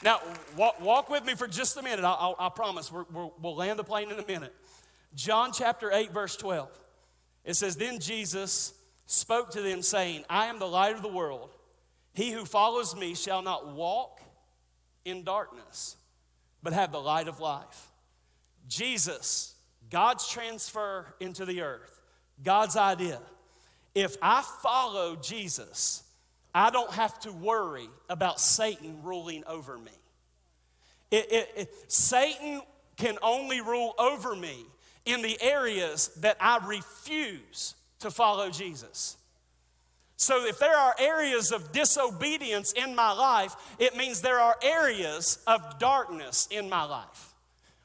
Now, 0.03 0.19
walk, 0.57 0.81
walk 0.81 1.09
with 1.09 1.23
me 1.23 1.35
for 1.35 1.47
just 1.47 1.77
a 1.77 1.81
minute. 1.81 2.03
I, 2.03 2.11
I, 2.11 2.47
I 2.47 2.49
promise 2.49 2.91
we 2.91 3.03
will 3.09 3.55
land 3.55 3.79
the 3.79 3.83
plane 3.83 4.11
in 4.11 4.19
a 4.19 4.25
minute. 4.25 4.53
John 5.15 5.51
chapter 5.53 5.91
8, 5.91 6.11
verse 6.11 6.35
12. 6.35 6.69
It 7.45 7.55
says, 7.55 7.75
Then 7.75 7.99
Jesus 7.99 8.73
spoke 9.05 9.51
to 9.51 9.61
them, 9.61 9.81
saying, 9.81 10.25
I 10.29 10.47
am 10.47 10.59
the 10.59 10.67
light 10.67 10.95
of 10.95 11.01
the 11.01 11.07
world. 11.07 11.51
He 12.13 12.31
who 12.31 12.45
follows 12.45 12.95
me 12.95 13.15
shall 13.15 13.41
not 13.41 13.73
walk 13.73 14.21
in 15.05 15.23
darkness, 15.23 15.95
but 16.61 16.73
have 16.73 16.91
the 16.91 17.01
light 17.01 17.27
of 17.27 17.39
life. 17.39 17.89
Jesus, 18.67 19.55
God's 19.89 20.27
transfer 20.27 21.13
into 21.19 21.45
the 21.45 21.61
earth, 21.61 22.01
God's 22.43 22.75
idea. 22.75 23.19
If 23.95 24.17
I 24.21 24.41
follow 24.61 25.15
Jesus, 25.15 26.03
I 26.53 26.69
don't 26.69 26.91
have 26.91 27.19
to 27.21 27.31
worry 27.31 27.89
about 28.09 28.39
Satan 28.39 29.03
ruling 29.03 29.43
over 29.45 29.77
me. 29.77 29.91
It, 31.11 31.31
it, 31.31 31.49
it, 31.55 31.91
Satan 31.91 32.61
can 32.97 33.17
only 33.21 33.61
rule 33.61 33.93
over 33.97 34.35
me 34.35 34.65
in 35.05 35.21
the 35.21 35.37
areas 35.41 36.09
that 36.17 36.37
I 36.39 36.65
refuse 36.65 37.75
to 37.99 38.09
follow 38.09 38.49
Jesus. 38.49 39.17
So, 40.15 40.45
if 40.45 40.59
there 40.59 40.75
are 40.75 40.95
areas 40.99 41.51
of 41.51 41.71
disobedience 41.71 42.71
in 42.71 42.95
my 42.95 43.11
life, 43.11 43.55
it 43.79 43.97
means 43.97 44.21
there 44.21 44.39
are 44.39 44.55
areas 44.61 45.39
of 45.47 45.79
darkness 45.79 46.47
in 46.49 46.69
my 46.69 46.83
life, 46.83 47.33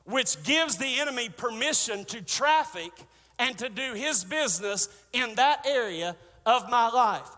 which 0.04 0.42
gives 0.44 0.76
the 0.76 1.00
enemy 1.00 1.30
permission 1.30 2.04
to 2.06 2.22
traffic 2.22 2.92
and 3.38 3.56
to 3.58 3.68
do 3.68 3.94
his 3.94 4.24
business 4.24 4.88
in 5.12 5.34
that 5.36 5.66
area 5.66 6.16
of 6.44 6.68
my 6.70 6.88
life. 6.88 7.28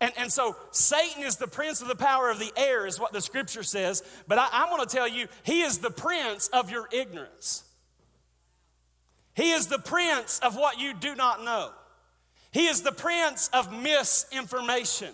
And, 0.00 0.12
and 0.18 0.32
so 0.32 0.56
Satan 0.70 1.22
is 1.22 1.36
the 1.36 1.46
prince 1.46 1.80
of 1.80 1.88
the 1.88 1.94
power 1.94 2.30
of 2.30 2.38
the 2.38 2.52
air, 2.56 2.86
is 2.86 2.98
what 2.98 3.12
the 3.12 3.20
scripture 3.20 3.62
says. 3.62 4.02
But 4.26 4.38
I, 4.38 4.48
I 4.52 4.70
want 4.70 4.88
to 4.88 4.96
tell 4.96 5.08
you, 5.08 5.28
he 5.44 5.62
is 5.62 5.78
the 5.78 5.90
prince 5.90 6.48
of 6.48 6.70
your 6.70 6.88
ignorance. 6.92 7.64
He 9.34 9.52
is 9.52 9.66
the 9.66 9.78
prince 9.78 10.38
of 10.40 10.56
what 10.56 10.78
you 10.78 10.94
do 10.94 11.14
not 11.14 11.44
know. 11.44 11.70
He 12.52 12.66
is 12.66 12.82
the 12.82 12.92
prince 12.92 13.48
of 13.52 13.72
misinformation. 13.72 15.12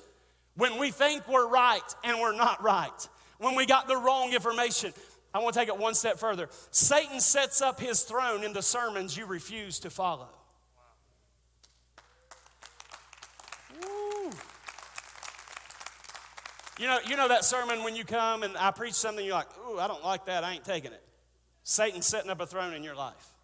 When 0.57 0.78
we 0.78 0.91
think 0.91 1.26
we're 1.28 1.49
right 1.49 1.80
and 2.05 2.18
we're 2.20 2.36
not 2.36 2.62
right, 2.62 3.09
when 3.38 3.55
we 3.55 3.64
got 3.64 3.88
the 3.88 3.97
wrong 3.97 4.32
information. 4.34 4.93
I 5.33 5.39
want 5.39 5.55
to 5.55 5.61
take 5.61 5.68
it 5.68 5.78
one 5.78 5.95
step 5.95 6.18
further. 6.18 6.49
Satan 6.70 7.20
sets 7.20 7.62
up 7.62 7.81
his 7.81 8.03
throne 8.03 8.43
in 8.43 8.53
the 8.53 8.62
sermons 8.62 9.16
you 9.16 9.26
refuse 9.26 9.78
to 9.81 9.91
follow. 9.91 10.28
You 16.81 16.87
know, 16.87 16.99
you 17.07 17.14
know 17.14 17.28
that 17.28 17.45
sermon 17.45 17.85
when 17.85 17.95
you 17.95 18.05
come 18.05 18.43
and 18.43 18.57
I 18.57 18.70
preach 18.70 18.95
something, 18.95 19.24
you're 19.24 19.35
like, 19.35 19.49
ooh, 19.68 19.78
I 19.78 19.87
don't 19.87 20.03
like 20.03 20.24
that, 20.24 20.45
I 20.45 20.53
ain't 20.53 20.64
taking 20.64 20.93
it. 20.93 21.03
Satan's 21.62 22.07
setting 22.07 22.31
up 22.31 22.41
a 22.41 22.47
throne 22.47 22.72
in 22.72 22.83
your 22.83 22.95
life. 22.95 23.35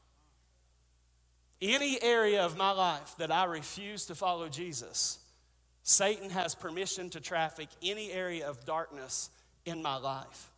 Any 1.60 2.02
area 2.02 2.46
of 2.46 2.56
my 2.56 2.70
life 2.70 3.14
that 3.18 3.30
I 3.30 3.44
refuse 3.44 4.06
to 4.06 4.14
follow 4.14 4.48
Jesus, 4.48 5.18
Satan 5.82 6.30
has 6.30 6.54
permission 6.54 7.10
to 7.10 7.20
traffic 7.20 7.68
any 7.82 8.10
area 8.10 8.48
of 8.48 8.64
darkness 8.64 9.28
in 9.66 9.82
my 9.82 9.96
life. 9.96 10.50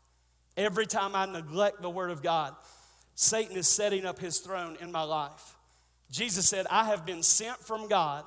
Every 0.59 0.87
time 0.87 1.15
I 1.15 1.25
neglect 1.25 1.81
the 1.81 1.89
Word 1.89 2.11
of 2.11 2.23
God, 2.23 2.55
Satan 3.15 3.57
is 3.57 3.67
setting 3.67 4.05
up 4.05 4.19
his 4.19 4.41
throne 4.41 4.77
in 4.81 4.93
my 4.93 5.03
life. 5.03 5.57
Jesus 6.11 6.49
said, 6.49 6.67
I 6.69 6.85
have 6.85 7.07
been 7.07 7.23
sent 7.23 7.59
from 7.59 7.89
God. 7.89 8.25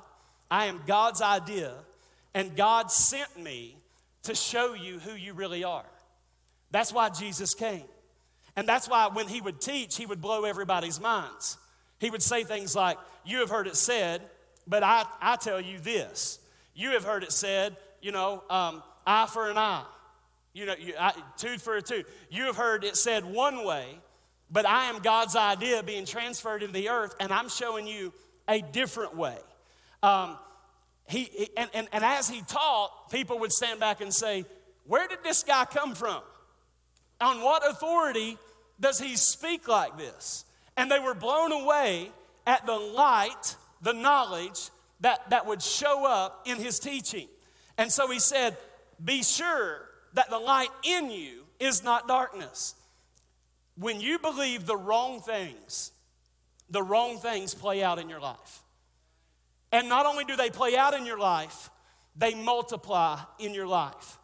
I 0.50 0.66
am 0.66 0.80
God's 0.86 1.22
idea, 1.22 1.72
and 2.34 2.56
God 2.56 2.90
sent 2.90 3.38
me 3.38 3.76
to 4.24 4.34
show 4.34 4.74
you 4.74 4.98
who 4.98 5.14
you 5.14 5.34
really 5.34 5.62
are. 5.62 5.84
That's 6.70 6.92
why 6.92 7.10
Jesus 7.10 7.54
came. 7.54 7.84
And 8.56 8.68
that's 8.68 8.88
why 8.88 9.08
when 9.12 9.28
he 9.28 9.40
would 9.40 9.60
teach, 9.60 9.96
he 9.96 10.06
would 10.06 10.20
blow 10.20 10.44
everybody's 10.44 11.00
minds. 11.00 11.58
He 11.98 12.10
would 12.10 12.22
say 12.22 12.44
things 12.44 12.74
like, 12.74 12.98
You 13.24 13.38
have 13.38 13.50
heard 13.50 13.66
it 13.66 13.76
said, 13.76 14.22
but 14.66 14.82
I, 14.82 15.04
I 15.20 15.36
tell 15.36 15.60
you 15.60 15.78
this. 15.78 16.38
You 16.74 16.90
have 16.90 17.04
heard 17.04 17.22
it 17.22 17.32
said, 17.32 17.76
you 18.00 18.12
know, 18.12 18.42
um, 18.48 18.82
eye 19.06 19.26
for 19.26 19.50
an 19.50 19.58
eye, 19.58 19.84
you 20.54 20.66
know, 20.66 20.74
you, 20.78 20.94
I, 20.98 21.12
tooth 21.36 21.62
for 21.62 21.76
a 21.76 21.82
tooth. 21.82 22.06
You 22.30 22.44
have 22.44 22.56
heard 22.56 22.84
it 22.84 22.96
said 22.96 23.24
one 23.24 23.64
way, 23.64 23.86
but 24.50 24.66
I 24.66 24.90
am 24.90 24.98
God's 25.00 25.34
idea 25.34 25.82
being 25.82 26.04
transferred 26.04 26.62
into 26.62 26.74
the 26.74 26.90
earth, 26.90 27.14
and 27.20 27.32
I'm 27.32 27.48
showing 27.48 27.86
you 27.86 28.12
a 28.48 28.60
different 28.60 29.16
way. 29.16 29.36
Um, 30.02 30.36
he, 31.08 31.24
he 31.24 31.50
and, 31.56 31.70
and, 31.72 31.88
and 31.92 32.04
as 32.04 32.28
he 32.28 32.42
taught, 32.42 33.10
people 33.10 33.38
would 33.40 33.52
stand 33.52 33.80
back 33.80 34.00
and 34.00 34.12
say, 34.12 34.44
Where 34.86 35.08
did 35.08 35.22
this 35.22 35.42
guy 35.42 35.64
come 35.64 35.94
from? 35.94 36.20
On 37.20 37.40
what 37.42 37.68
authority 37.68 38.36
does 38.78 38.98
he 38.98 39.16
speak 39.16 39.68
like 39.68 39.96
this? 39.96 40.44
And 40.76 40.90
they 40.90 40.98
were 40.98 41.14
blown 41.14 41.52
away 41.52 42.10
at 42.46 42.66
the 42.66 42.76
light, 42.76 43.56
the 43.80 43.92
knowledge 43.92 44.70
that, 45.00 45.30
that 45.30 45.46
would 45.46 45.62
show 45.62 46.06
up 46.06 46.42
in 46.46 46.58
his 46.58 46.78
teaching. 46.78 47.28
And 47.78 47.90
so 47.90 48.10
he 48.10 48.18
said, 48.18 48.56
Be 49.02 49.22
sure 49.22 49.88
that 50.14 50.30
the 50.30 50.38
light 50.38 50.70
in 50.82 51.10
you 51.10 51.44
is 51.58 51.82
not 51.82 52.08
darkness. 52.08 52.74
When 53.76 54.00
you 54.00 54.18
believe 54.18 54.66
the 54.66 54.76
wrong 54.76 55.20
things, 55.20 55.92
the 56.70 56.82
wrong 56.82 57.18
things 57.18 57.54
play 57.54 57.82
out 57.82 57.98
in 57.98 58.08
your 58.08 58.20
life. 58.20 58.62
And 59.70 59.88
not 59.88 60.04
only 60.04 60.24
do 60.24 60.36
they 60.36 60.50
play 60.50 60.76
out 60.76 60.94
in 60.94 61.06
your 61.06 61.18
life, 61.18 61.70
they 62.16 62.34
multiply 62.34 63.18
in 63.38 63.54
your 63.54 63.66
life. 63.66 64.18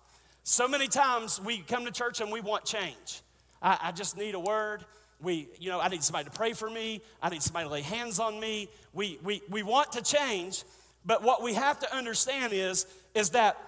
So 0.45 0.69
many 0.69 0.89
times 0.89 1.41
we 1.41 1.59
come 1.59 1.85
to 1.87 1.91
church 1.91 2.21
and 2.21 2.31
we 2.31 2.41
want 2.41 2.65
change. 2.65 3.23
I, 3.63 3.79
I, 3.85 3.93
just 3.93 4.17
need 4.17 4.35
a 4.35 4.41
word. 4.41 4.85
We, 5.21 5.49
you 5.59 5.71
know, 5.71 5.81
I 5.81 5.89
need 5.89 6.03
somebody 6.03 6.27
to 6.27 6.31
pray 6.31 6.53
for 6.53 6.71
me. 6.71 7.03
I 7.23 7.29
need 7.29 7.43
somebody 7.43 7.67
to 7.67 7.73
lay 7.73 7.83
hands 7.83 8.19
on 8.19 8.39
me. 8.39 8.69
We, 8.93 9.19
we, 9.23 9.43
we 9.51 9.63
want 9.63 9.93
to 9.93 10.03
change, 10.03 10.65
but 11.05 11.23
what 11.23 11.43
we 11.43 11.55
have 11.55 11.81
to 11.81 11.95
understand 11.95 12.53
is, 12.53 12.87
is 13.15 13.31
that 13.31 13.59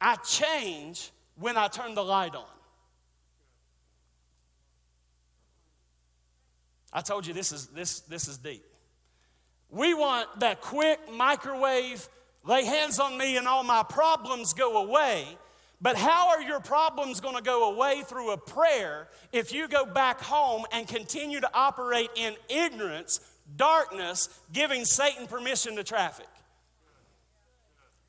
I 0.00 0.16
change 0.16 1.10
when 1.38 1.56
I 1.56 1.68
turn 1.68 1.94
the 1.94 2.04
light 2.04 2.34
on. 2.34 2.44
I 6.92 7.02
told 7.02 7.26
you 7.26 7.34
this 7.34 7.52
is, 7.52 7.66
this, 7.68 8.00
this 8.00 8.26
is 8.26 8.38
deep. 8.38 8.64
We 9.70 9.94
want 9.94 10.40
that 10.40 10.60
quick 10.60 10.98
microwave, 11.12 12.08
lay 12.44 12.64
hands 12.64 12.98
on 12.98 13.16
me 13.16 13.36
and 13.36 13.46
all 13.46 13.62
my 13.62 13.84
problems 13.84 14.52
go 14.52 14.82
away. 14.82 15.24
But 15.80 15.96
how 15.96 16.30
are 16.30 16.42
your 16.42 16.60
problems 16.60 17.20
going 17.20 17.36
to 17.36 17.42
go 17.42 17.72
away 17.72 18.02
through 18.06 18.32
a 18.32 18.36
prayer 18.36 19.08
if 19.32 19.54
you 19.54 19.66
go 19.68 19.86
back 19.86 20.20
home 20.20 20.64
and 20.72 20.86
continue 20.86 21.40
to 21.40 21.50
operate 21.54 22.10
in 22.16 22.34
ignorance, 22.48 23.20
darkness, 23.56 24.28
giving 24.52 24.84
Satan 24.84 25.26
permission 25.26 25.76
to 25.76 25.84
traffic? 25.84 26.26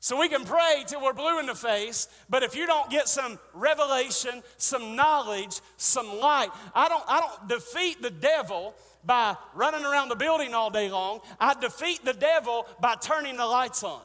So 0.02 0.18
we 0.18 0.28
can 0.28 0.44
pray 0.44 0.82
till 0.84 1.00
we're 1.00 1.12
blue 1.12 1.38
in 1.38 1.46
the 1.46 1.54
face, 1.54 2.08
but 2.28 2.42
if 2.42 2.56
you 2.56 2.66
don't 2.66 2.90
get 2.90 3.08
some 3.08 3.38
revelation, 3.54 4.42
some 4.56 4.96
knowledge, 4.96 5.60
some 5.76 6.18
light, 6.18 6.48
I 6.74 6.88
don't, 6.88 7.04
I 7.06 7.20
don't 7.20 7.48
defeat 7.48 8.02
the 8.02 8.10
devil 8.10 8.74
by 9.04 9.36
running 9.54 9.84
around 9.84 10.08
the 10.08 10.16
building 10.16 10.54
all 10.54 10.70
day 10.70 10.90
long. 10.90 11.20
I 11.38 11.54
defeat 11.54 12.04
the 12.04 12.14
devil 12.14 12.66
by 12.80 12.96
turning 12.96 13.36
the 13.36 13.46
lights 13.46 13.84
on. 13.84 14.00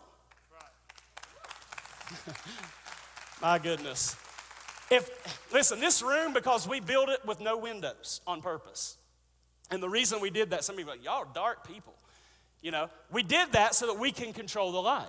My 3.41 3.58
goodness. 3.58 4.16
If 4.91 5.10
listen, 5.52 5.80
this 5.80 6.04
room 6.04 6.32
because 6.32 6.68
we 6.68 6.80
built 6.80 7.10
it 7.10 7.26
with 7.26 7.39
no 7.39 7.58
windows 7.58 8.22
on 8.28 8.43
purpose. 8.43 8.98
And 9.72 9.82
the 9.82 9.89
reason 9.89 10.22
we 10.22 10.30
did 10.30 10.52
that, 10.52 10.64
some 10.64 10.76
people 10.76 10.91
like, 10.91 11.04
y'all 11.04 11.26
dark 11.34 11.68
people. 11.68 11.95
You 12.62 12.70
know, 12.70 12.91
we 13.12 13.24
did 13.24 13.54
that 13.54 13.74
so 13.74 13.88
that 13.88 14.00
we 14.00 14.12
can 14.12 14.32
control 14.32 14.72
the 14.72 14.82
light. 14.82 15.08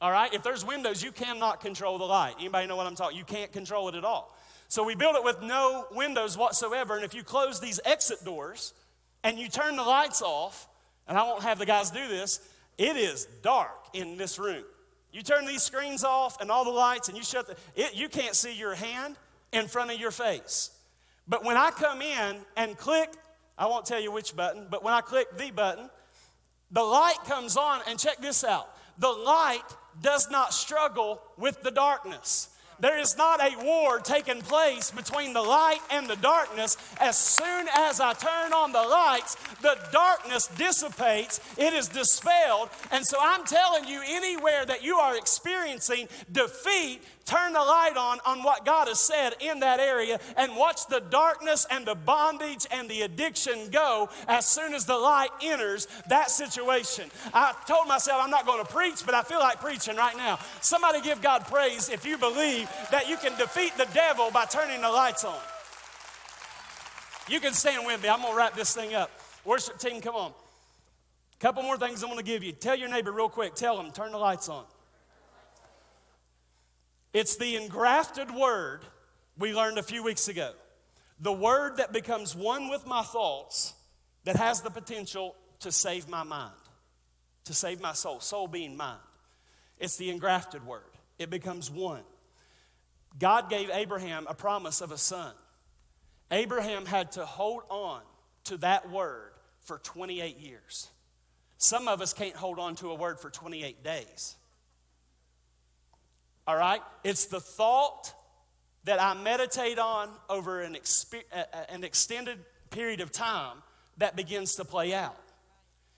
All 0.00 0.10
right? 0.10 0.32
If 0.34 0.42
there's 0.42 0.64
windows, 0.64 1.02
you 1.02 1.12
cannot 1.12 1.60
control 1.60 1.98
the 1.98 2.04
light. 2.04 2.34
Anybody 2.38 2.66
know 2.66 2.76
what 2.76 2.86
I'm 2.86 2.94
talking? 2.94 3.16
You 3.16 3.24
can't 3.24 3.52
control 3.52 3.88
it 3.88 3.94
at 3.94 4.04
all. 4.04 4.36
So 4.68 4.84
we 4.84 4.94
built 4.94 5.16
it 5.16 5.24
with 5.24 5.40
no 5.42 5.86
windows 5.92 6.36
whatsoever. 6.36 6.96
And 6.96 7.04
if 7.04 7.14
you 7.14 7.22
close 7.22 7.60
these 7.60 7.80
exit 7.84 8.24
doors 8.24 8.74
and 9.22 9.38
you 9.38 9.48
turn 9.48 9.76
the 9.76 9.82
lights 9.82 10.20
off, 10.20 10.68
and 11.06 11.16
I 11.16 11.22
won't 11.22 11.42
have 11.42 11.58
the 11.58 11.66
guys 11.66 11.90
do 11.90 12.08
this, 12.08 12.40
it 12.76 12.96
is 12.96 13.26
dark 13.42 13.88
in 13.92 14.16
this 14.16 14.38
room. 14.38 14.64
You 15.12 15.22
turn 15.22 15.46
these 15.46 15.62
screens 15.62 16.02
off 16.02 16.40
and 16.40 16.50
all 16.50 16.64
the 16.64 16.70
lights, 16.70 17.08
and 17.08 17.16
you 17.16 17.22
shut 17.22 17.46
the, 17.46 17.56
it, 17.76 17.94
you 17.94 18.08
can't 18.08 18.34
see 18.34 18.52
your 18.52 18.74
hand 18.74 19.16
in 19.52 19.68
front 19.68 19.92
of 19.92 20.00
your 20.00 20.10
face. 20.10 20.70
But 21.28 21.44
when 21.44 21.56
I 21.56 21.70
come 21.70 22.02
in 22.02 22.38
and 22.56 22.76
click, 22.76 23.10
I 23.56 23.66
won't 23.66 23.86
tell 23.86 24.00
you 24.00 24.10
which 24.10 24.34
button, 24.34 24.66
but 24.68 24.82
when 24.82 24.92
I 24.92 25.00
click 25.00 25.36
the 25.38 25.52
button, 25.52 25.88
the 26.72 26.82
light 26.82 27.18
comes 27.26 27.56
on, 27.56 27.80
and 27.88 27.98
check 27.98 28.20
this 28.20 28.42
out 28.42 28.68
the 28.98 29.08
light 29.08 29.62
does 30.02 30.30
not 30.30 30.52
struggle 30.52 31.20
with 31.36 31.62
the 31.62 31.70
darkness. 31.70 32.50
There 32.80 32.98
is 32.98 33.16
not 33.16 33.40
a 33.40 33.64
war 33.64 33.98
taking 34.00 34.40
place 34.42 34.90
between 34.90 35.32
the 35.32 35.42
light 35.42 35.80
and 35.90 36.08
the 36.08 36.16
darkness. 36.16 36.76
As 37.00 37.16
soon 37.16 37.66
as 37.72 38.00
I 38.00 38.12
turn 38.14 38.52
on 38.52 38.72
the 38.72 38.82
lights, 38.82 39.36
the 39.62 39.78
darkness 39.92 40.48
dissipates, 40.48 41.40
it 41.56 41.72
is 41.72 41.88
dispelled. 41.88 42.70
And 42.90 43.06
so 43.06 43.16
I'm 43.20 43.44
telling 43.44 43.86
you, 43.86 44.02
anywhere 44.04 44.64
that 44.66 44.82
you 44.82 44.96
are 44.96 45.16
experiencing 45.16 46.08
defeat, 46.30 47.00
turn 47.24 47.52
the 47.52 47.60
light 47.60 47.96
on 47.96 48.18
on 48.26 48.42
what 48.42 48.64
God 48.64 48.88
has 48.88 49.00
said 49.00 49.34
in 49.40 49.60
that 49.60 49.80
area 49.80 50.20
and 50.36 50.56
watch 50.56 50.86
the 50.86 51.00
darkness 51.00 51.66
and 51.70 51.86
the 51.86 51.94
bondage 51.94 52.66
and 52.70 52.88
the 52.88 53.02
addiction 53.02 53.70
go 53.70 54.08
as 54.28 54.46
soon 54.46 54.74
as 54.74 54.84
the 54.84 54.96
light 54.96 55.30
enters 55.42 55.88
that 56.08 56.30
situation. 56.30 57.10
I 57.32 57.54
told 57.66 57.88
myself 57.88 58.20
I'm 58.22 58.30
not 58.30 58.46
going 58.46 58.64
to 58.64 58.72
preach, 58.72 59.04
but 59.04 59.14
I 59.14 59.22
feel 59.22 59.40
like 59.40 59.60
preaching 59.60 59.96
right 59.96 60.16
now. 60.16 60.38
Somebody 60.60 61.00
give 61.00 61.22
God 61.22 61.46
praise 61.46 61.88
if 61.88 62.04
you 62.04 62.18
believe 62.18 62.68
that 62.90 63.08
you 63.08 63.16
can 63.16 63.36
defeat 63.38 63.76
the 63.76 63.88
devil 63.94 64.30
by 64.30 64.44
turning 64.44 64.80
the 64.80 64.90
lights 64.90 65.24
on. 65.24 65.38
You 67.28 67.40
can 67.40 67.52
stand 67.54 67.86
with 67.86 68.02
me. 68.02 68.08
I'm 68.08 68.20
going 68.20 68.32
to 68.32 68.36
wrap 68.36 68.54
this 68.54 68.74
thing 68.74 68.94
up. 68.94 69.10
Worship 69.44 69.78
team, 69.78 70.00
come 70.00 70.14
on. 70.14 70.32
Couple 71.40 71.62
more 71.62 71.76
things 71.76 72.02
I'm 72.02 72.08
going 72.08 72.18
to 72.18 72.24
give 72.24 72.42
you. 72.42 72.52
Tell 72.52 72.76
your 72.76 72.88
neighbor 72.88 73.12
real 73.12 73.28
quick. 73.28 73.54
Tell 73.54 73.76
them, 73.76 73.92
turn 73.92 74.12
the 74.12 74.18
lights 74.18 74.48
on. 74.48 74.64
It's 77.14 77.36
the 77.36 77.54
engrafted 77.54 78.32
word 78.32 78.80
we 79.38 79.54
learned 79.54 79.78
a 79.78 79.84
few 79.84 80.02
weeks 80.02 80.26
ago. 80.26 80.50
The 81.20 81.32
word 81.32 81.76
that 81.76 81.92
becomes 81.92 82.34
one 82.34 82.68
with 82.68 82.86
my 82.86 83.02
thoughts 83.02 83.72
that 84.24 84.34
has 84.34 84.62
the 84.62 84.70
potential 84.70 85.36
to 85.60 85.70
save 85.70 86.08
my 86.08 86.24
mind, 86.24 86.52
to 87.44 87.54
save 87.54 87.80
my 87.80 87.92
soul, 87.92 88.18
soul 88.18 88.48
being 88.48 88.76
mind. 88.76 88.98
It's 89.78 89.96
the 89.96 90.10
engrafted 90.10 90.66
word. 90.66 90.82
It 91.18 91.30
becomes 91.30 91.70
one. 91.70 92.02
God 93.16 93.48
gave 93.48 93.70
Abraham 93.70 94.26
a 94.28 94.34
promise 94.34 94.80
of 94.80 94.90
a 94.90 94.98
son. 94.98 95.32
Abraham 96.32 96.84
had 96.84 97.12
to 97.12 97.24
hold 97.24 97.62
on 97.70 98.00
to 98.44 98.56
that 98.58 98.90
word 98.90 99.30
for 99.60 99.78
28 99.78 100.38
years. 100.38 100.90
Some 101.58 101.86
of 101.86 102.00
us 102.00 102.12
can't 102.12 102.34
hold 102.34 102.58
on 102.58 102.74
to 102.76 102.90
a 102.90 102.94
word 102.96 103.20
for 103.20 103.30
28 103.30 103.84
days. 103.84 104.34
All 106.46 106.56
right? 106.56 106.80
It's 107.02 107.26
the 107.26 107.40
thought 107.40 108.12
that 108.84 109.00
I 109.00 109.14
meditate 109.14 109.78
on 109.78 110.10
over 110.28 110.60
an, 110.60 110.76
an 111.68 111.84
extended 111.84 112.38
period 112.70 113.00
of 113.00 113.10
time 113.12 113.58
that 113.98 114.16
begins 114.16 114.56
to 114.56 114.64
play 114.64 114.92
out. 114.92 115.16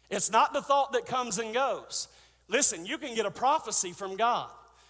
It's 0.08 0.30
not 0.30 0.52
the 0.52 0.62
thought 0.62 0.92
that 0.92 1.06
comes 1.06 1.38
and 1.38 1.52
goes. 1.52 2.08
Listen, 2.48 2.86
you 2.86 2.96
can 2.98 3.14
get 3.14 3.26
a 3.26 3.30
prophecy 3.30 3.92
from 3.92 4.16
God. 4.16 4.48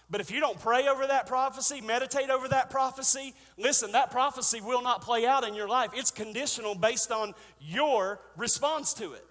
But 0.09 0.21
if 0.21 0.31
you 0.31 0.39
don't 0.39 0.59
pray 0.59 0.87
over 0.87 1.05
that 1.07 1.27
prophecy, 1.27 1.81
meditate 1.81 2.29
over 2.29 2.47
that 2.47 2.69
prophecy, 2.69 3.33
listen, 3.57 3.91
that 3.91 4.09
prophecy 4.09 4.61
will 4.61 4.81
not 4.81 5.01
play 5.01 5.25
out 5.25 5.45
in 5.45 5.53
your 5.53 5.67
life. 5.67 5.91
It's 5.93 6.11
conditional 6.11 6.75
based 6.75 7.11
on 7.11 7.33
your 7.59 8.19
response 8.37 8.93
to 8.95 9.13
it. 9.13 9.25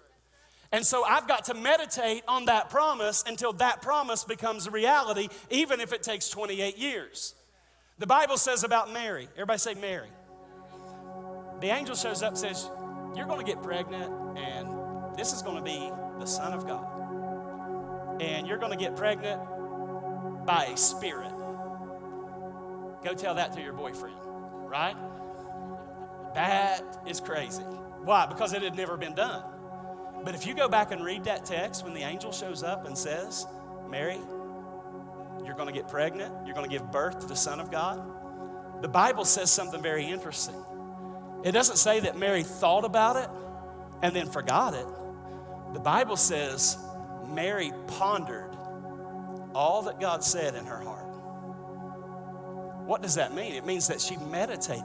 And 0.71 0.85
so 0.85 1.03
I've 1.03 1.27
got 1.27 1.45
to 1.45 1.53
meditate 1.53 2.23
on 2.27 2.45
that 2.45 2.69
promise 2.69 3.23
until 3.25 3.53
that 3.53 3.81
promise 3.81 4.23
becomes 4.23 4.67
a 4.67 4.71
reality, 4.71 5.29
even 5.49 5.79
if 5.79 5.93
it 5.93 6.03
takes 6.03 6.29
28 6.29 6.77
years. 6.77 7.35
The 7.99 8.07
Bible 8.07 8.37
says 8.37 8.63
about 8.63 8.91
Mary, 8.91 9.27
everybody 9.35 9.59
say 9.59 9.73
Mary. 9.73 10.09
The 11.61 11.67
angel 11.67 11.95
shows 11.95 12.21
up 12.21 12.37
says, 12.37 12.69
You're 13.15 13.25
going 13.25 13.43
to 13.43 13.51
get 13.51 13.63
pregnant, 13.63 14.37
and 14.37 15.17
this 15.17 15.33
is 15.33 15.41
going 15.41 15.57
to 15.57 15.63
be 15.63 15.89
the 16.19 16.25
Son 16.25 16.53
of 16.53 16.67
God. 16.67 18.21
And 18.21 18.45
you're 18.45 18.59
going 18.59 18.71
to 18.71 18.77
get 18.77 18.95
pregnant 18.95 19.41
by 20.45 20.65
a 20.65 20.77
spirit. 20.77 21.31
Go 23.03 23.13
tell 23.15 23.35
that 23.35 23.53
to 23.53 23.61
your 23.61 23.73
boyfriend, 23.73 24.17
right? 24.65 24.95
That 26.35 26.83
is 27.07 27.19
crazy. 27.19 27.63
Why? 27.63 28.27
Because 28.27 28.53
it 28.53 28.61
had 28.61 28.75
never 28.75 28.97
been 28.97 29.15
done. 29.15 29.43
But 30.27 30.35
if 30.35 30.45
you 30.45 30.53
go 30.53 30.67
back 30.67 30.91
and 30.91 31.05
read 31.05 31.23
that 31.23 31.45
text 31.45 31.85
when 31.85 31.93
the 31.93 32.01
angel 32.01 32.33
shows 32.33 32.61
up 32.61 32.85
and 32.85 32.97
says, 32.97 33.47
Mary, 33.89 34.19
you're 35.45 35.55
going 35.55 35.69
to 35.69 35.73
get 35.73 35.87
pregnant, 35.87 36.33
you're 36.45 36.53
going 36.53 36.69
to 36.69 36.69
give 36.69 36.91
birth 36.91 37.21
to 37.21 37.27
the 37.27 37.35
Son 37.35 37.61
of 37.61 37.71
God, 37.71 38.01
the 38.81 38.89
Bible 38.89 39.23
says 39.23 39.49
something 39.49 39.81
very 39.81 40.03
interesting. 40.03 40.61
It 41.45 41.53
doesn't 41.53 41.77
say 41.77 42.01
that 42.01 42.17
Mary 42.17 42.43
thought 42.43 42.83
about 42.83 43.15
it 43.15 43.29
and 44.01 44.13
then 44.13 44.27
forgot 44.27 44.73
it. 44.73 44.85
The 45.73 45.79
Bible 45.79 46.17
says 46.17 46.77
Mary 47.29 47.71
pondered 47.87 48.53
all 49.55 49.83
that 49.83 50.01
God 50.01 50.25
said 50.25 50.55
in 50.55 50.65
her 50.65 50.81
heart. 50.81 51.07
What 52.85 53.01
does 53.01 53.15
that 53.15 53.33
mean? 53.33 53.53
It 53.53 53.65
means 53.65 53.87
that 53.87 54.01
she 54.01 54.17
meditated 54.17 54.83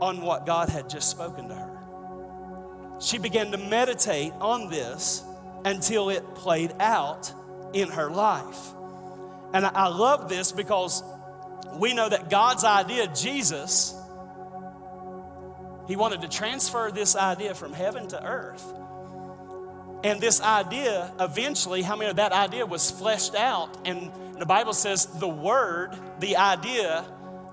on 0.00 0.22
what 0.22 0.44
God 0.44 0.70
had 0.70 0.90
just 0.90 1.08
spoken 1.08 1.50
to 1.50 1.54
her. 1.54 1.67
She 3.00 3.18
began 3.18 3.52
to 3.52 3.58
meditate 3.58 4.32
on 4.40 4.70
this 4.70 5.24
until 5.64 6.10
it 6.10 6.34
played 6.34 6.74
out 6.80 7.32
in 7.72 7.90
her 7.90 8.10
life. 8.10 8.72
And 9.52 9.64
I 9.64 9.88
love 9.88 10.28
this 10.28 10.52
because 10.52 11.02
we 11.74 11.94
know 11.94 12.08
that 12.08 12.28
God's 12.28 12.64
idea, 12.64 13.06
Jesus, 13.14 13.94
He 15.86 15.96
wanted 15.96 16.22
to 16.22 16.28
transfer 16.28 16.90
this 16.92 17.16
idea 17.16 17.54
from 17.54 17.72
heaven 17.72 18.08
to 18.08 18.22
earth. 18.22 18.64
And 20.04 20.20
this 20.20 20.40
idea, 20.40 21.12
eventually, 21.18 21.82
how 21.82 21.96
many 21.96 22.10
of 22.10 22.16
that 22.16 22.32
idea 22.32 22.64
was 22.66 22.90
fleshed 22.90 23.34
out? 23.34 23.76
And 23.86 24.12
the 24.38 24.46
Bible 24.46 24.72
says 24.72 25.06
the 25.06 25.28
Word, 25.28 25.96
the 26.20 26.36
idea, 26.36 27.04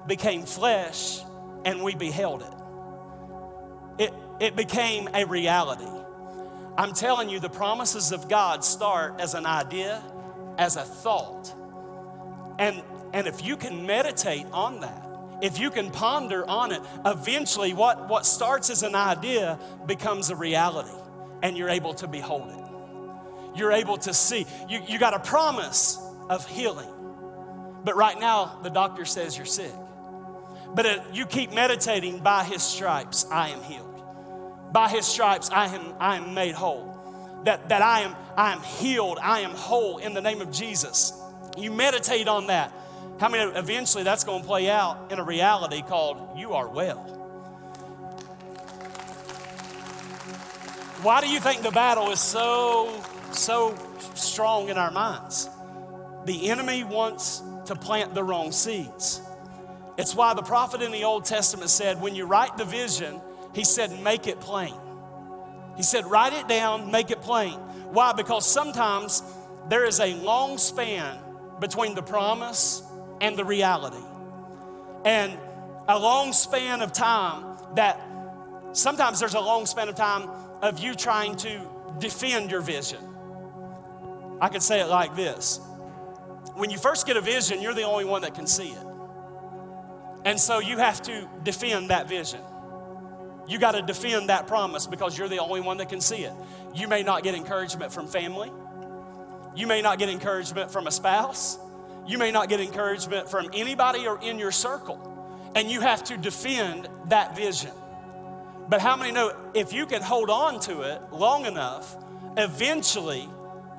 became 0.07 0.43
flesh 0.43 1.21
and 1.65 1.81
we 1.81 1.95
beheld 1.95 2.43
it. 2.43 4.05
It, 4.05 4.13
it 4.39 4.55
became 4.55 5.09
a 5.13 5.25
reality. 5.25 5.87
I'm 6.77 6.93
telling 6.93 7.29
you, 7.29 7.39
the 7.39 7.49
promises 7.49 8.11
of 8.11 8.27
God 8.27 8.63
start 8.63 9.19
as 9.19 9.33
an 9.33 9.45
idea, 9.45 10.03
as 10.57 10.75
a 10.75 10.83
thought. 10.83 11.53
And, 12.59 12.83
and 13.13 13.27
if 13.27 13.45
you 13.45 13.55
can 13.55 13.85
meditate 13.85 14.45
on 14.51 14.81
that, 14.81 15.05
if 15.41 15.59
you 15.59 15.69
can 15.69 15.91
ponder 15.91 16.47
on 16.49 16.71
it, 16.71 16.81
eventually 17.05 17.73
what, 17.73 18.09
what 18.09 18.25
starts 18.25 18.69
as 18.69 18.83
an 18.83 18.95
idea 18.95 19.59
becomes 19.85 20.29
a 20.29 20.35
reality 20.35 20.97
and 21.43 21.57
you're 21.57 21.69
able 21.69 21.93
to 21.95 22.07
behold 22.07 22.49
it. 22.49 23.57
You're 23.57 23.71
able 23.71 23.97
to 23.99 24.13
see. 24.13 24.45
You, 24.67 24.81
you 24.87 24.99
got 24.99 25.13
a 25.13 25.19
promise 25.19 25.97
of 26.29 26.45
healing. 26.47 26.89
But 27.83 27.95
right 27.95 28.19
now, 28.19 28.59
the 28.63 28.69
doctor 28.69 29.05
says 29.05 29.37
you're 29.37 29.45
sick. 29.45 29.71
But 30.73 30.85
it, 30.85 31.01
you 31.13 31.25
keep 31.25 31.53
meditating 31.53 32.19
by 32.19 32.43
his 32.43 32.63
stripes, 32.63 33.25
I 33.31 33.49
am 33.49 33.61
healed. 33.63 33.94
By 34.75 34.89
his 34.89 35.05
stripes, 35.05 35.49
I 35.51 35.67
am, 35.67 35.93
I 36.01 36.17
am 36.17 36.33
made 36.33 36.53
whole. 36.53 37.41
That, 37.45 37.69
that 37.69 37.81
I, 37.81 38.01
am, 38.01 38.13
I 38.35 38.51
am 38.51 38.59
healed, 38.59 39.17
I 39.21 39.39
am 39.39 39.51
whole 39.51 39.99
in 39.99 40.13
the 40.13 40.19
name 40.19 40.41
of 40.41 40.51
Jesus. 40.51 41.13
You 41.57 41.71
meditate 41.71 42.27
on 42.27 42.47
that. 42.47 42.73
How 43.17 43.29
many 43.29 43.49
eventually 43.57 44.03
that's 44.03 44.25
going 44.25 44.41
to 44.41 44.45
play 44.45 44.69
out 44.69 45.13
in 45.13 45.19
a 45.19 45.23
reality 45.23 45.81
called 45.81 46.37
you 46.37 46.55
are 46.55 46.67
well? 46.67 46.97
Why 51.03 51.21
do 51.21 51.29
you 51.29 51.39
think 51.39 51.61
the 51.61 51.71
battle 51.71 52.11
is 52.11 52.19
so 52.19 53.01
so 53.31 53.77
strong 54.13 54.67
in 54.67 54.77
our 54.77 54.91
minds? 54.91 55.49
The 56.25 56.49
enemy 56.49 56.83
wants 56.83 57.41
to 57.67 57.77
plant 57.77 58.13
the 58.13 58.25
wrong 58.25 58.51
seeds. 58.51 59.21
It's 59.97 60.13
why 60.13 60.33
the 60.33 60.43
prophet 60.43 60.81
in 60.81 60.91
the 60.91 61.05
Old 61.05 61.23
Testament 61.23 61.69
said, 61.69 62.01
when 62.01 62.13
you 62.13 62.25
write 62.25 62.57
the 62.57 62.65
vision, 62.65 63.21
he 63.55 63.63
said, 63.63 63.99
make 64.03 64.27
it 64.27 64.39
plain. 64.39 64.75
He 65.77 65.83
said, 65.83 66.05
write 66.05 66.33
it 66.33 66.47
down, 66.47 66.91
make 66.91 67.09
it 67.09 67.21
plain. 67.21 67.53
Why? 67.91 68.13
Because 68.13 68.45
sometimes 68.45 69.23
there 69.69 69.85
is 69.85 69.99
a 69.99 70.13
long 70.15 70.57
span 70.57 71.17
between 71.59 71.95
the 71.95 72.03
promise 72.03 72.83
and 73.21 73.37
the 73.37 73.45
reality. 73.45 74.03
And 75.05 75.37
a 75.87 75.97
long 75.97 76.33
span 76.33 76.81
of 76.81 76.91
time 76.91 77.57
that 77.75 78.01
sometimes 78.73 79.19
there's 79.19 79.35
a 79.35 79.39
long 79.39 79.65
span 79.65 79.89
of 79.89 79.95
time 79.95 80.29
of 80.61 80.79
you 80.79 80.93
trying 80.93 81.35
to 81.37 81.61
defend 81.97 82.51
your 82.51 82.61
vision. 82.61 82.99
I 84.41 84.49
could 84.49 84.61
say 84.61 84.81
it 84.81 84.87
like 84.87 85.15
this 85.15 85.59
when 86.55 86.69
you 86.69 86.77
first 86.77 87.05
get 87.05 87.17
a 87.17 87.21
vision, 87.21 87.61
you're 87.61 87.73
the 87.73 87.83
only 87.83 88.05
one 88.05 88.21
that 88.21 88.33
can 88.33 88.47
see 88.47 88.69
it. 88.69 88.85
And 90.23 90.39
so 90.39 90.59
you 90.59 90.77
have 90.77 91.01
to 91.03 91.27
defend 91.43 91.89
that 91.89 92.07
vision. 92.07 92.39
You 93.47 93.59
got 93.59 93.73
to 93.73 93.81
defend 93.81 94.29
that 94.29 94.47
promise 94.47 94.87
because 94.87 95.17
you're 95.17 95.27
the 95.27 95.39
only 95.39 95.61
one 95.61 95.77
that 95.77 95.89
can 95.89 96.01
see 96.01 96.23
it. 96.23 96.33
You 96.73 96.87
may 96.87 97.03
not 97.03 97.23
get 97.23 97.35
encouragement 97.35 97.91
from 97.91 98.07
family. 98.07 98.51
You 99.55 99.67
may 99.67 99.81
not 99.81 99.99
get 99.99 100.09
encouragement 100.09 100.71
from 100.71 100.87
a 100.87 100.91
spouse. 100.91 101.57
You 102.07 102.17
may 102.17 102.31
not 102.31 102.49
get 102.49 102.59
encouragement 102.59 103.29
from 103.29 103.49
anybody 103.53 104.07
or 104.07 104.19
in 104.21 104.39
your 104.39 104.51
circle. 104.51 105.11
And 105.55 105.69
you 105.69 105.81
have 105.81 106.03
to 106.05 106.17
defend 106.17 106.89
that 107.07 107.35
vision. 107.35 107.71
But 108.67 108.81
how 108.81 108.95
many 108.95 109.11
know 109.11 109.35
if 109.53 109.73
you 109.73 109.85
can 109.85 110.01
hold 110.01 110.29
on 110.29 110.59
to 110.61 110.81
it 110.81 111.01
long 111.11 111.45
enough, 111.45 111.95
eventually 112.35 113.29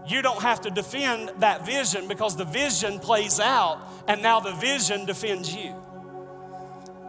you 0.06 0.22
don't 0.22 0.40
have 0.42 0.60
to 0.62 0.70
defend 0.70 1.32
that 1.40 1.66
vision 1.66 2.06
because 2.06 2.36
the 2.36 2.44
vision 2.44 3.00
plays 3.00 3.40
out 3.40 3.80
and 4.06 4.22
now 4.22 4.40
the 4.40 4.52
vision 4.52 5.04
defends 5.04 5.54
you. 5.54 5.74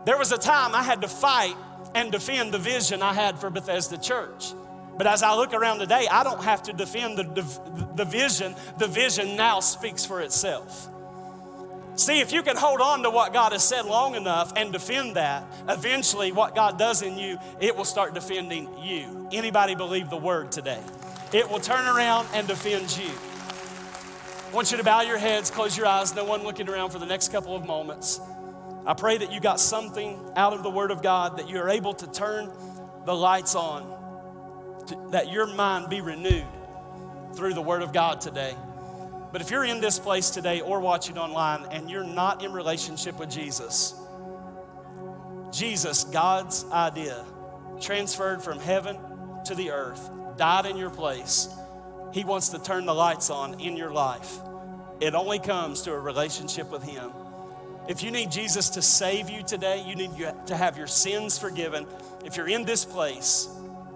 There 0.05 0.18
was 0.18 0.32
a 0.32 0.38
time 0.38 0.74
I 0.74 0.82
had 0.82 1.01
to 1.01 1.08
fight 1.08 1.55
and 1.98 2.12
defend 2.12 2.54
the 2.54 2.60
vision 2.60 3.02
I 3.02 3.12
had 3.12 3.39
for 3.39 3.50
Bethesda 3.50 3.98
Church. 3.98 4.54
But 4.98 5.08
as 5.08 5.24
I 5.24 5.36
look 5.36 5.54
around 5.54 5.80
today, 5.80 6.08
I 6.10 6.24
don't 6.24 6.43
have 6.43 6.62
to 6.64 6.74
defend 6.74 7.18
the, 7.18 7.24
the, 7.24 7.88
the 7.95 8.06
vision. 8.06 8.56
The 8.78 8.88
vision 8.88 9.36
now 9.36 9.62
speaks 9.62 10.06
for 10.06 10.22
itself. 10.22 10.89
See, 11.95 12.20
if 12.20 12.32
you 12.32 12.43
can 12.43 12.56
hold 12.56 12.82
on 12.82 13.02
to 13.02 13.10
what 13.10 13.34
God 13.34 13.52
has 13.52 13.68
said 13.68 13.86
long 13.86 14.14
enough 14.14 14.54
and 14.56 14.72
defend 14.72 15.16
that, 15.16 15.43
eventually 15.68 16.32
what 16.32 16.54
God 16.54 16.78
does 16.78 17.02
in 17.02 17.18
you, 17.18 17.39
it 17.60 17.76
will 17.76 17.86
start 17.86 18.14
defending 18.14 18.70
you. 18.84 19.28
Anybody 19.32 19.74
believe 19.74 20.12
the 20.12 20.18
word 20.18 20.52
today? 20.52 20.82
It 21.34 21.50
will 21.50 21.60
turn 21.60 21.88
around 21.88 22.28
and 22.36 22.48
defend 22.48 22.95
you. 22.95 23.10
I 24.48 24.54
want 24.54 24.70
you 24.70 24.78
to 24.78 24.84
bow 24.84 25.02
your 25.02 25.18
heads, 25.18 25.50
close 25.50 25.76
your 25.76 25.88
eyes, 25.88 26.14
no 26.14 26.24
one 26.24 26.43
looking 26.43 26.70
around 26.70 26.91
for 26.91 27.00
the 27.00 27.08
next 27.08 27.32
couple 27.32 27.56
of 27.56 27.66
moments. 27.66 28.22
I 28.88 28.93
pray 28.93 29.17
that 29.17 29.33
you 29.33 29.41
got 29.41 29.59
something 29.59 30.17
out 30.38 30.53
of 30.53 30.63
the 30.63 30.69
Word 30.69 30.91
of 30.91 31.03
God, 31.03 31.39
that 31.39 31.49
you 31.49 31.59
are 31.59 31.67
able 31.67 31.93
to 31.93 32.09
turn 32.09 32.49
the 33.05 33.13
lights 33.13 33.53
on, 33.53 33.83
to, 34.88 35.09
that 35.11 35.29
your 35.29 35.45
mind 35.45 35.89
be 35.89 35.99
renewed 35.99 36.47
through 37.35 37.53
the 37.53 37.61
Word 37.61 37.81
of 37.81 37.91
God 37.91 38.21
today. 38.21 38.55
But 39.33 39.41
if 39.41 39.51
you're 39.51 39.65
in 39.65 39.81
this 39.81 39.99
place 39.99 40.29
today 40.29 40.61
or 40.61 40.79
watching 40.79 41.17
online 41.17 41.65
and 41.69 41.89
you're 41.89 42.05
not 42.05 42.45
in 42.45 42.53
relationship 42.53 43.19
with 43.19 43.29
Jesus, 43.29 43.93
Jesus, 45.51 46.05
God's 46.05 46.63
idea, 46.71 47.25
transferred 47.81 48.41
from 48.41 48.57
heaven 48.57 48.97
to 49.47 49.53
the 49.53 49.71
earth, 49.71 50.09
died 50.38 50.65
in 50.65 50.77
your 50.77 50.89
place. 50.89 51.49
He 52.13 52.23
wants 52.23 52.49
to 52.49 52.59
turn 52.59 52.85
the 52.85 52.95
lights 52.95 53.29
on 53.29 53.59
in 53.59 53.75
your 53.75 53.91
life. 53.91 54.39
It 55.01 55.13
only 55.13 55.39
comes 55.39 55.81
to 55.81 55.91
a 55.91 55.99
relationship 55.99 56.71
with 56.71 56.83
Him. 56.83 57.11
If 57.88 58.03
you 58.03 58.11
need 58.11 58.31
Jesus 58.31 58.69
to 58.71 58.81
save 58.81 59.29
you 59.29 59.43
today, 59.43 59.83
you 59.88 59.95
need 59.95 60.11
to 60.47 60.55
have 60.55 60.77
your 60.77 60.88
sins 60.88 61.38
forgiven. 61.38 61.88
If 62.25 62.35
you're 62.35 62.49
in 62.49 62.65
this 62.65 62.83
place 62.83 63.47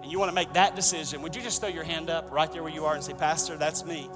and 0.02 0.10
you 0.10 0.18
want 0.18 0.30
to 0.30 0.34
make 0.34 0.54
that 0.54 0.74
decision, 0.74 1.20
would 1.22 1.36
you 1.36 1.42
just 1.42 1.60
throw 1.60 1.68
your 1.68 1.84
hand 1.84 2.08
up 2.08 2.30
right 2.32 2.50
there 2.50 2.62
where 2.62 2.72
you 2.72 2.86
are 2.86 2.94
and 2.94 3.04
say, 3.04 3.12
Pastor, 3.12 3.56
that's 3.56 3.84
me. 3.84 4.08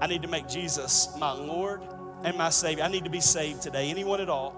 I 0.00 0.06
need 0.06 0.22
to 0.22 0.28
make 0.28 0.46
Jesus 0.46 1.08
my 1.18 1.32
Lord 1.32 1.80
and 2.22 2.38
my 2.38 2.50
Savior. 2.50 2.84
I 2.84 2.88
need 2.88 3.04
to 3.04 3.10
be 3.10 3.20
saved 3.20 3.62
today. 3.62 3.90
Anyone 3.90 4.20
at 4.20 4.28
all? 4.28 4.54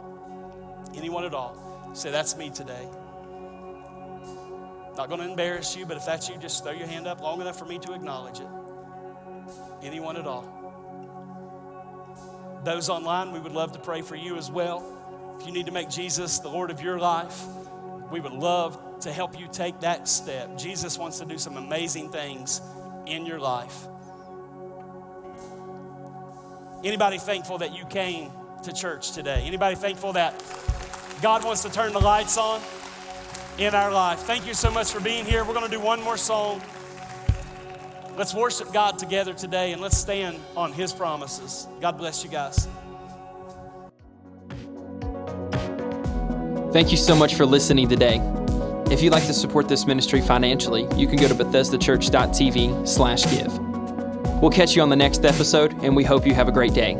Anyone 0.94 1.24
at 1.24 1.32
all? 1.32 1.90
Say, 1.94 2.10
that's 2.10 2.36
me 2.36 2.50
today. 2.50 2.86
Not 4.96 5.08
going 5.08 5.20
to 5.20 5.28
embarrass 5.28 5.76
you, 5.76 5.86
but 5.86 5.96
if 5.96 6.04
that's 6.04 6.28
you, 6.28 6.36
just 6.36 6.62
throw 6.64 6.72
your 6.72 6.86
hand 6.86 7.06
up 7.06 7.20
long 7.22 7.40
enough 7.40 7.58
for 7.58 7.64
me 7.64 7.78
to 7.78 7.92
acknowledge 7.92 8.40
it. 8.40 8.46
Anyone 9.82 10.16
at 10.16 10.26
all. 10.26 10.55
Those 12.66 12.88
online, 12.88 13.30
we 13.30 13.38
would 13.38 13.52
love 13.52 13.70
to 13.74 13.78
pray 13.78 14.02
for 14.02 14.16
you 14.16 14.36
as 14.36 14.50
well. 14.50 14.82
If 15.38 15.46
you 15.46 15.52
need 15.52 15.66
to 15.66 15.72
make 15.72 15.88
Jesus 15.88 16.40
the 16.40 16.48
Lord 16.48 16.72
of 16.72 16.80
your 16.80 16.98
life, 16.98 17.44
we 18.10 18.18
would 18.18 18.32
love 18.32 18.98
to 19.02 19.12
help 19.12 19.38
you 19.38 19.46
take 19.52 19.78
that 19.82 20.08
step. 20.08 20.58
Jesus 20.58 20.98
wants 20.98 21.20
to 21.20 21.24
do 21.26 21.38
some 21.38 21.58
amazing 21.58 22.10
things 22.10 22.60
in 23.06 23.24
your 23.24 23.38
life. 23.38 23.86
Anybody 26.82 27.18
thankful 27.18 27.58
that 27.58 27.72
you 27.72 27.84
came 27.84 28.32
to 28.64 28.72
church 28.72 29.12
today? 29.12 29.44
Anybody 29.44 29.76
thankful 29.76 30.14
that 30.14 30.34
God 31.22 31.44
wants 31.44 31.62
to 31.62 31.70
turn 31.70 31.92
the 31.92 32.00
lights 32.00 32.36
on? 32.36 32.60
in 33.58 33.74
our 33.74 33.90
life. 33.90 34.18
Thank 34.18 34.46
you 34.46 34.52
so 34.52 34.70
much 34.70 34.92
for 34.92 35.00
being 35.00 35.24
here. 35.24 35.42
We're 35.42 35.54
going 35.54 35.64
to 35.64 35.74
do 35.74 35.80
one 35.80 36.02
more 36.02 36.18
song. 36.18 36.60
Let's 38.16 38.34
worship 38.34 38.72
God 38.72 38.98
together 38.98 39.34
today 39.34 39.72
and 39.72 39.82
let's 39.82 39.96
stand 39.96 40.38
on 40.56 40.72
His 40.72 40.92
promises. 40.92 41.68
God 41.80 41.98
bless 41.98 42.24
you 42.24 42.30
guys. 42.30 42.66
Thank 46.72 46.90
you 46.90 46.96
so 46.96 47.14
much 47.14 47.34
for 47.34 47.46
listening 47.46 47.88
today. 47.88 48.20
If 48.90 49.02
you'd 49.02 49.12
like 49.12 49.26
to 49.26 49.34
support 49.34 49.68
this 49.68 49.86
ministry 49.86 50.20
financially, 50.20 50.82
you 50.96 51.06
can 51.06 51.16
go 51.16 51.28
to 51.28 51.34
bethesdachurch.tv 51.34 52.86
slash 52.86 53.24
give. 53.30 53.58
We'll 54.40 54.50
catch 54.50 54.76
you 54.76 54.82
on 54.82 54.90
the 54.90 54.96
next 54.96 55.24
episode, 55.24 55.72
and 55.82 55.96
we 55.96 56.04
hope 56.04 56.26
you 56.26 56.34
have 56.34 56.48
a 56.48 56.52
great 56.52 56.74
day. 56.74 56.94